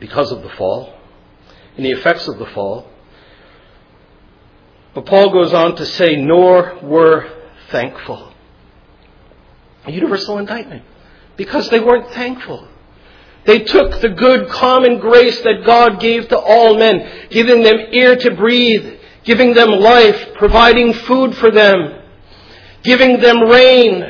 because 0.00 0.32
of 0.32 0.42
the 0.42 0.48
fall 0.50 0.92
and 1.80 1.86
the 1.86 1.98
effects 1.98 2.28
of 2.28 2.36
the 2.36 2.44
fall. 2.44 2.86
But 4.92 5.06
Paul 5.06 5.30
goes 5.30 5.54
on 5.54 5.76
to 5.76 5.86
say, 5.86 6.14
nor 6.14 6.78
were 6.82 7.26
thankful. 7.70 8.34
A 9.86 9.90
universal 9.90 10.36
indictment. 10.36 10.82
Because 11.38 11.70
they 11.70 11.80
weren't 11.80 12.12
thankful. 12.12 12.68
They 13.46 13.60
took 13.60 13.98
the 14.02 14.10
good 14.10 14.50
common 14.50 14.98
grace 14.98 15.40
that 15.40 15.64
God 15.64 16.00
gave 16.00 16.28
to 16.28 16.38
all 16.38 16.76
men, 16.76 17.28
giving 17.30 17.62
them 17.62 17.78
air 17.92 18.14
to 18.14 18.30
breathe, 18.32 19.00
giving 19.24 19.54
them 19.54 19.70
life, 19.70 20.34
providing 20.34 20.92
food 20.92 21.34
for 21.34 21.50
them, 21.50 22.02
giving 22.82 23.20
them 23.20 23.40
rain. 23.40 24.04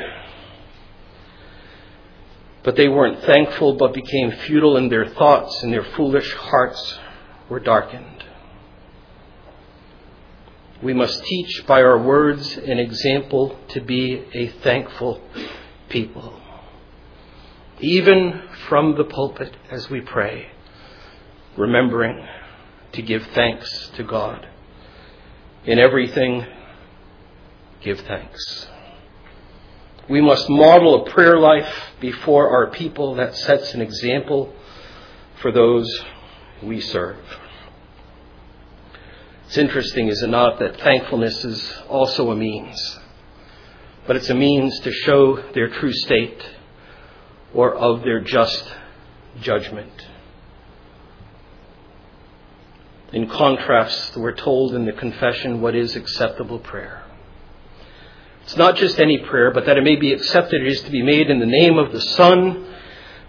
But 2.64 2.74
they 2.74 2.88
weren't 2.88 3.22
thankful, 3.22 3.74
but 3.74 3.94
became 3.94 4.32
futile 4.32 4.76
in 4.76 4.88
their 4.88 5.06
thoughts, 5.06 5.62
and 5.62 5.72
their 5.72 5.84
foolish 5.94 6.32
hearts 6.34 6.98
were 7.51 7.61
darkened. 7.61 8.24
We 10.82 10.94
must 10.94 11.22
teach 11.24 11.66
by 11.66 11.82
our 11.82 11.98
words 12.01 12.57
and 12.57 12.80
example 12.80 13.59
to 13.68 13.82
be 13.82 14.24
a 14.32 14.48
thankful 14.62 15.20
people. 15.90 16.40
Even 17.80 18.42
from 18.68 18.96
the 18.96 19.05
pulpit 19.05 19.55
as 19.70 19.90
we 19.90 20.01
pray, 20.01 20.46
remembering 21.57 22.26
to 22.92 23.03
give 23.03 23.26
thanks 23.34 23.90
to 23.96 24.05
God. 24.05 24.46
In 25.64 25.78
everything, 25.78 26.46
give 27.82 28.01
thanks. 28.01 28.68
We 30.09 30.20
must 30.20 30.48
model 30.48 31.03
a 31.03 31.11
prayer 31.11 31.38
life 31.38 31.72
before 32.01 32.51
our 32.51 32.70
people 32.70 33.16
that 33.16 33.34
sets 33.36 33.74
an 33.74 33.82
example 33.82 34.53
for 35.40 35.53
those 35.53 35.86
we 36.62 36.80
serve. 36.80 37.18
It's 39.51 39.59
interesting, 39.59 40.07
is 40.07 40.22
it 40.22 40.30
not, 40.30 40.61
that 40.61 40.80
thankfulness 40.80 41.44
is 41.44 41.74
also 41.88 42.30
a 42.30 42.36
means, 42.36 43.01
but 44.07 44.14
it's 44.14 44.30
a 44.30 44.34
means 44.36 44.78
to 44.78 44.92
show 44.92 45.42
their 45.55 45.68
true 45.68 45.92
state 45.92 46.40
or 47.53 47.74
of 47.74 48.05
their 48.05 48.20
just 48.20 48.64
judgment. 49.40 50.07
In 53.12 53.28
contrast, 53.28 54.16
we're 54.16 54.36
told 54.36 54.76
in 54.76 54.84
the 54.84 54.92
confession 54.92 55.61
what 55.61 55.74
is 55.74 55.96
acceptable 55.96 56.61
prayer. 56.61 57.03
It's 58.44 58.57
not 58.57 58.76
just 58.76 59.01
any 59.01 59.18
prayer, 59.18 59.51
but 59.51 59.66
that 59.66 59.76
it 59.76 59.82
may 59.82 59.96
be 59.96 60.12
accepted, 60.12 60.62
it 60.62 60.68
is 60.68 60.82
to 60.82 60.92
be 60.92 61.03
made 61.03 61.28
in 61.28 61.40
the 61.40 61.46
name 61.46 61.76
of 61.76 61.90
the 61.90 62.01
Son, 62.01 62.72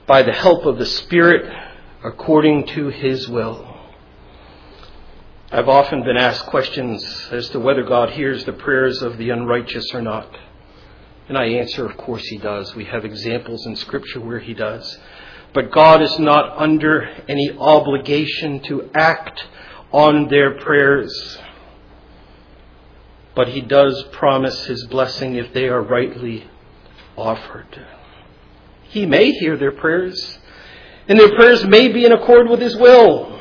by 0.06 0.22
the 0.22 0.34
help 0.34 0.68
of 0.68 0.78
the 0.78 0.86
Spirit, 0.86 1.52
according 2.04 2.68
to 2.68 2.90
His 2.90 3.28
will. 3.28 3.71
I've 5.54 5.68
often 5.68 6.02
been 6.04 6.16
asked 6.16 6.46
questions 6.46 7.28
as 7.30 7.50
to 7.50 7.60
whether 7.60 7.84
God 7.84 8.12
hears 8.12 8.46
the 8.46 8.54
prayers 8.54 9.02
of 9.02 9.18
the 9.18 9.32
unrighteous 9.32 9.94
or 9.94 10.02
not. 10.02 10.34
And 11.28 11.38
I 11.38 11.46
answer, 11.48 11.86
of 11.86 11.98
course, 11.98 12.24
He 12.24 12.38
does. 12.38 12.74
We 12.74 12.86
have 12.86 13.04
examples 13.04 13.66
in 13.66 13.76
Scripture 13.76 14.22
where 14.22 14.40
He 14.40 14.54
does. 14.54 14.98
But 15.54 15.70
God 15.74 16.02
is 16.02 16.18
not 16.20 16.58
under 16.58 17.02
any 17.28 17.52
obligation 17.60 18.62
to 18.62 18.90
act 18.96 19.44
on 19.92 20.30
their 20.30 20.58
prayers. 20.58 21.38
But 23.36 23.50
He 23.50 23.60
does 23.60 24.06
promise 24.14 24.68
His 24.68 24.86
blessing 24.86 25.36
if 25.36 25.54
they 25.54 25.68
are 25.68 25.82
rightly 25.82 26.50
offered. 27.18 27.86
He 28.84 29.06
may 29.06 29.32
hear 29.32 29.58
their 29.58 29.74
prayers, 29.74 30.40
and 31.10 31.20
their 31.20 31.36
prayers 31.36 31.66
may 31.66 31.90
be 31.90 32.06
in 32.06 32.14
accord 32.14 32.48
with 32.50 32.62
His 32.62 32.78
will 32.78 33.41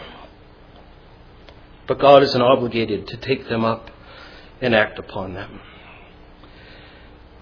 but 1.91 1.99
God 1.99 2.23
isn't 2.23 2.41
obligated 2.41 3.09
to 3.09 3.17
take 3.17 3.49
them 3.49 3.65
up 3.65 3.91
and 4.61 4.77
act 4.77 5.01
upon 5.01 5.35
them. 5.35 5.61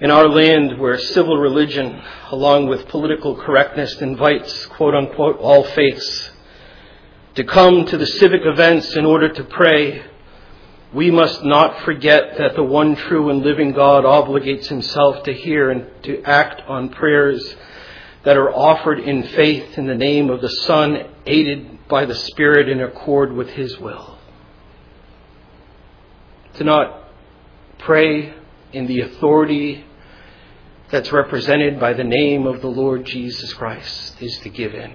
In 0.01 0.11
our 0.11 0.27
land, 0.27 0.79
where 0.79 0.97
civil 0.97 1.37
religion, 1.37 2.01
along 2.31 2.67
with 2.67 2.89
political 2.89 3.37
correctness, 3.37 4.01
invites, 4.01 4.65
quote 4.69 4.95
unquote, 4.95 5.37
all 5.37 5.65
faiths 5.65 6.31
to 7.35 7.45
come 7.45 7.85
to 7.85 7.99
the 7.99 8.07
civic 8.07 8.41
events 8.47 8.97
in 8.97 9.05
order 9.05 9.29
to 9.29 9.45
pray, 9.45 10.03
we 10.95 11.11
must 11.11 11.45
not 11.45 11.83
forget 11.83 12.39
that 12.39 12.55
the 12.55 12.65
one 12.65 12.97
true 12.97 13.29
and 13.29 13.43
living 13.43 13.73
God 13.73 14.05
obligates 14.05 14.69
himself 14.69 15.25
to 15.25 15.35
hear 15.35 15.69
and 15.69 15.91
to 16.05 16.23
act 16.23 16.63
on 16.67 16.89
prayers 16.89 17.55
that 18.25 18.39
are 18.39 18.51
offered 18.51 18.99
in 18.99 19.25
faith 19.25 19.77
in 19.77 19.87
the 19.87 19.95
name 19.95 20.31
of 20.31 20.41
the 20.41 20.49
Son, 20.49 21.05
aided 21.27 21.87
by 21.87 22.07
the 22.07 22.15
Spirit 22.15 22.71
in 22.71 22.81
accord 22.81 23.35
with 23.35 23.51
his 23.51 23.79
will 23.79 24.18
to 26.59 26.65
not 26.65 27.05
pray 27.79 28.35
in 28.73 28.87
the 28.87 29.01
authority 29.01 29.85
that's 30.91 31.13
represented 31.13 31.79
by 31.79 31.93
the 31.93 32.05
name 32.05 32.47
of 32.47 32.61
the 32.61 32.69
Lord 32.69 33.05
Jesus 33.05 33.53
Christ 33.55 34.21
is 34.21 34.39
to 34.39 34.49
give 34.49 34.75
in. 34.75 34.95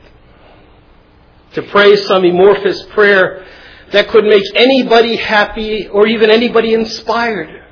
To 1.54 1.62
pray 1.64 1.96
some 1.96 2.24
amorphous 2.26 2.84
prayer 2.88 3.46
that 3.92 4.08
could 4.10 4.26
make 4.26 4.44
anybody 4.56 5.16
happy 5.16 5.88
or 5.88 6.08
even 6.08 6.30
anybody 6.30 6.74
inspired 6.74 7.64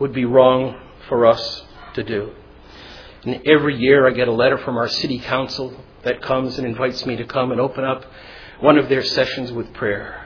would 0.00 0.12
be 0.12 0.24
wrong 0.24 0.80
for 1.08 1.26
us 1.26 1.64
to 1.94 2.02
do. 2.02 2.32
And 3.24 3.42
every 3.46 3.76
year 3.76 4.08
I 4.08 4.12
get 4.12 4.26
a 4.26 4.32
letter 4.32 4.58
from 4.58 4.76
our 4.76 4.88
city 4.88 5.20
council 5.20 5.76
that 6.02 6.22
comes 6.22 6.58
and 6.58 6.66
invites 6.66 7.06
me 7.06 7.16
to 7.16 7.24
come 7.24 7.52
and 7.52 7.60
open 7.60 7.84
up 7.84 8.04
one 8.58 8.78
of 8.78 8.88
their 8.88 9.04
sessions 9.04 9.52
with 9.52 9.72
prayer. 9.74 10.21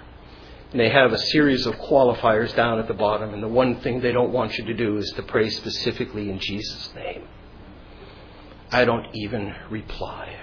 And 0.77 0.85
they 0.85 0.91
have 0.91 1.11
a 1.11 1.19
series 1.19 1.65
of 1.65 1.75
qualifiers 1.77 2.55
down 2.55 2.79
at 2.79 2.87
the 2.87 2.93
bottom, 2.93 3.33
and 3.33 3.43
the 3.43 3.49
one 3.49 3.81
thing 3.81 4.03
they 4.03 4.13
don't 4.13 4.31
want 4.31 4.59
you 4.59 4.65
to 4.67 4.75
do 4.75 4.99
is 4.99 5.11
to 5.13 5.23
pray 5.23 5.49
specifically 5.49 6.29
in 6.29 6.39
Jesus' 6.39 6.91
name. 6.95 7.27
I 8.71 8.85
don't 8.85 9.07
even 9.15 9.55
reply. 9.71 10.37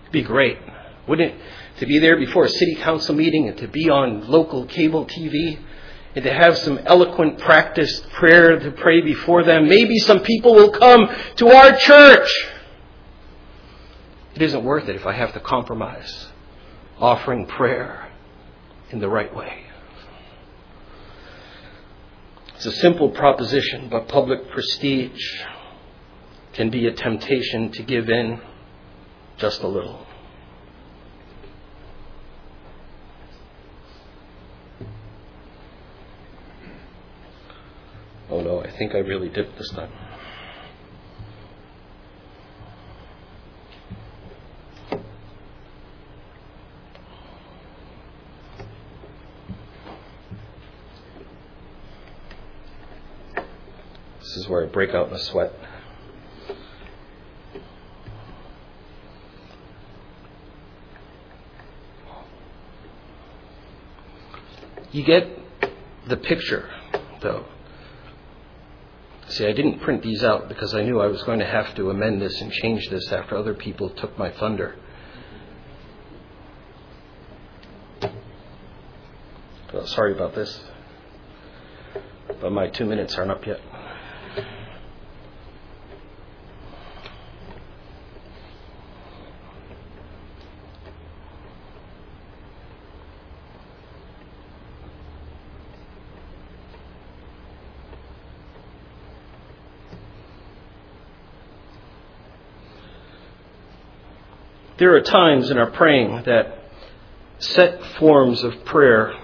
It'd 0.00 0.12
be 0.12 0.22
great, 0.22 0.58
wouldn't 1.06 1.30
it? 1.30 1.40
To 1.78 1.86
be 1.86 2.00
there 2.00 2.16
before 2.16 2.46
a 2.46 2.48
city 2.48 2.74
council 2.74 3.14
meeting 3.14 3.46
and 3.46 3.56
to 3.58 3.68
be 3.68 3.88
on 3.88 4.28
local 4.28 4.66
cable 4.66 5.06
TV 5.06 5.60
and 6.16 6.24
to 6.24 6.34
have 6.34 6.58
some 6.58 6.78
eloquent 6.78 7.38
practiced 7.38 8.10
prayer 8.10 8.58
to 8.58 8.72
pray 8.72 9.00
before 9.00 9.44
them. 9.44 9.68
Maybe 9.68 9.96
some 10.00 10.24
people 10.24 10.56
will 10.56 10.72
come 10.72 11.08
to 11.36 11.50
our 11.50 11.76
church. 11.76 12.28
It 14.34 14.42
isn't 14.42 14.64
worth 14.64 14.88
it 14.88 14.96
if 14.96 15.06
I 15.06 15.12
have 15.12 15.32
to 15.34 15.38
compromise 15.38 16.30
offering 16.98 17.46
prayer 17.46 18.03
in 18.94 19.00
the 19.00 19.08
right 19.08 19.34
way. 19.34 19.64
It's 22.54 22.64
a 22.64 22.72
simple 22.72 23.10
proposition, 23.10 23.88
but 23.90 24.06
public 24.06 24.48
prestige 24.50 25.20
can 26.52 26.70
be 26.70 26.86
a 26.86 26.92
temptation 26.92 27.72
to 27.72 27.82
give 27.82 28.08
in 28.08 28.40
just 29.36 29.62
a 29.62 29.66
little. 29.66 30.06
Oh 38.30 38.40
no, 38.40 38.62
I 38.62 38.70
think 38.70 38.94
I 38.94 38.98
really 38.98 39.28
dipped 39.28 39.58
this 39.58 39.70
time. 39.70 39.90
Is 54.36 54.48
where 54.48 54.64
I 54.64 54.66
break 54.66 54.90
out 54.90 55.08
in 55.08 55.14
a 55.14 55.18
sweat. 55.18 55.52
You 64.92 65.02
get 65.02 65.28
the 66.06 66.16
picture, 66.16 66.70
though. 67.20 67.46
See, 69.26 69.44
I 69.44 69.52
didn't 69.52 69.80
print 69.80 70.02
these 70.02 70.22
out 70.22 70.48
because 70.48 70.72
I 70.74 70.82
knew 70.82 71.00
I 71.00 71.08
was 71.08 71.22
going 71.24 71.40
to 71.40 71.46
have 71.46 71.74
to 71.74 71.90
amend 71.90 72.22
this 72.22 72.40
and 72.40 72.52
change 72.52 72.88
this 72.90 73.10
after 73.10 73.36
other 73.36 73.54
people 73.54 73.90
took 73.90 74.16
my 74.16 74.30
thunder. 74.30 74.76
Well, 79.72 79.86
sorry 79.88 80.12
about 80.12 80.36
this, 80.36 80.60
but 82.40 82.52
my 82.52 82.68
two 82.68 82.84
minutes 82.84 83.16
aren't 83.16 83.32
up 83.32 83.44
yet. 83.44 83.60
There 104.84 104.94
are 104.94 105.00
times 105.00 105.50
in 105.50 105.56
our 105.56 105.70
praying 105.70 106.24
that 106.26 106.58
set 107.38 107.82
forms 107.98 108.44
of 108.44 108.66
prayer 108.66 109.18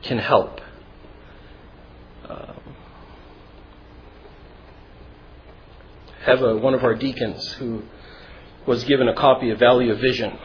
can 0.00 0.16
help. 0.16 0.62
Um, 2.26 2.56
have 6.24 6.40
a, 6.40 6.56
one 6.56 6.72
of 6.72 6.84
our 6.84 6.94
deacons 6.94 7.52
who 7.58 7.82
was 8.66 8.82
given 8.84 9.08
a 9.08 9.14
copy 9.14 9.50
of 9.50 9.58
Valley 9.58 9.90
of 9.90 9.98
Vision. 9.98 10.38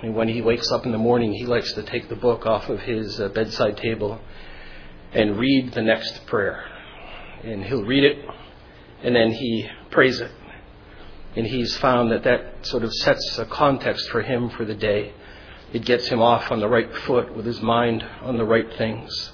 And 0.00 0.14
when 0.14 0.28
he 0.28 0.40
wakes 0.40 0.70
up 0.72 0.86
in 0.86 0.92
the 0.92 0.96
morning, 0.96 1.34
he 1.34 1.44
likes 1.44 1.70
to 1.74 1.82
take 1.82 2.08
the 2.08 2.16
book 2.16 2.46
off 2.46 2.70
of 2.70 2.80
his 2.80 3.20
uh, 3.20 3.28
bedside 3.28 3.76
table 3.76 4.18
and 5.12 5.38
read 5.38 5.74
the 5.74 5.82
next 5.82 6.24
prayer. 6.24 6.64
And 7.44 7.62
he'll 7.62 7.84
read 7.84 8.04
it, 8.04 8.24
and 9.02 9.14
then 9.14 9.32
he 9.32 9.68
prays 9.90 10.18
it. 10.22 10.30
And 11.36 11.46
he's 11.46 11.76
found 11.76 12.10
that 12.12 12.24
that 12.24 12.66
sort 12.66 12.82
of 12.82 12.92
sets 12.94 13.38
a 13.38 13.44
context 13.44 14.08
for 14.08 14.22
him 14.22 14.50
for 14.50 14.64
the 14.64 14.74
day. 14.74 15.12
It 15.72 15.84
gets 15.84 16.08
him 16.08 16.22
off 16.22 16.50
on 16.50 16.60
the 16.60 16.68
right 16.68 16.92
foot 17.04 17.34
with 17.36 17.44
his 17.44 17.60
mind 17.60 18.02
on 18.22 18.38
the 18.38 18.44
right 18.44 18.72
things. 18.78 19.32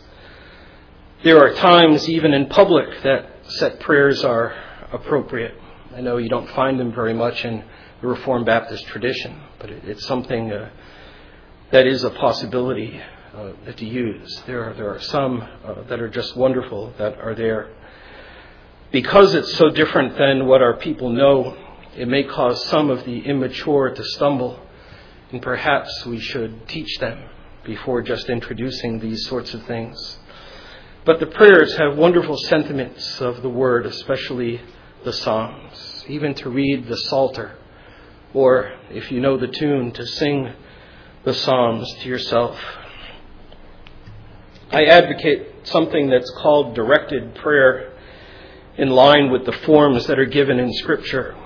There 1.23 1.39
are 1.39 1.55
times, 1.55 2.09
even 2.09 2.35
in 2.35 2.47
public, 2.49 3.03
that 3.05 3.31
set 3.47 3.79
prayers 3.79 4.25
are 4.25 4.53
appropriate. 4.93 5.55
I 5.95 6.01
know 6.01 6.17
you 6.17 6.29
don't 6.29 6.51
find 6.51 6.81
them 6.81 6.93
very 6.93 7.15
much 7.15 7.45
in 7.45 7.63
the 8.01 8.09
Reformed 8.09 8.47
Baptist 8.47 8.85
tradition, 8.87 9.41
but 9.61 9.71
it's 9.71 10.05
something 10.05 10.51
uh, 10.51 10.71
that 11.71 11.87
is 11.87 12.03
a 12.03 12.11
possibility 12.11 13.01
uh, 13.35 13.53
to 13.77 13.87
use. 13.87 14.43
There 14.47 14.69
are, 14.69 14.75
there 14.75 14.91
are 14.93 15.01
some 15.01 15.43
uh, 15.65 15.83
that 15.89 16.01
are 16.01 16.09
just 16.09 16.37
wonderful 16.37 16.93
that 16.99 17.19
are 17.21 17.35
there. 17.35 17.71
Because 18.91 19.35
it's 19.35 19.55
so 19.55 19.71
different 19.71 20.19
than 20.19 20.47
what 20.47 20.61
our 20.61 20.77
people 20.77 21.11
know, 21.11 21.57
it 21.97 22.09
may 22.09 22.25
cause 22.25 22.65
some 22.67 22.91
of 22.91 23.05
the 23.05 23.21
immature 23.21 23.91
to 23.95 24.05
stumble, 24.05 24.61
and 25.31 25.43
perhaps 25.43 26.07
we 26.07 26.19
should 26.19 26.67
teach 26.69 26.99
them 26.99 27.23
before 27.65 28.03
just 28.03 28.29
introducing 28.29 28.99
these 28.99 29.27
sorts 29.27 29.55
of 29.55 29.63
things. 29.65 30.19
But 31.05 31.21
the 31.21 31.27
prayers 31.27 31.77
have 31.79 31.99
wonderful 31.99 32.37
sentiments 32.37 33.21
of 33.21 33.43
the 33.43 33.49
Word, 33.49 33.87
especially 33.87 34.61
the 35.05 35.13
Psalms, 35.13 36.05
even 36.09 36.35
to 36.35 36.49
read 36.49 36.87
the 36.87 36.97
Psalter, 36.97 37.57
or 38.33 38.73
if 38.91 39.11
you 39.11 39.21
know 39.21 39.37
the 39.37 39.49
tune, 39.49 39.93
to 39.93 40.07
sing 40.07 40.53
the 41.25 41.35
Psalms 41.35 41.93
to 42.03 42.09
yourself. 42.09 42.59
I 44.71 44.85
advocate 44.85 45.49
something 45.65 46.09
that's 46.09 46.31
called 46.39 46.75
directed 46.75 47.35
prayer 47.35 47.93
in 48.77 48.89
line 48.89 49.31
with 49.31 49.45
the 49.45 49.53
forms 49.53 50.07
that 50.07 50.19
are 50.19 50.25
given 50.25 50.59
in 50.59 50.73
Scripture. 50.73 51.37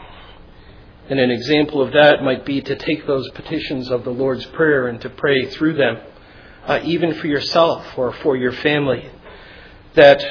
And 1.09 1.21
an 1.21 1.31
example 1.31 1.81
of 1.81 1.93
that 1.93 2.25
might 2.25 2.45
be 2.45 2.61
to 2.63 2.75
take 2.75 3.07
those 3.07 3.31
petitions 3.31 3.91
of 3.93 4.03
the 4.03 4.11
Lord's 4.11 4.45
Prayer 4.47 4.89
and 4.89 5.01
to 5.03 5.11
pray 5.11 5.47
through 5.51 5.75
them, 5.75 5.99
uh, 6.67 6.81
even 6.83 7.15
for 7.15 7.29
yourself 7.29 7.97
or 7.97 8.13
for 8.13 8.37
your 8.37 8.51
family, 8.51 9.09
that 9.95 10.25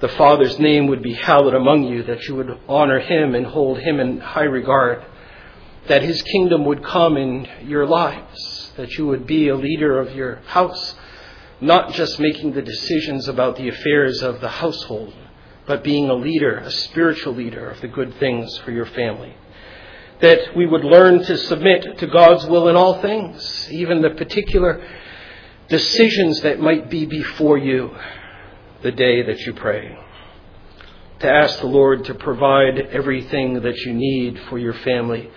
the 0.00 0.08
Father's 0.08 0.58
name 0.58 0.86
would 0.88 1.02
be 1.02 1.14
hallowed 1.14 1.54
among 1.54 1.84
you, 1.84 2.02
that 2.02 2.28
you 2.28 2.36
would 2.36 2.58
honor 2.68 2.98
Him 2.98 3.34
and 3.34 3.46
hold 3.46 3.78
Him 3.78 4.00
in 4.00 4.20
high 4.20 4.44
regard, 4.44 5.02
that 5.86 6.02
His 6.02 6.20
kingdom 6.20 6.66
would 6.66 6.84
come 6.84 7.16
in 7.16 7.48
your 7.62 7.86
lives, 7.86 8.72
that 8.76 8.98
you 8.98 9.06
would 9.06 9.26
be 9.26 9.48
a 9.48 9.56
leader 9.56 9.98
of 9.98 10.14
your 10.14 10.36
house, 10.46 10.94
not 11.62 11.94
just 11.94 12.20
making 12.20 12.52
the 12.52 12.60
decisions 12.60 13.28
about 13.28 13.56
the 13.56 13.68
affairs 13.68 14.22
of 14.22 14.42
the 14.42 14.50
household, 14.50 15.14
but 15.66 15.82
being 15.82 16.10
a 16.10 16.14
leader, 16.14 16.58
a 16.58 16.70
spiritual 16.70 17.34
leader 17.34 17.70
of 17.70 17.80
the 17.80 17.88
good 17.88 18.14
things 18.16 18.58
for 18.58 18.72
your 18.72 18.86
family 18.86 19.34
that 20.20 20.56
we 20.56 20.66
would 20.66 20.84
learn 20.84 21.22
to 21.22 21.36
submit 21.36 21.98
to 21.98 22.06
God's 22.06 22.44
will 22.46 22.68
in 22.68 22.76
all 22.76 23.00
things, 23.00 23.68
even 23.70 24.02
the 24.02 24.10
particular 24.10 24.84
decisions 25.68 26.40
that 26.40 26.58
might 26.58 26.90
be 26.90 27.06
before 27.06 27.58
you 27.58 27.94
the 28.82 28.92
day 28.92 29.22
that 29.22 29.40
you 29.40 29.54
pray. 29.54 29.96
To 31.20 31.30
ask 31.30 31.60
the 31.60 31.66
Lord 31.66 32.04
to 32.06 32.14
provide 32.14 32.78
everything 32.78 33.60
that 33.62 33.76
you 33.78 33.92
need 33.92 34.38
for 34.48 34.58
your 34.58 34.72
family. 34.72 35.30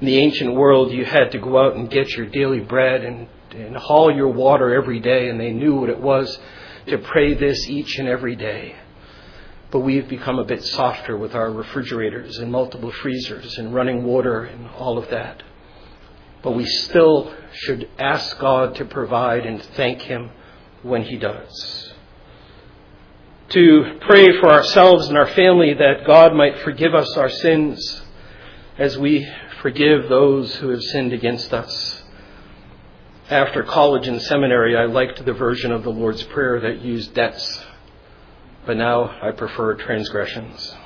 In 0.00 0.06
the 0.06 0.18
ancient 0.18 0.54
world, 0.54 0.92
you 0.92 1.04
had 1.04 1.32
to 1.32 1.38
go 1.38 1.58
out 1.58 1.76
and 1.76 1.90
get 1.90 2.08
your 2.10 2.26
daily 2.26 2.60
bread 2.60 3.04
and, 3.04 3.28
and 3.50 3.76
haul 3.76 4.14
your 4.14 4.28
water 4.28 4.74
every 4.74 5.00
day, 5.00 5.28
and 5.28 5.38
they 5.38 5.52
knew 5.52 5.80
what 5.80 5.90
it 5.90 6.00
was 6.00 6.38
to 6.86 6.98
pray 6.98 7.34
this 7.34 7.68
each 7.68 7.98
and 7.98 8.08
every 8.08 8.36
day 8.36 8.74
but 9.70 9.80
we've 9.80 10.08
become 10.08 10.38
a 10.38 10.44
bit 10.44 10.64
softer 10.64 11.16
with 11.16 11.34
our 11.34 11.50
refrigerators 11.50 12.38
and 12.38 12.50
multiple 12.50 12.90
freezers 12.90 13.58
and 13.58 13.74
running 13.74 14.04
water 14.04 14.44
and 14.44 14.68
all 14.70 14.96
of 14.96 15.10
that. 15.10 15.42
But 16.42 16.52
we 16.52 16.64
still 16.64 17.34
should 17.52 17.88
ask 17.98 18.38
God 18.38 18.76
to 18.76 18.84
provide 18.84 19.44
and 19.44 19.62
thank 19.62 20.02
Him 20.02 20.30
when 20.82 21.02
He 21.02 21.18
does. 21.18 21.92
To 23.50 23.98
pray 24.02 24.38
for 24.40 24.50
ourselves 24.50 25.08
and 25.08 25.18
our 25.18 25.26
family 25.26 25.74
that 25.74 26.06
God 26.06 26.34
might 26.34 26.58
forgive 26.60 26.94
us 26.94 27.16
our 27.16 27.30
sins 27.30 28.02
as 28.78 28.96
we 28.96 29.28
forgive 29.60 30.08
those 30.08 30.54
who 30.56 30.68
have 30.68 30.82
sinned 30.82 31.12
against 31.12 31.52
us. 31.52 32.02
After 33.28 33.62
college 33.62 34.06
and 34.06 34.22
seminary, 34.22 34.76
I 34.76 34.84
liked 34.84 35.24
the 35.24 35.32
version 35.34 35.72
of 35.72 35.82
the 35.82 35.90
Lord's 35.90 36.22
Prayer 36.22 36.60
that 36.60 36.80
used 36.80 37.12
debts 37.12 37.62
but 38.68 38.76
now 38.76 39.18
I 39.22 39.30
prefer 39.30 39.76
transgressions. 39.76 40.76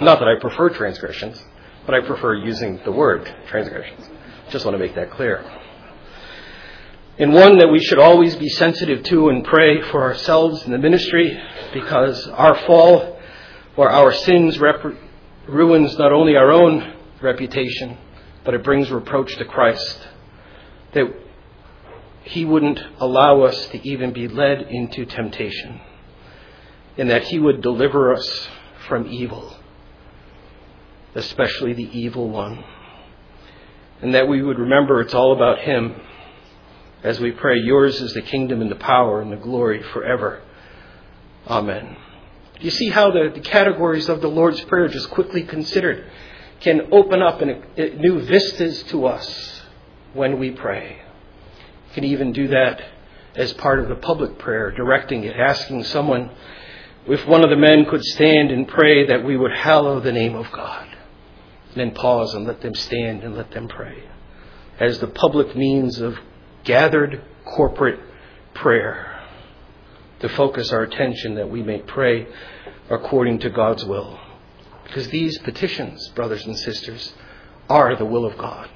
Not 0.00 0.20
that 0.20 0.26
I 0.26 0.40
prefer 0.40 0.70
transgressions, 0.70 1.44
but 1.84 1.94
I 1.94 2.00
prefer 2.00 2.34
using 2.34 2.80
the 2.82 2.92
word 2.92 3.30
transgressions. 3.48 4.08
Just 4.48 4.64
want 4.64 4.74
to 4.74 4.78
make 4.78 4.94
that 4.94 5.10
clear. 5.10 5.44
And 7.18 7.34
one 7.34 7.58
that 7.58 7.68
we 7.68 7.78
should 7.78 7.98
always 7.98 8.36
be 8.36 8.48
sensitive 8.48 9.02
to 9.02 9.28
and 9.28 9.44
pray 9.44 9.82
for 9.90 10.02
ourselves 10.02 10.64
in 10.64 10.72
the 10.72 10.78
ministry 10.78 11.38
because 11.74 12.26
our 12.28 12.54
fall 12.66 13.20
or 13.76 13.90
our 13.90 14.10
sins 14.10 14.58
rep- 14.58 14.96
ruins 15.46 15.98
not 15.98 16.10
only 16.10 16.36
our 16.36 16.50
own 16.50 16.94
reputation, 17.20 17.98
but 18.44 18.54
it 18.54 18.64
brings 18.64 18.90
reproach 18.90 19.36
to 19.36 19.44
Christ. 19.44 20.08
That 20.94 21.04
He 22.22 22.46
wouldn't 22.46 22.80
allow 22.98 23.42
us 23.42 23.66
to 23.66 23.86
even 23.86 24.14
be 24.14 24.26
led 24.26 24.62
into 24.62 25.04
temptation 25.04 25.82
and 26.96 27.10
that 27.10 27.24
He 27.24 27.38
would 27.38 27.60
deliver 27.60 28.12
us 28.12 28.48
from 28.88 29.06
evil, 29.06 29.56
especially 31.14 31.72
the 31.72 31.98
evil 31.98 32.28
one. 32.28 32.64
And 34.02 34.14
that 34.14 34.28
we 34.28 34.42
would 34.42 34.58
remember 34.58 35.00
it's 35.00 35.14
all 35.14 35.32
about 35.32 35.60
Him 35.60 35.94
as 37.04 37.20
we 37.20 37.32
pray, 37.32 37.58
Yours 37.58 38.00
is 38.00 38.14
the 38.14 38.22
kingdom 38.22 38.62
and 38.62 38.70
the 38.70 38.76
power 38.76 39.20
and 39.20 39.30
the 39.30 39.36
glory 39.36 39.82
forever. 39.92 40.40
Amen. 41.46 41.98
You 42.60 42.70
see 42.70 42.88
how 42.88 43.10
the, 43.10 43.30
the 43.32 43.40
categories 43.40 44.08
of 44.08 44.22
the 44.22 44.28
Lord's 44.28 44.62
Prayer, 44.62 44.88
just 44.88 45.10
quickly 45.10 45.42
considered, 45.42 46.10
can 46.60 46.88
open 46.92 47.20
up 47.20 47.42
in 47.42 47.50
a, 47.50 47.56
uh, 47.56 47.94
new 47.98 48.20
vistas 48.20 48.84
to 48.84 49.06
us 49.06 49.62
when 50.14 50.38
we 50.38 50.50
pray. 50.50 51.02
You 51.88 51.94
can 51.94 52.04
even 52.04 52.32
do 52.32 52.48
that 52.48 52.82
as 53.34 53.52
part 53.52 53.80
of 53.80 53.90
the 53.90 53.96
public 53.96 54.38
prayer, 54.38 54.70
directing 54.70 55.24
it, 55.24 55.36
asking 55.36 55.84
someone 55.84 56.30
if 57.06 57.26
one 57.26 57.44
of 57.44 57.50
the 57.50 57.56
men 57.56 57.84
could 57.84 58.04
stand 58.04 58.50
and 58.50 58.66
pray 58.66 59.06
that 59.06 59.24
we 59.24 59.36
would 59.36 59.52
hallow 59.52 60.00
the 60.00 60.12
name 60.12 60.34
of 60.34 60.50
God, 60.52 60.88
then 61.76 61.90
pause 61.90 62.34
and 62.34 62.46
let 62.46 62.60
them 62.60 62.74
stand 62.74 63.22
and 63.22 63.36
let 63.36 63.50
them 63.50 63.68
pray 63.68 64.04
as 64.78 64.98
the 64.98 65.06
public 65.06 65.56
means 65.56 66.00
of 66.00 66.16
gathered 66.64 67.22
corporate 67.44 68.00
prayer 68.54 69.22
to 70.20 70.28
focus 70.28 70.72
our 70.72 70.82
attention 70.82 71.34
that 71.34 71.50
we 71.50 71.62
may 71.62 71.78
pray 71.80 72.26
according 72.90 73.38
to 73.38 73.50
God's 73.50 73.84
will. 73.84 74.18
Because 74.84 75.08
these 75.08 75.38
petitions, 75.38 76.08
brothers 76.14 76.44
and 76.46 76.58
sisters, 76.58 77.14
are 77.68 77.96
the 77.96 78.04
will 78.04 78.24
of 78.24 78.36
God 78.38 78.68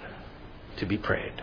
to 0.79 0.87
be 0.87 0.99
prayed. 0.99 1.43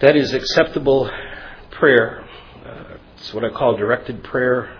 That 0.00 0.14
is 0.14 0.32
acceptable 0.32 1.10
prayer. 1.72 2.24
Uh, 2.64 2.98
it's 3.16 3.34
what 3.34 3.44
I 3.44 3.48
call 3.48 3.76
directed 3.76 4.22
prayer. 4.22 4.78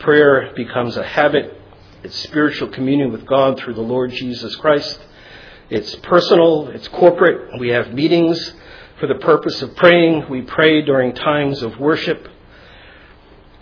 Prayer 0.00 0.52
becomes 0.54 0.98
a 0.98 1.02
habit. 1.02 1.58
It's 2.02 2.14
spiritual 2.24 2.68
communion 2.68 3.10
with 3.10 3.24
God 3.24 3.58
through 3.58 3.72
the 3.72 3.80
Lord 3.80 4.10
Jesus 4.10 4.54
Christ. 4.56 5.00
It's 5.70 5.94
personal, 5.96 6.68
it's 6.68 6.88
corporate. 6.88 7.58
We 7.58 7.68
have 7.70 7.94
meetings 7.94 8.52
for 9.00 9.06
the 9.06 9.14
purpose 9.14 9.62
of 9.62 9.74
praying. 9.76 10.28
We 10.28 10.42
pray 10.42 10.82
during 10.82 11.14
times 11.14 11.62
of 11.62 11.78
worship. 11.78 12.28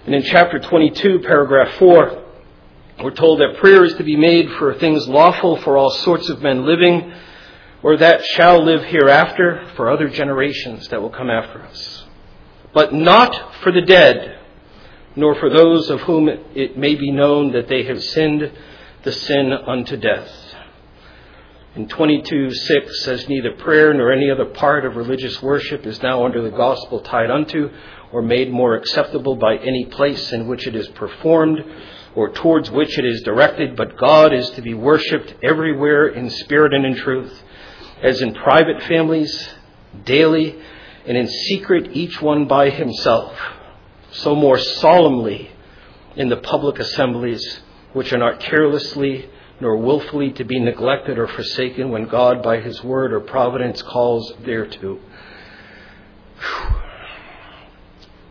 And 0.04 0.16
in 0.16 0.24
chapter 0.24 0.58
22, 0.58 1.20
paragraph 1.20 1.78
4, 1.78 2.24
we're 3.04 3.10
told 3.12 3.38
that 3.38 3.58
prayer 3.58 3.84
is 3.84 3.94
to 3.94 4.02
be 4.02 4.16
made 4.16 4.50
for 4.58 4.74
things 4.74 5.06
lawful 5.06 5.58
for 5.58 5.76
all 5.76 5.90
sorts 5.90 6.28
of 6.28 6.42
men 6.42 6.66
living 6.66 7.12
or 7.86 7.96
that 7.96 8.20
shall 8.24 8.64
live 8.64 8.82
hereafter 8.82 9.64
for 9.76 9.88
other 9.88 10.08
generations 10.08 10.88
that 10.88 11.00
will 11.00 11.08
come 11.08 11.30
after 11.30 11.62
us. 11.62 12.04
But 12.74 12.92
not 12.92 13.54
for 13.62 13.70
the 13.70 13.82
dead, 13.82 14.40
nor 15.14 15.36
for 15.36 15.48
those 15.48 15.88
of 15.88 16.00
whom 16.00 16.28
it 16.28 16.76
may 16.76 16.96
be 16.96 17.12
known 17.12 17.52
that 17.52 17.68
they 17.68 17.84
have 17.84 18.02
sinned 18.02 18.50
the 19.04 19.12
sin 19.12 19.52
unto 19.52 19.96
death. 19.96 20.28
In 21.76 21.86
22 21.86 22.50
6 22.50 23.04
says, 23.04 23.28
Neither 23.28 23.52
prayer 23.52 23.94
nor 23.94 24.10
any 24.10 24.32
other 24.32 24.46
part 24.46 24.84
of 24.84 24.96
religious 24.96 25.40
worship 25.40 25.86
is 25.86 26.02
now 26.02 26.24
under 26.24 26.42
the 26.42 26.56
gospel 26.56 26.98
tied 27.02 27.30
unto 27.30 27.70
or 28.10 28.20
made 28.20 28.50
more 28.50 28.74
acceptable 28.74 29.36
by 29.36 29.58
any 29.58 29.84
place 29.84 30.32
in 30.32 30.48
which 30.48 30.66
it 30.66 30.74
is 30.74 30.88
performed 30.88 31.60
or 32.16 32.30
towards 32.30 32.68
which 32.68 32.98
it 32.98 33.04
is 33.04 33.22
directed, 33.22 33.76
but 33.76 33.96
God 33.96 34.32
is 34.32 34.50
to 34.50 34.62
be 34.62 34.74
worshipped 34.74 35.34
everywhere 35.44 36.08
in 36.08 36.30
spirit 36.30 36.74
and 36.74 36.84
in 36.84 36.96
truth, 36.96 37.44
as 38.02 38.22
in 38.22 38.34
private 38.34 38.82
families, 38.84 39.48
daily, 40.04 40.58
and 41.06 41.16
in 41.16 41.26
secret, 41.26 41.90
each 41.92 42.20
one 42.20 42.46
by 42.46 42.70
himself 42.70 43.38
so 44.16 44.34
more 44.34 44.58
solemnly 44.58 45.50
in 46.16 46.28
the 46.28 46.36
public 46.36 46.78
assemblies, 46.78 47.60
which 47.92 48.12
are 48.12 48.18
not 48.18 48.40
carelessly 48.40 49.28
nor 49.60 49.76
wilfully 49.76 50.32
to 50.32 50.44
be 50.44 50.58
neglected 50.58 51.18
or 51.18 51.26
forsaken 51.26 51.90
when 51.90 52.06
God, 52.06 52.42
by 52.42 52.60
his 52.60 52.82
word 52.82 53.12
or 53.12 53.20
providence, 53.20 53.80
calls 53.82 54.32
thereto. 54.44 54.98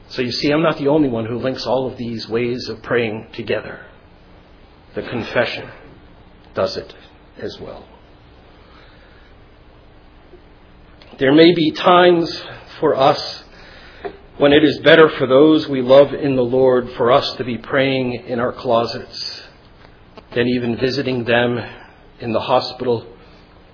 So 0.09 0.21
you 0.21 0.31
see, 0.31 0.51
I'm 0.51 0.61
not 0.61 0.77
the 0.77 0.87
only 0.87 1.09
one 1.09 1.25
who 1.25 1.39
links 1.39 1.65
all 1.65 1.87
of 1.87 1.97
these 1.97 2.27
ways 2.29 2.69
of 2.69 2.81
praying 2.83 3.29
together. 3.33 3.85
The 4.93 5.01
confession 5.01 5.69
does 6.53 6.77
it 6.77 6.93
as 7.37 7.59
well. 7.59 7.85
There 11.17 11.33
may 11.33 11.53
be 11.53 11.71
times 11.71 12.43
for 12.81 12.93
us 12.93 13.43
when 14.37 14.51
it 14.51 14.65
is 14.65 14.79
better 14.79 15.07
for 15.07 15.25
those 15.25 15.65
we 15.65 15.81
love 15.81 16.13
in 16.13 16.35
the 16.35 16.43
Lord 16.43 16.91
for 16.97 17.09
us 17.09 17.31
to 17.35 17.45
be 17.45 17.57
praying 17.57 18.15
in 18.27 18.41
our 18.41 18.51
closets 18.51 19.43
than 20.33 20.45
even 20.49 20.77
visiting 20.77 21.23
them 21.23 21.57
in 22.19 22.33
the 22.33 22.41
hospital 22.41 23.07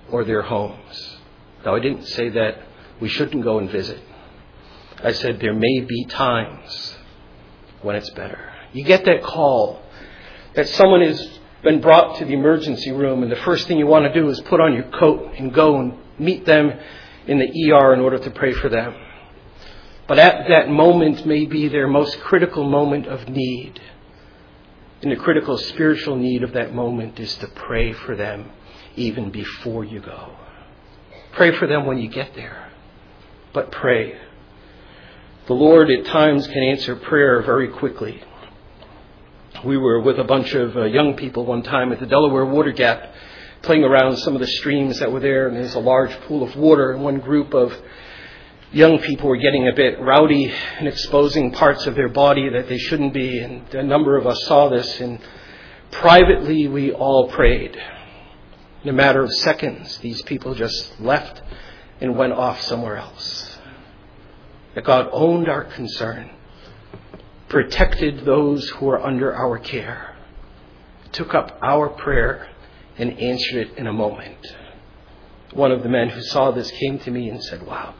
or 0.08 0.22
their 0.22 0.42
homes. 0.42 1.16
Now, 1.64 1.74
I 1.74 1.80
didn't 1.80 2.04
say 2.04 2.28
that 2.28 2.58
we 3.00 3.08
shouldn't 3.08 3.42
go 3.42 3.58
and 3.58 3.68
visit. 3.68 4.00
I 5.02 5.10
said 5.10 5.40
there 5.40 5.54
may 5.54 5.80
be 5.80 6.04
times 6.04 6.96
when 7.80 7.96
it's 7.96 8.10
better. 8.10 8.52
You 8.72 8.84
get 8.84 9.04
that 9.06 9.24
call 9.24 9.82
that 10.54 10.68
someone 10.68 11.00
has 11.00 11.40
been 11.64 11.80
brought 11.80 12.18
to 12.18 12.24
the 12.24 12.34
emergency 12.34 12.92
room, 12.92 13.24
and 13.24 13.32
the 13.32 13.36
first 13.36 13.66
thing 13.66 13.78
you 13.78 13.86
want 13.88 14.04
to 14.04 14.20
do 14.20 14.28
is 14.28 14.40
put 14.42 14.60
on 14.60 14.74
your 14.74 14.88
coat 14.90 15.34
and 15.36 15.52
go 15.52 15.80
and 15.80 15.94
meet 16.20 16.44
them 16.44 16.78
in 17.26 17.38
the 17.38 17.72
ER 17.72 17.94
in 17.94 18.00
order 18.00 18.18
to 18.18 18.30
pray 18.30 18.52
for 18.52 18.68
them. 18.68 18.94
But 20.08 20.18
at 20.18 20.48
that 20.48 20.68
moment 20.68 21.24
may 21.26 21.46
be 21.46 21.68
their 21.68 21.86
most 21.86 22.20
critical 22.20 22.68
moment 22.68 23.06
of 23.06 23.28
need. 23.28 23.80
And 25.00 25.10
the 25.10 25.16
critical 25.16 25.56
spiritual 25.56 26.16
need 26.16 26.42
of 26.42 26.52
that 26.52 26.74
moment 26.74 27.18
is 27.18 27.34
to 27.36 27.48
pray 27.48 27.92
for 27.92 28.14
them 28.16 28.50
even 28.96 29.30
before 29.30 29.84
you 29.84 30.00
go. 30.00 30.36
Pray 31.32 31.56
for 31.56 31.66
them 31.66 31.86
when 31.86 31.98
you 31.98 32.08
get 32.08 32.34
there. 32.34 32.70
But 33.52 33.72
pray. 33.72 34.18
The 35.46 35.54
Lord 35.54 35.90
at 35.90 36.06
times 36.06 36.46
can 36.46 36.62
answer 36.62 36.94
prayer 36.94 37.42
very 37.42 37.68
quickly. 37.68 38.22
We 39.64 39.76
were 39.76 40.00
with 40.00 40.18
a 40.18 40.24
bunch 40.24 40.54
of 40.54 40.76
uh, 40.76 40.84
young 40.84 41.14
people 41.14 41.44
one 41.44 41.62
time 41.62 41.92
at 41.92 42.00
the 42.00 42.06
Delaware 42.06 42.46
Water 42.46 42.72
Gap 42.72 43.14
playing 43.62 43.84
around 43.84 44.16
some 44.18 44.34
of 44.34 44.40
the 44.40 44.46
streams 44.46 44.98
that 44.98 45.10
were 45.10 45.20
there, 45.20 45.48
and 45.48 45.56
there's 45.56 45.74
a 45.74 45.80
large 45.80 46.12
pool 46.22 46.42
of 46.42 46.54
water, 46.56 46.92
and 46.92 47.02
one 47.02 47.20
group 47.20 47.54
of 47.54 47.72
young 48.72 48.98
people 48.98 49.28
were 49.28 49.36
getting 49.36 49.68
a 49.68 49.72
bit 49.72 50.00
rowdy 50.00 50.52
and 50.78 50.88
exposing 50.88 51.52
parts 51.52 51.86
of 51.86 51.94
their 51.94 52.08
body 52.08 52.48
that 52.48 52.68
they 52.68 52.78
shouldn't 52.78 53.12
be. 53.12 53.38
And 53.38 53.72
a 53.74 53.82
number 53.82 54.16
of 54.16 54.26
us 54.26 54.42
saw 54.46 54.68
this. 54.68 55.00
And 55.00 55.20
privately, 55.90 56.68
we 56.68 56.92
all 56.92 57.28
prayed. 57.28 57.76
In 58.82 58.88
a 58.88 58.92
matter 58.92 59.22
of 59.22 59.32
seconds, 59.32 59.98
these 59.98 60.22
people 60.22 60.54
just 60.54 61.00
left 61.00 61.42
and 62.00 62.16
went 62.16 62.32
off 62.32 62.60
somewhere 62.62 62.96
else. 62.96 63.58
That 64.74 64.84
God 64.84 65.08
owned 65.12 65.48
our 65.48 65.64
concern, 65.64 66.30
protected 67.48 68.24
those 68.24 68.68
who 68.70 68.88
are 68.88 69.00
under 69.00 69.34
our 69.36 69.58
care, 69.58 70.16
took 71.12 71.34
up 71.34 71.58
our 71.62 71.90
prayer, 71.90 72.48
and 72.98 73.18
answered 73.18 73.68
it 73.68 73.78
in 73.78 73.86
a 73.86 73.92
moment. 73.92 74.54
One 75.52 75.72
of 75.72 75.82
the 75.82 75.88
men 75.88 76.08
who 76.08 76.22
saw 76.22 76.50
this 76.50 76.70
came 76.70 76.98
to 77.00 77.10
me 77.10 77.28
and 77.28 77.42
said, 77.42 77.66
Wow, 77.66 77.94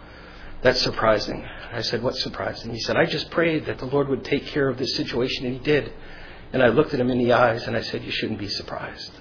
that's 0.63 0.81
surprising. 0.81 1.45
I 1.73 1.83
said, 1.83 2.03
What's 2.03 2.23
surprising? 2.23 2.73
He 2.73 2.81
said, 2.81 2.97
I 2.97 3.05
just 3.05 3.31
prayed 3.31 3.67
that 3.67 3.79
the 3.79 3.87
Lord 3.87 4.09
would 4.09 4.25
take 4.25 4.47
care 4.47 4.69
of 4.69 4.79
this 4.79 4.97
situation, 4.97 5.47
and 5.47 5.55
He 5.55 5.61
did. 5.61 5.93
And 6.53 6.63
I 6.63 6.69
looked 6.69 6.93
at 6.93 7.01
him 7.01 7.11
in 7.11 7.19
the 7.19 7.33
eyes 7.33 7.67
and 7.67 7.77
I 7.77 7.81
said, 7.81 8.05
You 8.05 8.11
shouldn't 8.11 8.39
be 8.39 8.49
surprised. 8.49 9.13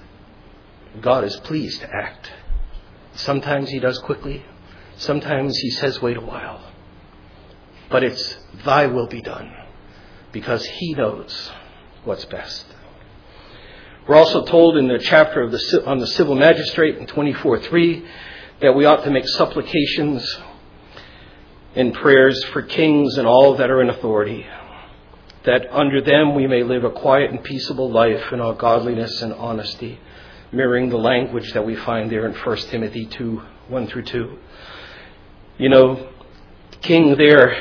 God 0.99 1.23
is 1.23 1.35
pleased 1.37 1.81
to 1.81 1.89
act. 1.89 2.31
Sometimes 3.13 3.69
He 3.69 3.79
does 3.79 3.99
quickly, 3.99 4.45
sometimes 4.97 5.57
He 5.57 5.69
says, 5.71 6.01
Wait 6.01 6.17
a 6.17 6.21
while. 6.21 6.61
But 7.89 8.03
it's 8.03 8.37
Thy 8.65 8.87
will 8.87 9.07
be 9.07 9.21
done 9.21 9.53
because 10.31 10.65
He 10.65 10.93
knows 10.93 11.51
what's 12.03 12.25
best. 12.25 12.65
We're 14.07 14.15
also 14.15 14.43
told 14.45 14.77
in 14.77 14.87
the 14.87 14.97
chapter 14.97 15.47
the, 15.47 15.83
on 15.85 15.99
the 15.99 16.07
civil 16.07 16.33
magistrate 16.35 16.97
in 16.97 17.05
24:3 17.05 18.03
that 18.59 18.73
we 18.73 18.85
ought 18.85 19.03
to 19.03 19.11
make 19.11 19.27
supplications 19.27 20.39
and 21.75 21.93
prayers 21.93 22.43
for 22.45 22.63
kings 22.63 23.17
and 23.19 23.27
all 23.27 23.55
that 23.57 23.69
are 23.69 23.79
in 23.79 23.89
authority, 23.89 24.47
that 25.45 25.67
under 25.71 26.01
them 26.01 26.33
we 26.33 26.47
may 26.47 26.63
live 26.63 26.83
a 26.83 26.89
quiet 26.89 27.29
and 27.29 27.43
peaceable 27.43 27.91
life 27.91 28.33
in 28.33 28.41
all 28.41 28.53
godliness 28.53 29.21
and 29.21 29.33
honesty, 29.33 29.99
mirroring 30.51 30.89
the 30.89 30.97
language 30.97 31.53
that 31.53 31.65
we 31.65 31.75
find 31.75 32.11
there 32.11 32.25
in 32.25 32.33
1 32.33 32.57
Timothy 32.57 33.05
2 33.05 33.41
1 33.69 33.87
through 33.87 34.03
2. 34.03 34.37
You 35.59 35.69
know, 35.69 36.09
king 36.81 37.15
there 37.17 37.55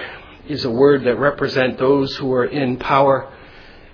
is 0.49 0.65
a 0.65 0.71
word 0.71 1.05
that 1.05 1.17
represent 1.17 1.79
those 1.79 2.17
who 2.17 2.33
are 2.33 2.47
in 2.47 2.79
power 2.79 3.31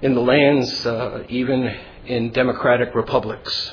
in 0.01 0.15
the 0.15 0.21
lands, 0.21 0.87
uh, 0.87 1.25
even 1.29 1.77
in 2.07 2.31
democratic 2.33 2.95
republics. 2.95 3.73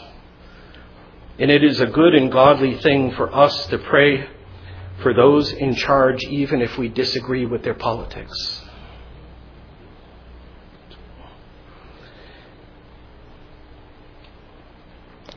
And 1.40 1.50
it 1.50 1.64
is 1.64 1.80
a 1.80 1.88
good 1.88 2.14
and 2.14 2.32
godly 2.32 2.78
thing 2.80 3.12
for 3.16 3.34
us 3.34 3.66
to 3.68 3.78
pray 3.78 4.28
for 5.02 5.14
those 5.14 5.52
in 5.52 5.76
charge, 5.76 6.24
even 6.26 6.62
if 6.62 6.78
we 6.78 6.90
disagree 6.90 7.46
with 7.46 7.64
their 7.64 7.74
politics. 7.74 8.62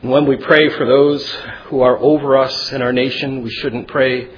And 0.03 0.11
when 0.11 0.27
we 0.27 0.37
pray 0.37 0.69
for 0.69 0.87
those 0.87 1.29
who 1.65 1.81
are 1.81 1.99
over 1.99 2.37
us 2.37 2.73
in 2.73 2.83
our 2.83 2.93
nation, 2.93 3.43
we 3.43 3.51
shouldn't 3.51 3.89
pray 3.89 4.29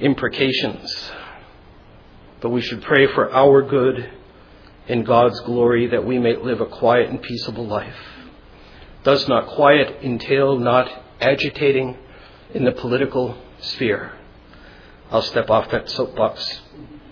imprecations, 0.00 1.10
but 2.40 2.50
we 2.50 2.62
should 2.62 2.82
pray 2.82 3.06
for 3.08 3.30
our 3.34 3.62
good 3.62 4.10
and 4.88 5.06
God's 5.06 5.38
glory 5.40 5.86
that 5.88 6.04
we 6.04 6.18
may 6.18 6.36
live 6.36 6.60
a 6.60 6.66
quiet 6.66 7.10
and 7.10 7.22
peaceable 7.22 7.66
life. 7.66 7.96
Does 9.04 9.28
not 9.28 9.48
quiet 9.48 10.02
entail 10.02 10.58
not 10.58 10.90
agitating 11.20 11.96
in 12.54 12.64
the 12.64 12.72
political 12.72 13.36
sphere? 13.60 14.12
I'll 15.10 15.22
step 15.22 15.50
off 15.50 15.70
that 15.70 15.88
soapbox 15.88 16.60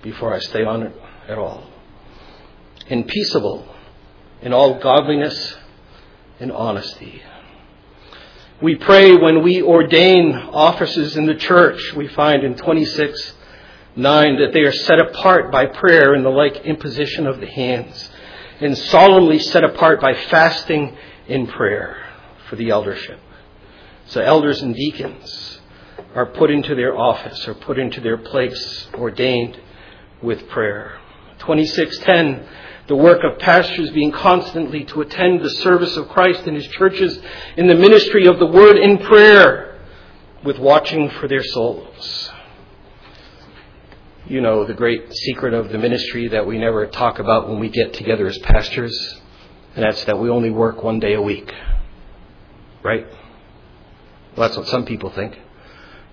before 0.02 0.34
I 0.34 0.38
stay 0.40 0.64
on 0.64 0.82
it 0.82 0.94
at 1.28 1.38
all. 1.38 1.70
And 2.88 3.06
peaceable 3.06 3.66
in 4.42 4.52
all 4.52 4.78
godliness 4.78 5.56
and 6.40 6.52
honesty. 6.52 7.22
We 8.62 8.76
pray 8.76 9.14
when 9.14 9.42
we 9.42 9.62
ordain 9.62 10.34
offices 10.34 11.16
in 11.16 11.26
the 11.26 11.34
church, 11.34 11.92
we 11.94 12.08
find 12.08 12.42
in 12.42 12.54
26 12.56 13.34
9 13.96 14.38
that 14.38 14.52
they 14.52 14.60
are 14.60 14.72
set 14.72 15.00
apart 15.00 15.50
by 15.50 15.66
prayer 15.66 16.14
and 16.14 16.24
the 16.24 16.30
like 16.30 16.56
imposition 16.64 17.26
of 17.26 17.40
the 17.40 17.46
hands, 17.46 18.10
and 18.60 18.76
solemnly 18.76 19.38
set 19.38 19.64
apart 19.64 20.00
by 20.00 20.14
fasting 20.14 20.96
in 21.28 21.46
prayer 21.46 21.96
for 22.48 22.56
the 22.56 22.70
eldership. 22.70 23.18
So, 24.06 24.20
elders 24.20 24.62
and 24.62 24.74
deacons 24.74 25.60
are 26.14 26.26
put 26.26 26.50
into 26.50 26.74
their 26.74 26.96
office 26.96 27.48
or 27.48 27.54
put 27.54 27.78
into 27.78 28.00
their 28.00 28.18
place 28.18 28.88
ordained 28.94 29.58
with 30.22 30.48
prayer. 30.48 30.98
2610 31.38 32.46
the 32.88 32.96
work 32.96 33.20
of 33.24 33.38
pastors 33.40 33.90
being 33.90 34.12
constantly 34.12 34.84
to 34.84 35.00
attend 35.00 35.40
the 35.40 35.50
service 35.50 35.96
of 35.96 36.08
Christ 36.08 36.46
in 36.46 36.54
his 36.54 36.66
churches 36.68 37.18
in 37.56 37.66
the 37.66 37.74
ministry 37.74 38.26
of 38.26 38.38
the 38.38 38.46
word 38.46 38.76
in 38.76 38.98
prayer 38.98 39.80
with 40.44 40.58
watching 40.58 41.10
for 41.10 41.26
their 41.26 41.42
souls. 41.42 42.30
You 44.28 44.40
know 44.40 44.64
the 44.64 44.74
great 44.74 45.12
secret 45.14 45.54
of 45.54 45.68
the 45.68 45.78
ministry 45.78 46.28
that 46.28 46.46
we 46.46 46.58
never 46.58 46.86
talk 46.86 47.18
about 47.18 47.48
when 47.48 47.60
we 47.60 47.68
get 47.68 47.94
together 47.94 48.26
as 48.26 48.36
pastors, 48.38 49.20
and 49.74 49.84
that's 49.84 50.04
that 50.04 50.18
we 50.18 50.30
only 50.30 50.50
work 50.50 50.82
one 50.82 50.98
day 50.98 51.14
a 51.14 51.22
week. 51.22 51.52
Right? 52.82 53.06
Well, 54.36 54.48
that's 54.48 54.56
what 54.56 54.68
some 54.68 54.84
people 54.84 55.10
think 55.10 55.38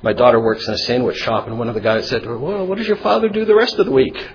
my 0.04 0.14
daughter 0.14 0.40
works 0.40 0.68
in 0.68 0.74
a 0.74 0.78
sandwich 0.80 1.18
shop, 1.18 1.48
and 1.48 1.58
one 1.58 1.70
of 1.70 1.76
the 1.76 1.82
guys 1.82 2.08
said 2.10 2.24
to 2.24 2.30
her, 2.30 2.38
Well, 2.38 2.68
what 2.68 2.78
does 2.78 2.88
your 2.88 2.98
father 2.98 3.30
do 3.30 3.46
the 3.46 3.56
rest 3.56 3.80
of 3.80 3.86
the 3.86 3.92
week? 3.92 4.30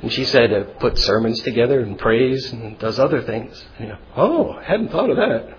And 0.00 0.12
she 0.12 0.24
said, 0.24 0.52
uh, 0.52 0.64
put 0.80 0.98
sermons 0.98 1.40
together 1.42 1.80
and 1.80 1.96
prays 1.96 2.52
and 2.52 2.76
does 2.80 2.98
other 2.98 3.22
things. 3.22 3.64
You 3.78 3.86
know, 3.86 3.98
oh, 4.16 4.50
I 4.50 4.64
hadn't 4.64 4.90
thought 4.90 5.10
of 5.10 5.16
that. 5.16 5.56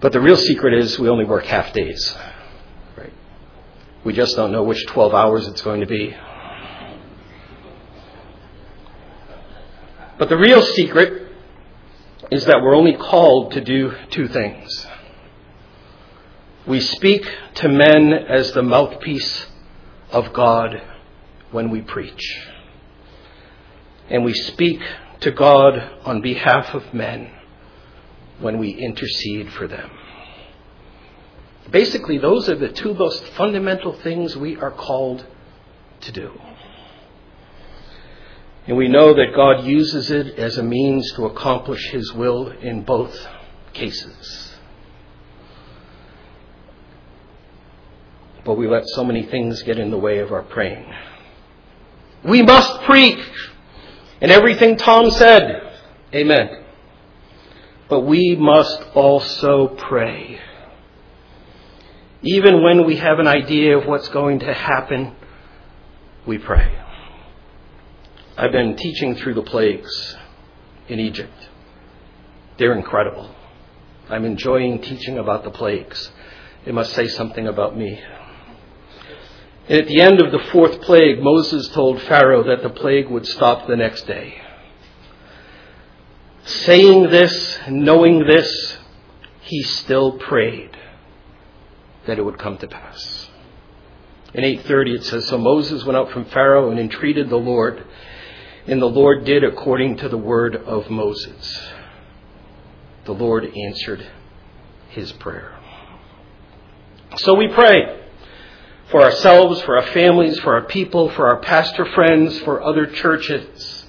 But 0.00 0.12
the 0.12 0.20
real 0.20 0.36
secret 0.36 0.74
is 0.74 0.98
we 0.98 1.08
only 1.08 1.24
work 1.24 1.46
half 1.46 1.72
days. 1.72 2.14
We 4.04 4.12
just 4.12 4.36
don't 4.36 4.52
know 4.52 4.62
which 4.62 4.86
12 4.86 5.14
hours 5.14 5.46
it's 5.48 5.62
going 5.62 5.80
to 5.80 5.86
be. 5.86 6.14
But 10.18 10.28
the 10.28 10.36
real 10.36 10.62
secret 10.62 11.32
is 12.30 12.44
that 12.46 12.60
we're 12.62 12.74
only 12.74 12.96
called 12.96 13.52
to 13.52 13.60
do 13.60 13.92
two 14.10 14.28
things. 14.28 14.86
We 16.66 16.80
speak 16.80 17.24
to 17.56 17.68
men 17.68 18.12
as 18.12 18.52
the 18.52 18.62
mouthpiece 18.62 19.46
of 20.10 20.32
God 20.32 20.82
when 21.50 21.70
we 21.70 21.80
preach. 21.80 22.38
And 24.10 24.24
we 24.24 24.34
speak 24.34 24.80
to 25.20 25.30
God 25.30 25.78
on 26.04 26.20
behalf 26.20 26.74
of 26.74 26.92
men 26.92 27.30
when 28.40 28.58
we 28.58 28.70
intercede 28.70 29.52
for 29.52 29.66
them. 29.66 29.90
Basically, 31.70 32.18
those 32.18 32.48
are 32.48 32.56
the 32.56 32.70
two 32.70 32.94
most 32.94 33.22
fundamental 33.36 33.92
things 33.92 34.36
we 34.36 34.56
are 34.56 34.70
called 34.70 35.26
to 36.00 36.12
do. 36.12 36.40
And 38.66 38.76
we 38.76 38.88
know 38.88 39.14
that 39.14 39.34
God 39.34 39.64
uses 39.64 40.10
it 40.10 40.38
as 40.38 40.58
a 40.58 40.62
means 40.62 41.12
to 41.14 41.26
accomplish 41.26 41.90
His 41.90 42.12
will 42.12 42.48
in 42.48 42.82
both 42.82 43.14
cases. 43.72 44.54
But 48.44 48.54
we 48.54 48.66
let 48.66 48.86
so 48.88 49.04
many 49.04 49.24
things 49.24 49.62
get 49.62 49.78
in 49.78 49.90
the 49.90 49.98
way 49.98 50.18
of 50.18 50.32
our 50.32 50.42
praying. 50.42 50.90
We 52.24 52.42
must 52.42 52.82
preach. 52.82 53.26
And 54.20 54.30
everything 54.30 54.76
Tom 54.76 55.10
said, 55.10 55.72
amen. 56.14 56.64
But 57.88 58.00
we 58.00 58.36
must 58.36 58.82
also 58.94 59.68
pray. 59.68 60.40
Even 62.22 62.64
when 62.64 62.84
we 62.84 62.96
have 62.96 63.20
an 63.20 63.28
idea 63.28 63.78
of 63.78 63.86
what's 63.86 64.08
going 64.08 64.40
to 64.40 64.52
happen, 64.52 65.14
we 66.26 66.38
pray. 66.38 66.76
I've 68.36 68.52
been 68.52 68.76
teaching 68.76 69.14
through 69.14 69.34
the 69.34 69.42
plagues 69.42 70.16
in 70.88 70.98
Egypt. 70.98 71.48
They're 72.58 72.76
incredible. 72.76 73.34
I'm 74.08 74.24
enjoying 74.24 74.80
teaching 74.80 75.18
about 75.18 75.44
the 75.44 75.50
plagues. 75.50 76.10
It 76.66 76.74
must 76.74 76.92
say 76.92 77.06
something 77.08 77.46
about 77.46 77.76
me. 77.76 78.00
And 79.68 79.80
at 79.80 79.86
the 79.86 80.00
end 80.00 80.20
of 80.20 80.32
the 80.32 80.44
fourth 80.50 80.80
plague, 80.80 81.22
Moses 81.22 81.68
told 81.68 82.00
Pharaoh 82.02 82.42
that 82.44 82.62
the 82.62 82.70
plague 82.70 83.08
would 83.08 83.26
stop 83.26 83.68
the 83.68 83.76
next 83.76 84.06
day. 84.06 84.40
Saying 86.44 87.10
this, 87.10 87.58
knowing 87.68 88.26
this, 88.26 88.78
he 89.42 89.62
still 89.62 90.12
prayed 90.12 90.77
that 92.08 92.18
it 92.18 92.24
would 92.24 92.38
come 92.38 92.56
to 92.56 92.66
pass. 92.66 93.28
In 94.32 94.42
8:30 94.42 94.94
it 94.94 95.04
says 95.04 95.28
so 95.28 95.36
Moses 95.36 95.84
went 95.84 95.96
out 95.96 96.10
from 96.10 96.24
Pharaoh 96.24 96.70
and 96.70 96.80
entreated 96.80 97.28
the 97.28 97.36
Lord 97.36 97.84
and 98.66 98.80
the 98.80 98.86
Lord 98.86 99.24
did 99.24 99.44
according 99.44 99.98
to 99.98 100.08
the 100.08 100.16
word 100.16 100.56
of 100.56 100.90
Moses. 100.90 101.60
The 103.04 103.12
Lord 103.12 103.44
answered 103.44 104.06
his 104.88 105.12
prayer. 105.12 105.54
So 107.16 107.34
we 107.34 107.48
pray 107.48 108.00
for 108.90 109.02
ourselves, 109.02 109.60
for 109.62 109.76
our 109.76 109.86
families, 109.88 110.38
for 110.40 110.54
our 110.54 110.64
people, 110.64 111.10
for 111.10 111.28
our 111.28 111.40
pastor 111.40 111.84
friends, 111.94 112.38
for 112.40 112.62
other 112.62 112.86
churches, 112.86 113.84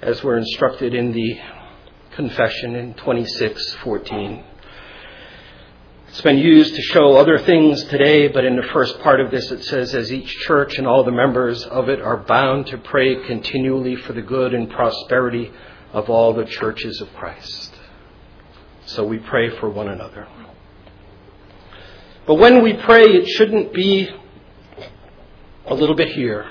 as 0.00 0.24
we're 0.24 0.38
instructed 0.38 0.92
in 0.92 1.12
the 1.12 1.40
confession 2.16 2.74
in 2.74 2.94
26:14. 2.94 4.44
It's 6.12 6.20
been 6.20 6.36
used 6.36 6.74
to 6.74 6.82
show 6.82 7.16
other 7.16 7.38
things 7.38 7.82
today, 7.84 8.28
but 8.28 8.44
in 8.44 8.54
the 8.54 8.68
first 8.74 9.00
part 9.00 9.18
of 9.18 9.30
this 9.30 9.50
it 9.50 9.64
says, 9.64 9.94
as 9.94 10.12
each 10.12 10.28
church 10.40 10.76
and 10.76 10.86
all 10.86 11.04
the 11.04 11.10
members 11.10 11.64
of 11.64 11.88
it 11.88 12.02
are 12.02 12.18
bound 12.18 12.66
to 12.66 12.76
pray 12.76 13.24
continually 13.24 13.96
for 13.96 14.12
the 14.12 14.20
good 14.20 14.52
and 14.52 14.68
prosperity 14.68 15.50
of 15.94 16.10
all 16.10 16.34
the 16.34 16.44
churches 16.44 17.00
of 17.00 17.10
Christ. 17.14 17.74
So 18.84 19.04
we 19.04 19.20
pray 19.20 19.56
for 19.58 19.70
one 19.70 19.88
another. 19.88 20.28
But 22.26 22.34
when 22.34 22.62
we 22.62 22.74
pray, 22.74 23.04
it 23.04 23.26
shouldn't 23.28 23.72
be 23.72 24.10
a 25.64 25.74
little 25.74 25.96
bit 25.96 26.08
here 26.08 26.44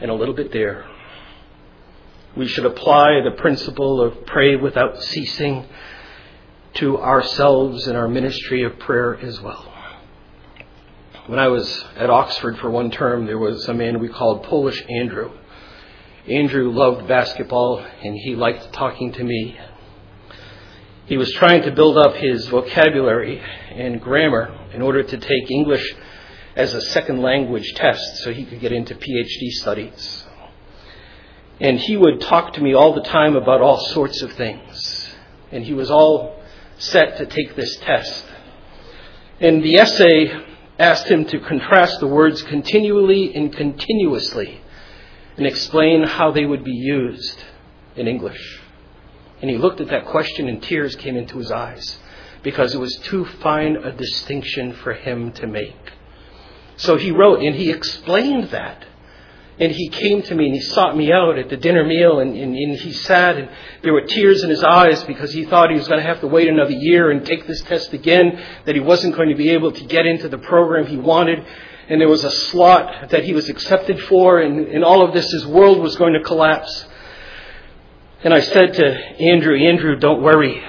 and 0.00 0.08
a 0.08 0.14
little 0.14 0.34
bit 0.34 0.52
there. 0.52 0.86
We 2.36 2.46
should 2.46 2.66
apply 2.66 3.22
the 3.24 3.32
principle 3.32 4.00
of 4.00 4.24
pray 4.24 4.54
without 4.54 5.02
ceasing 5.02 5.66
to 6.74 6.98
ourselves 6.98 7.86
in 7.86 7.96
our 7.96 8.08
ministry 8.08 8.62
of 8.64 8.78
prayer 8.78 9.16
as 9.16 9.40
well. 9.40 9.72
When 11.26 11.38
I 11.38 11.48
was 11.48 11.84
at 11.96 12.10
Oxford 12.10 12.58
for 12.58 12.70
one 12.70 12.90
term, 12.90 13.26
there 13.26 13.38
was 13.38 13.68
a 13.68 13.74
man 13.74 14.00
we 14.00 14.08
called 14.08 14.42
Polish 14.44 14.82
Andrew. 14.88 15.30
Andrew 16.26 16.72
loved 16.72 17.06
basketball 17.06 17.84
and 18.02 18.16
he 18.16 18.34
liked 18.34 18.72
talking 18.72 19.12
to 19.12 19.24
me. 19.24 19.58
He 21.06 21.16
was 21.16 21.32
trying 21.32 21.62
to 21.62 21.72
build 21.72 21.98
up 21.98 22.14
his 22.14 22.46
vocabulary 22.48 23.40
and 23.70 24.00
grammar 24.00 24.56
in 24.72 24.82
order 24.82 25.02
to 25.02 25.16
take 25.16 25.50
English 25.50 25.94
as 26.56 26.74
a 26.74 26.80
second 26.80 27.20
language 27.22 27.72
test 27.74 28.18
so 28.18 28.32
he 28.32 28.44
could 28.44 28.60
get 28.60 28.72
into 28.72 28.94
PhD 28.94 29.50
studies. 29.50 30.24
And 31.60 31.78
he 31.78 31.96
would 31.96 32.20
talk 32.20 32.54
to 32.54 32.60
me 32.60 32.74
all 32.74 32.94
the 32.94 33.02
time 33.02 33.36
about 33.36 33.60
all 33.60 33.78
sorts 33.90 34.22
of 34.22 34.32
things. 34.32 35.08
And 35.50 35.64
he 35.64 35.74
was 35.74 35.90
all 35.90 36.41
set 36.82 37.18
to 37.18 37.26
take 37.26 37.54
this 37.56 37.76
test. 37.76 38.24
And 39.40 39.62
the 39.62 39.76
essay 39.76 40.32
asked 40.78 41.06
him 41.06 41.24
to 41.26 41.40
contrast 41.40 42.00
the 42.00 42.06
words 42.06 42.42
continually 42.42 43.34
and 43.34 43.52
continuously 43.52 44.60
and 45.36 45.46
explain 45.46 46.04
how 46.04 46.32
they 46.32 46.44
would 46.44 46.64
be 46.64 46.72
used 46.72 47.42
in 47.96 48.08
English. 48.08 48.60
And 49.40 49.50
he 49.50 49.56
looked 49.56 49.80
at 49.80 49.88
that 49.88 50.06
question 50.06 50.48
and 50.48 50.62
tears 50.62 50.94
came 50.96 51.16
into 51.16 51.38
his 51.38 51.50
eyes 51.50 51.98
because 52.42 52.74
it 52.74 52.78
was 52.78 52.96
too 52.96 53.24
fine 53.24 53.76
a 53.76 53.92
distinction 53.92 54.72
for 54.72 54.92
him 54.92 55.32
to 55.32 55.46
make. 55.46 55.92
So 56.76 56.96
he 56.96 57.10
wrote 57.10 57.42
and 57.42 57.54
he 57.54 57.70
explained 57.70 58.50
that 58.50 58.84
and 59.62 59.70
he 59.70 59.88
came 59.90 60.22
to 60.22 60.34
me 60.34 60.46
and 60.46 60.54
he 60.56 60.60
sought 60.60 60.96
me 60.96 61.12
out 61.12 61.38
at 61.38 61.48
the 61.48 61.56
dinner 61.56 61.84
meal 61.84 62.18
and, 62.18 62.36
and, 62.36 62.56
and, 62.56 62.76
he 62.80 62.92
sat 62.92 63.36
and 63.36 63.48
there 63.82 63.92
were 63.92 64.00
tears 64.00 64.42
in 64.42 64.50
his 64.50 64.64
eyes 64.64 65.04
because 65.04 65.32
he 65.32 65.44
thought 65.44 65.70
he 65.70 65.76
was 65.76 65.86
going 65.86 66.00
to 66.00 66.06
have 66.06 66.20
to 66.20 66.26
wait 66.26 66.48
another 66.48 66.72
year 66.72 67.12
and 67.12 67.24
take 67.24 67.46
this 67.46 67.62
test 67.62 67.92
again, 67.92 68.44
that 68.66 68.74
he 68.74 68.80
wasn't 68.80 69.14
going 69.14 69.28
to 69.28 69.36
be 69.36 69.50
able 69.50 69.70
to 69.70 69.84
get 69.84 70.04
into 70.04 70.28
the 70.28 70.38
program 70.38 70.86
he 70.86 70.96
wanted. 70.96 71.46
And 71.88 72.00
there 72.00 72.08
was 72.08 72.24
a 72.24 72.30
slot 72.30 73.10
that 73.10 73.22
he 73.22 73.34
was 73.34 73.48
accepted 73.48 74.00
for 74.00 74.40
and, 74.40 74.66
and 74.66 74.82
all 74.82 75.06
of 75.06 75.14
this, 75.14 75.30
his 75.30 75.46
world 75.46 75.78
was 75.78 75.94
going 75.94 76.14
to 76.14 76.24
collapse. 76.24 76.86
And 78.24 78.34
I 78.34 78.40
said 78.40 78.74
to 78.74 78.84
Andrew, 78.84 79.56
Andrew, 79.56 79.94
don't 79.94 80.22
worry. 80.22 80.60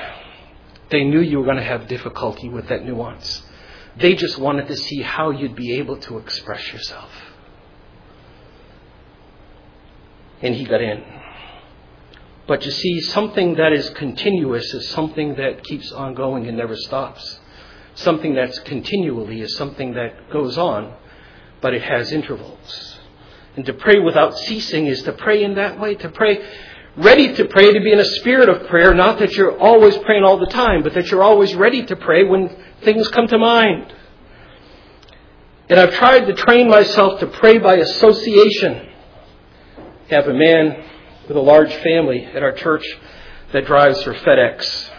They 0.92 1.04
knew 1.04 1.20
you 1.20 1.40
were 1.40 1.46
going 1.46 1.58
to 1.58 1.64
have 1.64 1.88
difficulty 1.88 2.48
with 2.48 2.68
that 2.68 2.86
nuance. 2.86 3.42
They 3.98 4.14
just 4.14 4.38
wanted 4.38 4.68
to 4.68 4.78
see 4.78 5.02
how 5.02 5.32
you'd 5.32 5.56
be 5.56 5.78
able 5.78 5.98
to 5.98 6.20
express 6.20 6.72
yourself. 6.72 7.10
And 10.44 10.54
he 10.54 10.66
got 10.66 10.82
in. 10.82 11.04
But 12.46 12.66
you 12.66 12.72
see, 12.72 13.02
something 13.02 13.56
that 13.56 13.72
is 13.74 13.90
continuous 13.92 14.74
is 14.74 14.90
something 14.90 15.36
that 15.36 15.64
keeps 15.64 15.92
on 15.92 16.14
going 16.14 16.48
and 16.48 16.58
never 16.58 16.76
stops. 16.76 17.40
Something 17.96 18.36
that's 18.36 18.60
continually 18.60 19.42
is 19.42 19.56
something 19.56 19.94
that 19.94 20.30
goes 20.30 20.58
on, 20.58 20.94
but 21.62 21.74
it 21.74 21.82
has 21.82 22.12
intervals. 22.12 23.00
And 23.56 23.66
to 23.66 23.74
pray 23.74 24.00
without 24.00 24.38
ceasing 24.40 24.88
is 24.88 25.02
to 25.04 25.14
pray 25.14 25.44
in 25.44 25.56
that 25.56 25.80
way, 25.80 25.96
to 25.96 26.10
pray 26.10 26.44
ready 26.96 27.34
to 27.34 27.46
pray, 27.46 27.74
to 27.74 27.80
be 27.80 27.92
in 27.92 28.00
a 28.00 28.06
spirit 28.06 28.50
of 28.50 28.68
prayer, 28.68 28.94
not 28.94 29.20
that 29.20 29.34
you're 29.34 29.58
always 29.58 29.98
praying 30.00 30.24
all 30.24 30.38
the 30.38 30.48
time, 30.48 30.84
but 30.84 30.94
that 30.94 31.10
you're 31.10 31.24
always 31.24 31.56
ready 31.56 31.86
to 31.86 31.96
pray 31.96 32.24
when 32.24 32.56
things 32.84 33.08
come 33.08 33.28
to 33.28 33.38
mind. 33.38 33.94
And 35.70 35.80
I've 35.80 35.94
tried 35.96 36.26
to 36.26 36.34
train 36.34 36.70
myself 36.70 37.20
to 37.20 37.28
pray 37.28 37.58
by 37.58 37.76
association 37.78 38.90
have 40.10 40.28
a 40.28 40.34
man 40.34 40.84
with 41.28 41.38
a 41.38 41.42
large 41.42 41.74
family 41.76 42.26
at 42.26 42.44
our 42.44 42.52
church 42.52 42.86
that 43.54 43.66
drives 43.66 44.02
for 44.04 44.14
FedEx. 44.14 44.90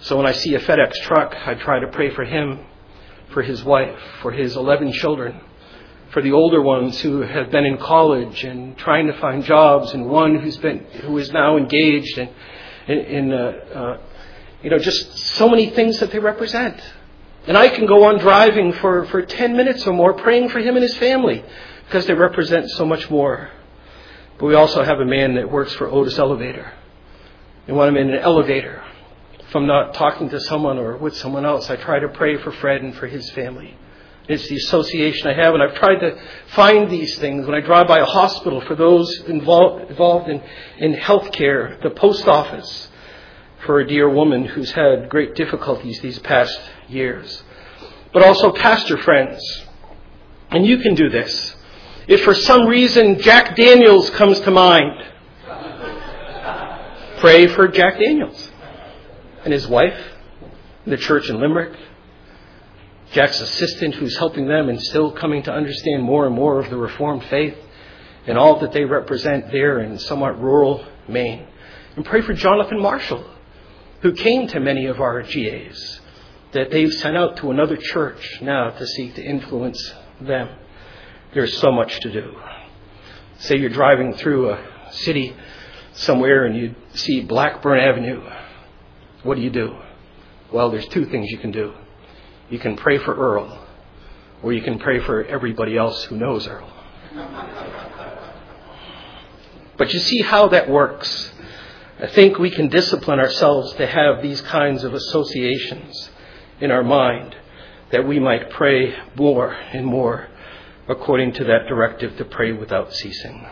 So 0.00 0.16
when 0.16 0.26
I 0.26 0.32
see 0.32 0.54
a 0.54 0.60
FedEx 0.60 0.94
truck, 1.02 1.34
I 1.46 1.54
try 1.54 1.78
to 1.78 1.88
pray 1.88 2.10
for 2.10 2.24
him, 2.24 2.60
for 3.32 3.42
his 3.42 3.62
wife, 3.62 3.98
for 4.20 4.32
his 4.32 4.56
11 4.56 4.92
children, 4.92 5.40
for 6.10 6.22
the 6.22 6.32
older 6.32 6.60
ones 6.60 7.00
who 7.00 7.22
have 7.22 7.50
been 7.50 7.64
in 7.64 7.78
college 7.78 8.44
and 8.44 8.76
trying 8.76 9.06
to 9.06 9.18
find 9.20 9.44
jobs, 9.44 9.92
and 9.94 10.06
one 10.06 10.40
who's 10.40 10.56
been 10.58 10.84
who 11.02 11.16
is 11.18 11.32
now 11.32 11.56
engaged, 11.56 12.18
and 12.18 12.30
in, 12.88 13.32
uh, 13.32 13.36
uh, 13.36 13.98
you 14.62 14.70
know 14.70 14.78
just 14.78 15.16
so 15.36 15.48
many 15.48 15.70
things 15.70 15.98
that 16.00 16.10
they 16.10 16.18
represent. 16.18 16.80
And 17.46 17.56
I 17.56 17.68
can 17.68 17.86
go 17.86 18.04
on 18.04 18.18
driving 18.18 18.72
for, 18.72 19.04
for 19.06 19.22
10 19.22 19.54
minutes 19.54 19.86
or 19.86 19.92
more 19.92 20.14
praying 20.14 20.48
for 20.48 20.60
him 20.60 20.76
and 20.76 20.82
his 20.82 20.96
family 20.96 21.44
because 21.84 22.06
they 22.06 22.14
represent 22.14 22.70
so 22.70 22.86
much 22.86 23.10
more. 23.10 23.50
But 24.38 24.46
we 24.46 24.54
also 24.54 24.82
have 24.82 25.00
a 25.00 25.04
man 25.04 25.34
that 25.36 25.50
works 25.50 25.72
for 25.74 25.86
Otis 25.86 26.18
Elevator. 26.18 26.72
And 27.66 27.76
when 27.76 27.88
I'm 27.88 27.96
in 27.96 28.10
an 28.10 28.18
elevator, 28.18 28.82
if 29.38 29.54
I'm 29.54 29.66
not 29.66 29.94
talking 29.94 30.28
to 30.30 30.40
someone 30.40 30.78
or 30.78 30.96
with 30.96 31.16
someone 31.16 31.46
else, 31.46 31.70
I 31.70 31.76
try 31.76 31.98
to 32.00 32.08
pray 32.08 32.36
for 32.38 32.50
Fred 32.52 32.82
and 32.82 32.94
for 32.96 33.06
his 33.06 33.30
family. 33.30 33.76
It's 34.26 34.48
the 34.48 34.56
association 34.56 35.28
I 35.28 35.34
have, 35.34 35.52
and 35.54 35.62
I've 35.62 35.74
tried 35.74 35.98
to 35.98 36.18
find 36.48 36.90
these 36.90 37.18
things 37.18 37.46
when 37.46 37.54
I 37.54 37.60
drive 37.60 37.86
by 37.86 37.98
a 37.98 38.06
hospital 38.06 38.62
for 38.62 38.74
those 38.74 39.20
involved, 39.26 39.90
involved 39.90 40.30
in, 40.30 40.42
in 40.78 40.94
health 40.94 41.30
care, 41.32 41.78
the 41.82 41.90
post 41.90 42.26
office 42.26 42.88
for 43.66 43.80
a 43.80 43.86
dear 43.86 44.08
woman 44.08 44.44
who's 44.46 44.70
had 44.70 45.10
great 45.10 45.34
difficulties 45.34 46.00
these 46.00 46.18
past 46.18 46.58
years, 46.88 47.42
but 48.12 48.22
also 48.22 48.50
pastor 48.52 48.96
friends. 48.98 49.40
And 50.50 50.64
you 50.64 50.78
can 50.78 50.94
do 50.94 51.10
this. 51.10 51.53
If 52.06 52.22
for 52.22 52.34
some 52.34 52.66
reason 52.66 53.18
Jack 53.20 53.56
Daniels 53.56 54.10
comes 54.10 54.38
to 54.40 54.50
mind, 54.50 55.02
pray 57.18 57.46
for 57.46 57.66
Jack 57.68 57.98
Daniels 57.98 58.50
and 59.42 59.52
his 59.52 59.66
wife, 59.66 59.98
the 60.86 60.98
church 60.98 61.30
in 61.30 61.40
Limerick, 61.40 61.78
Jack's 63.12 63.40
assistant 63.40 63.94
who's 63.94 64.18
helping 64.18 64.46
them 64.46 64.68
and 64.68 64.82
still 64.82 65.12
coming 65.12 65.44
to 65.44 65.52
understand 65.52 66.02
more 66.02 66.26
and 66.26 66.34
more 66.34 66.60
of 66.60 66.68
the 66.68 66.76
Reformed 66.76 67.24
faith 67.24 67.56
and 68.26 68.36
all 68.36 68.60
that 68.60 68.72
they 68.72 68.84
represent 68.84 69.50
there 69.50 69.80
in 69.80 69.98
somewhat 69.98 70.38
rural 70.38 70.84
Maine. 71.08 71.46
And 71.96 72.04
pray 72.04 72.20
for 72.20 72.34
Jonathan 72.34 72.82
Marshall, 72.82 73.24
who 74.00 74.12
came 74.12 74.46
to 74.48 74.60
many 74.60 74.86
of 74.86 75.00
our 75.00 75.22
GAs, 75.22 76.00
that 76.52 76.70
they've 76.70 76.92
sent 76.92 77.16
out 77.16 77.38
to 77.38 77.50
another 77.50 77.78
church 77.78 78.42
now 78.42 78.70
to 78.70 78.86
seek 78.86 79.14
to 79.14 79.22
influence 79.24 79.94
them. 80.20 80.50
There's 81.34 81.58
so 81.58 81.72
much 81.72 81.98
to 82.00 82.12
do. 82.12 82.36
Say 83.38 83.56
you're 83.56 83.68
driving 83.68 84.14
through 84.14 84.50
a 84.50 84.64
city 84.92 85.34
somewhere 85.94 86.44
and 86.44 86.56
you 86.56 86.74
see 86.94 87.22
Blackburn 87.22 87.80
Avenue. 87.80 88.22
What 89.24 89.34
do 89.34 89.42
you 89.42 89.50
do? 89.50 89.76
Well, 90.52 90.70
there's 90.70 90.86
two 90.88 91.06
things 91.06 91.30
you 91.30 91.38
can 91.38 91.50
do. 91.50 91.74
You 92.50 92.60
can 92.60 92.76
pray 92.76 92.98
for 92.98 93.14
Earl, 93.14 93.66
or 94.42 94.52
you 94.52 94.62
can 94.62 94.78
pray 94.78 95.00
for 95.00 95.24
everybody 95.24 95.76
else 95.76 96.04
who 96.04 96.16
knows 96.16 96.46
Earl. 96.46 96.70
But 99.76 99.92
you 99.92 99.98
see 99.98 100.22
how 100.22 100.48
that 100.48 100.68
works. 100.68 101.32
I 101.98 102.06
think 102.06 102.38
we 102.38 102.50
can 102.50 102.68
discipline 102.68 103.18
ourselves 103.18 103.72
to 103.74 103.86
have 103.86 104.22
these 104.22 104.40
kinds 104.42 104.84
of 104.84 104.94
associations 104.94 106.10
in 106.60 106.70
our 106.70 106.84
mind 106.84 107.34
that 107.90 108.06
we 108.06 108.20
might 108.20 108.50
pray 108.50 108.94
more 109.16 109.52
and 109.52 109.84
more 109.84 110.28
according 110.88 111.32
to 111.32 111.44
that 111.44 111.66
directive 111.68 112.16
to 112.16 112.24
pray 112.24 112.52
without 112.52 112.92
ceasing. 112.94 113.46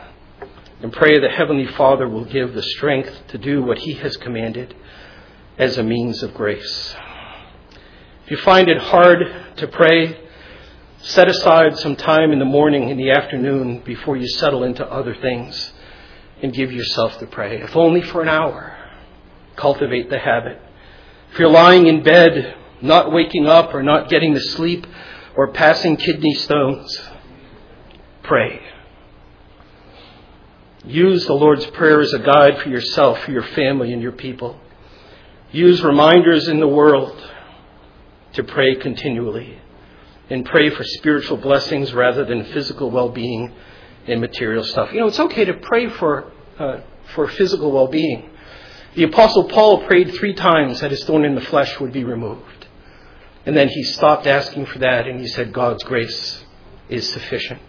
And 0.82 0.92
pray 0.92 1.18
that 1.18 1.30
Heavenly 1.30 1.66
Father 1.66 2.08
will 2.08 2.24
give 2.24 2.54
the 2.54 2.62
strength 2.62 3.28
to 3.28 3.38
do 3.38 3.62
what 3.62 3.78
He 3.78 3.94
has 3.94 4.16
commanded 4.16 4.74
as 5.56 5.78
a 5.78 5.82
means 5.82 6.22
of 6.22 6.34
grace. 6.34 6.94
If 8.24 8.30
you 8.30 8.36
find 8.38 8.68
it 8.68 8.78
hard 8.78 9.18
to 9.56 9.68
pray, 9.68 10.18
set 10.98 11.28
aside 11.28 11.78
some 11.78 11.96
time 11.96 12.32
in 12.32 12.38
the 12.38 12.44
morning, 12.44 12.88
in 12.88 12.96
the 12.96 13.10
afternoon, 13.10 13.80
before 13.80 14.16
you 14.16 14.28
settle 14.28 14.64
into 14.64 14.84
other 14.84 15.14
things, 15.14 15.72
and 16.42 16.52
give 16.52 16.72
yourself 16.72 17.18
to 17.18 17.26
pray, 17.26 17.62
if 17.62 17.76
only 17.76 18.02
for 18.02 18.20
an 18.20 18.28
hour. 18.28 18.76
Cultivate 19.56 20.10
the 20.10 20.18
habit. 20.18 20.60
If 21.32 21.38
you're 21.38 21.48
lying 21.48 21.86
in 21.86 22.02
bed, 22.02 22.56
not 22.80 23.12
waking 23.12 23.46
up 23.46 23.72
or 23.74 23.82
not 23.82 24.08
getting 24.08 24.34
to 24.34 24.40
sleep 24.40 24.86
or 25.36 25.52
passing 25.52 25.96
kidney 25.96 26.34
stones, 26.34 27.00
pray. 28.32 28.62
Use 30.86 31.26
the 31.26 31.34
Lord's 31.34 31.66
Prayer 31.66 32.00
as 32.00 32.14
a 32.14 32.18
guide 32.18 32.62
for 32.62 32.70
yourself, 32.70 33.18
for 33.24 33.30
your 33.30 33.42
family, 33.42 33.92
and 33.92 34.00
your 34.00 34.12
people. 34.12 34.58
Use 35.50 35.82
reminders 35.82 36.48
in 36.48 36.58
the 36.58 36.66
world 36.66 37.14
to 38.32 38.42
pray 38.42 38.76
continually 38.76 39.58
and 40.30 40.46
pray 40.46 40.70
for 40.70 40.82
spiritual 40.82 41.36
blessings 41.36 41.92
rather 41.92 42.24
than 42.24 42.42
physical 42.54 42.90
well-being 42.90 43.52
and 44.06 44.18
material 44.22 44.64
stuff. 44.64 44.90
You 44.94 45.00
know, 45.00 45.08
it's 45.08 45.20
okay 45.20 45.44
to 45.44 45.52
pray 45.52 45.90
for 45.90 46.32
uh, 46.58 46.80
for 47.14 47.28
physical 47.28 47.70
well-being. 47.70 48.30
The 48.94 49.02
apostle 49.02 49.44
Paul 49.44 49.86
prayed 49.86 50.14
three 50.14 50.32
times 50.32 50.80
that 50.80 50.90
his 50.90 51.04
thorn 51.04 51.26
in 51.26 51.34
the 51.34 51.42
flesh 51.42 51.78
would 51.80 51.92
be 51.92 52.04
removed. 52.04 52.66
And 53.44 53.54
then 53.54 53.68
he 53.68 53.82
stopped 53.82 54.26
asking 54.26 54.64
for 54.64 54.78
that 54.78 55.06
and 55.06 55.20
he 55.20 55.26
said 55.26 55.52
God's 55.52 55.82
grace 55.82 56.42
is 56.88 57.06
sufficient. 57.10 57.60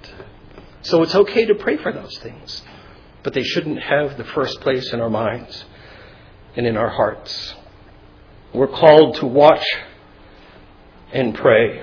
So 0.83 1.01
it's 1.01 1.15
okay 1.15 1.45
to 1.45 1.55
pray 1.55 1.77
for 1.77 1.91
those 1.91 2.17
things, 2.19 2.61
but 3.23 3.33
they 3.33 3.43
shouldn't 3.43 3.81
have 3.81 4.17
the 4.17 4.25
first 4.25 4.59
place 4.61 4.91
in 4.93 4.99
our 4.99 5.09
minds 5.09 5.65
and 6.55 6.67
in 6.67 6.77
our 6.77 6.89
hearts. 6.89 7.55
We're 8.53 8.67
called 8.67 9.15
to 9.15 9.25
watch 9.25 9.65
and 11.11 11.33
pray. 11.33 11.81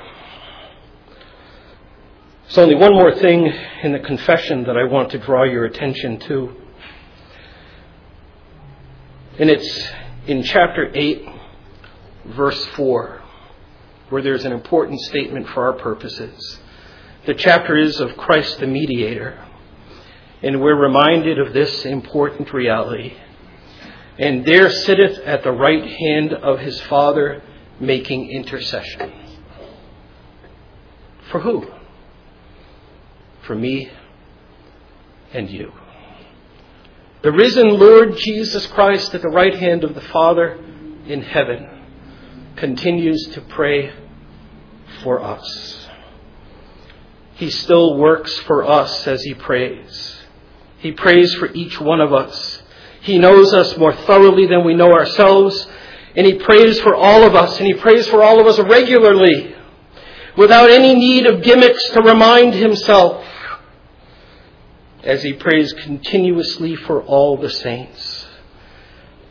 There's 2.44 2.58
only 2.58 2.74
one 2.74 2.92
more 2.92 3.14
thing 3.14 3.46
in 3.82 3.92
the 3.92 4.00
confession 4.00 4.64
that 4.64 4.76
I 4.76 4.84
want 4.84 5.10
to 5.12 5.18
draw 5.18 5.44
your 5.44 5.64
attention 5.64 6.18
to. 6.20 6.56
And 9.38 9.48
it's 9.48 9.88
in 10.26 10.42
chapter 10.42 10.90
8, 10.94 11.26
verse 12.26 12.64
4, 12.74 13.22
where 14.10 14.20
there's 14.20 14.44
an 14.44 14.52
important 14.52 15.00
statement 15.00 15.48
for 15.48 15.64
our 15.64 15.72
purposes. 15.72 16.59
The 17.26 17.34
chapter 17.34 17.76
is 17.76 18.00
of 18.00 18.16
Christ 18.16 18.60
the 18.60 18.66
mediator. 18.66 19.44
And 20.42 20.60
we're 20.60 20.80
reminded 20.80 21.38
of 21.38 21.52
this 21.52 21.84
important 21.84 22.52
reality. 22.52 23.14
And 24.18 24.44
there 24.44 24.70
sitteth 24.70 25.18
at 25.18 25.42
the 25.42 25.52
right 25.52 25.84
hand 25.84 26.32
of 26.32 26.60
his 26.60 26.80
Father 26.82 27.42
making 27.78 28.30
intercession. 28.30 29.12
For 31.30 31.40
who? 31.40 31.70
For 33.42 33.54
me 33.54 33.90
and 35.32 35.50
you. 35.50 35.72
The 37.22 37.32
risen 37.32 37.68
Lord 37.78 38.16
Jesus 38.16 38.66
Christ 38.68 39.14
at 39.14 39.20
the 39.20 39.28
right 39.28 39.54
hand 39.54 39.84
of 39.84 39.94
the 39.94 40.00
Father 40.00 40.58
in 41.06 41.20
heaven 41.22 41.68
continues 42.56 43.28
to 43.34 43.42
pray 43.42 43.92
for 45.02 45.22
us. 45.22 45.89
He 47.40 47.48
still 47.48 47.96
works 47.96 48.36
for 48.40 48.66
us 48.66 49.06
as 49.06 49.22
he 49.22 49.32
prays. 49.32 50.14
He 50.80 50.92
prays 50.92 51.34
for 51.36 51.50
each 51.52 51.80
one 51.80 52.02
of 52.02 52.12
us. 52.12 52.62
He 53.00 53.18
knows 53.18 53.54
us 53.54 53.78
more 53.78 53.94
thoroughly 53.94 54.46
than 54.46 54.62
we 54.62 54.74
know 54.74 54.92
ourselves, 54.92 55.66
and 56.14 56.26
he 56.26 56.34
prays 56.34 56.78
for 56.80 56.94
all 56.94 57.22
of 57.22 57.34
us, 57.34 57.56
and 57.56 57.66
he 57.66 57.72
prays 57.72 58.06
for 58.08 58.22
all 58.22 58.42
of 58.42 58.46
us 58.46 58.58
regularly 58.58 59.54
without 60.36 60.70
any 60.70 60.94
need 60.94 61.24
of 61.24 61.42
gimmicks 61.42 61.82
to 61.92 62.02
remind 62.02 62.52
himself 62.52 63.24
as 65.02 65.22
he 65.22 65.32
prays 65.32 65.72
continuously 65.72 66.76
for 66.76 67.02
all 67.02 67.38
the 67.38 67.48
saints. 67.48 68.26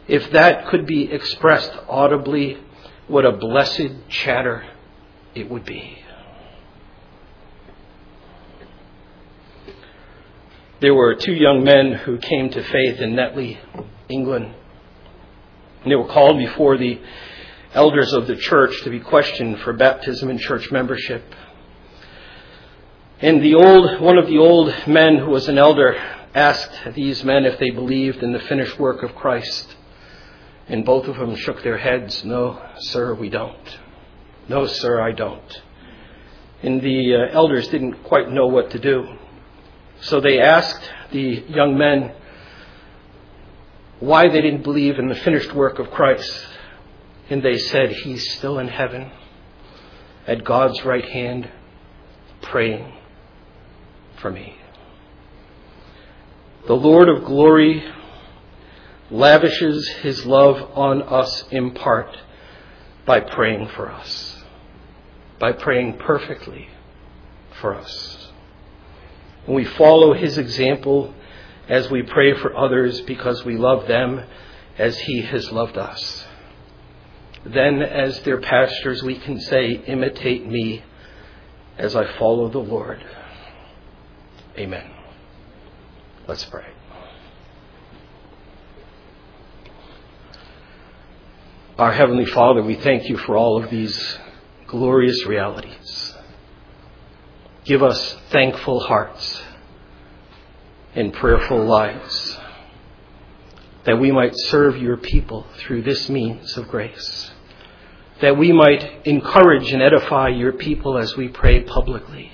If 0.08 0.32
that 0.32 0.66
could 0.70 0.88
be 0.88 1.12
expressed 1.12 1.74
audibly, 1.88 2.58
what 3.08 3.24
a 3.24 3.34
blessed 3.34 4.10
chatter 4.10 4.66
it 5.36 5.48
would 5.48 5.64
be. 5.64 5.99
There 10.82 10.94
were 10.94 11.16
two 11.16 11.34
young 11.34 11.64
men 11.66 11.92
who 11.92 12.18
came 12.18 12.50
to 12.52 12.64
faith 12.64 13.02
in 13.02 13.14
Netley, 13.14 13.58
England. 14.08 14.56
And 15.84 15.92
they 15.92 15.96
were 15.96 16.08
called 16.08 16.38
before 16.38 16.78
the 16.78 17.02
elders 17.74 18.14
of 18.14 18.28
the 18.28 18.38
church 18.38 18.82
to 18.84 18.90
be 18.90 19.02
questioned 19.02 19.60
for 19.60 19.74
baptism 19.74 20.30
and 20.30 20.40
church 20.40 20.72
membership. 20.72 21.24
And 23.20 23.44
the 23.44 23.56
old, 23.56 24.00
one 24.00 24.18
of 24.18 24.28
the 24.28 24.38
old 24.38 24.74
men 24.88 25.18
who 25.18 25.30
was 25.32 25.50
an 25.50 25.58
elder 25.58 25.96
asked 26.34 26.96
these 26.96 27.26
men 27.26 27.44
if 27.44 27.60
they 27.60 27.72
believed 27.72 28.24
in 28.24 28.32
the 28.32 28.40
finished 28.40 28.80
work 28.80 29.04
of 29.04 29.16
Christ. 29.16 29.76
And 30.70 30.86
both 30.86 31.08
of 31.08 31.18
them 31.18 31.36
shook 31.36 31.62
their 31.62 31.78
heads, 31.78 32.24
No, 32.24 32.62
sir, 32.78 33.14
we 33.16 33.30
don't. 33.30 33.80
No, 34.48 34.66
sir, 34.66 35.02
I 35.02 35.12
don't. 35.12 35.62
And 36.64 36.82
the 36.82 37.16
uh, 37.16 37.34
elders 37.34 37.68
didn't 37.68 38.04
quite 38.04 38.32
know 38.32 38.48
what 38.48 38.72
to 38.72 38.80
do. 38.80 39.18
So 40.02 40.22
they 40.22 40.40
asked 40.40 40.90
the 41.12 41.44
young 41.50 41.78
men 41.78 42.14
why 44.00 44.30
they 44.30 44.42
didn't 44.42 44.64
believe 44.64 44.98
in 44.98 45.10
the 45.10 45.16
finished 45.16 45.54
work 45.54 45.80
of 45.80 45.92
Christ. 45.92 46.48
And 47.30 47.44
they 47.44 47.58
said, 47.58 47.92
He's 47.92 48.32
still 48.34 48.60
in 48.60 48.68
heaven 48.68 49.12
at 50.26 50.44
God's 50.44 50.84
right 50.86 51.06
hand 51.06 51.50
praying 52.42 52.94
for 54.22 54.32
me. 54.32 54.56
The 56.68 56.76
Lord 56.76 57.10
of 57.10 57.26
glory 57.26 57.84
lavishes 59.12 59.88
his 60.02 60.26
love 60.26 60.72
on 60.76 61.02
us 61.02 61.44
in 61.52 61.72
part 61.72 62.16
by 63.06 63.20
praying 63.22 63.70
for 63.70 63.92
us, 63.92 64.38
by 65.40 65.52
praying 65.52 65.98
perfectly 65.98 66.70
for 67.60 67.74
us. 67.74 68.19
When 69.50 69.56
we 69.56 69.66
follow 69.66 70.14
his 70.14 70.38
example 70.38 71.12
as 71.68 71.90
we 71.90 72.04
pray 72.04 72.36
for 72.36 72.56
others 72.56 73.02
because 73.02 73.44
we 73.44 73.58
love 73.58 73.88
them 73.88 74.24
as 74.78 74.96
He 75.00 75.24
has 75.24 75.52
loved 75.52 75.76
us. 75.76 76.24
Then, 77.44 77.82
as 77.82 78.20
their 78.20 78.40
pastors, 78.40 79.02
we 79.02 79.18
can 79.18 79.42
say, 79.42 79.72
Imitate 79.72 80.46
me 80.46 80.84
as 81.80 81.96
I 81.96 82.16
follow 82.20 82.50
the 82.50 82.60
Lord. 82.60 83.04
Amen. 84.56 84.88
Let's 86.28 86.46
pray. 86.46 86.68
Our 91.80 91.92
Heavenly 91.92 92.28
Father, 92.28 92.62
we 92.62 92.76
thank 92.76 93.10
you 93.10 93.18
for 93.18 93.36
all 93.36 93.64
of 93.64 93.72
these 93.72 94.20
glorious 94.68 95.26
realities. 95.26 96.09
Give 97.66 97.84
us 97.84 98.18
thankful 98.30 98.80
hearts 98.80 99.42
and 100.96 101.14
prayerful 101.14 101.66
lives 101.66 102.38
that 103.86 104.00
we 104.00 104.12
might 104.12 104.34
serve 104.36 104.78
your 104.78 104.98
people 104.98 105.46
through 105.58 105.82
this 105.82 106.10
means 106.10 106.58
of 106.58 106.68
grace, 106.68 107.32
that 108.22 108.38
we 108.38 108.52
might 108.52 109.08
encourage 109.08 109.72
and 109.72 109.82
edify 109.82 110.30
your 110.30 110.52
people 110.54 110.98
as 110.98 111.16
we 111.16 111.28
pray 111.28 111.62
publicly, 111.62 112.32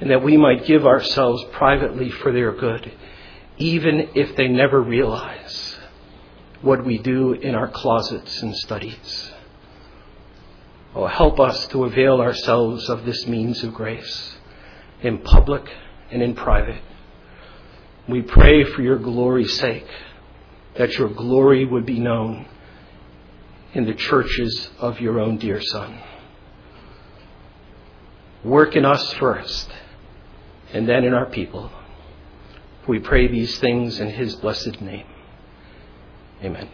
and 0.00 0.10
that 0.10 0.22
we 0.22 0.36
might 0.36 0.66
give 0.66 0.86
ourselves 0.86 1.44
privately 1.52 2.10
for 2.10 2.32
their 2.32 2.52
good, 2.52 2.92
even 3.58 4.10
if 4.14 4.36
they 4.36 4.48
never 4.48 4.80
realize 4.82 5.76
what 6.60 6.84
we 6.84 6.98
do 6.98 7.32
in 7.32 7.54
our 7.54 7.68
closets 7.68 8.42
and 8.42 8.54
studies. 8.56 9.31
Oh, 10.94 11.06
help 11.06 11.40
us 11.40 11.66
to 11.68 11.84
avail 11.84 12.20
ourselves 12.20 12.88
of 12.90 13.04
this 13.04 13.26
means 13.26 13.62
of 13.64 13.72
grace 13.72 14.36
in 15.02 15.18
public 15.18 15.64
and 16.10 16.22
in 16.22 16.34
private. 16.34 16.82
We 18.08 18.20
pray 18.22 18.64
for 18.64 18.82
your 18.82 18.98
glory's 18.98 19.56
sake 19.58 19.86
that 20.74 20.98
your 20.98 21.08
glory 21.08 21.64
would 21.64 21.86
be 21.86 21.98
known 21.98 22.46
in 23.72 23.86
the 23.86 23.94
churches 23.94 24.68
of 24.78 25.00
your 25.00 25.18
own 25.18 25.38
dear 25.38 25.62
Son. 25.62 25.98
Work 28.44 28.76
in 28.76 28.84
us 28.84 29.12
first 29.14 29.70
and 30.72 30.88
then 30.88 31.04
in 31.04 31.14
our 31.14 31.26
people. 31.26 31.70
We 32.86 32.98
pray 32.98 33.28
these 33.28 33.58
things 33.58 34.00
in 34.00 34.10
his 34.10 34.34
blessed 34.36 34.80
name. 34.80 35.06
Amen. 36.42 36.68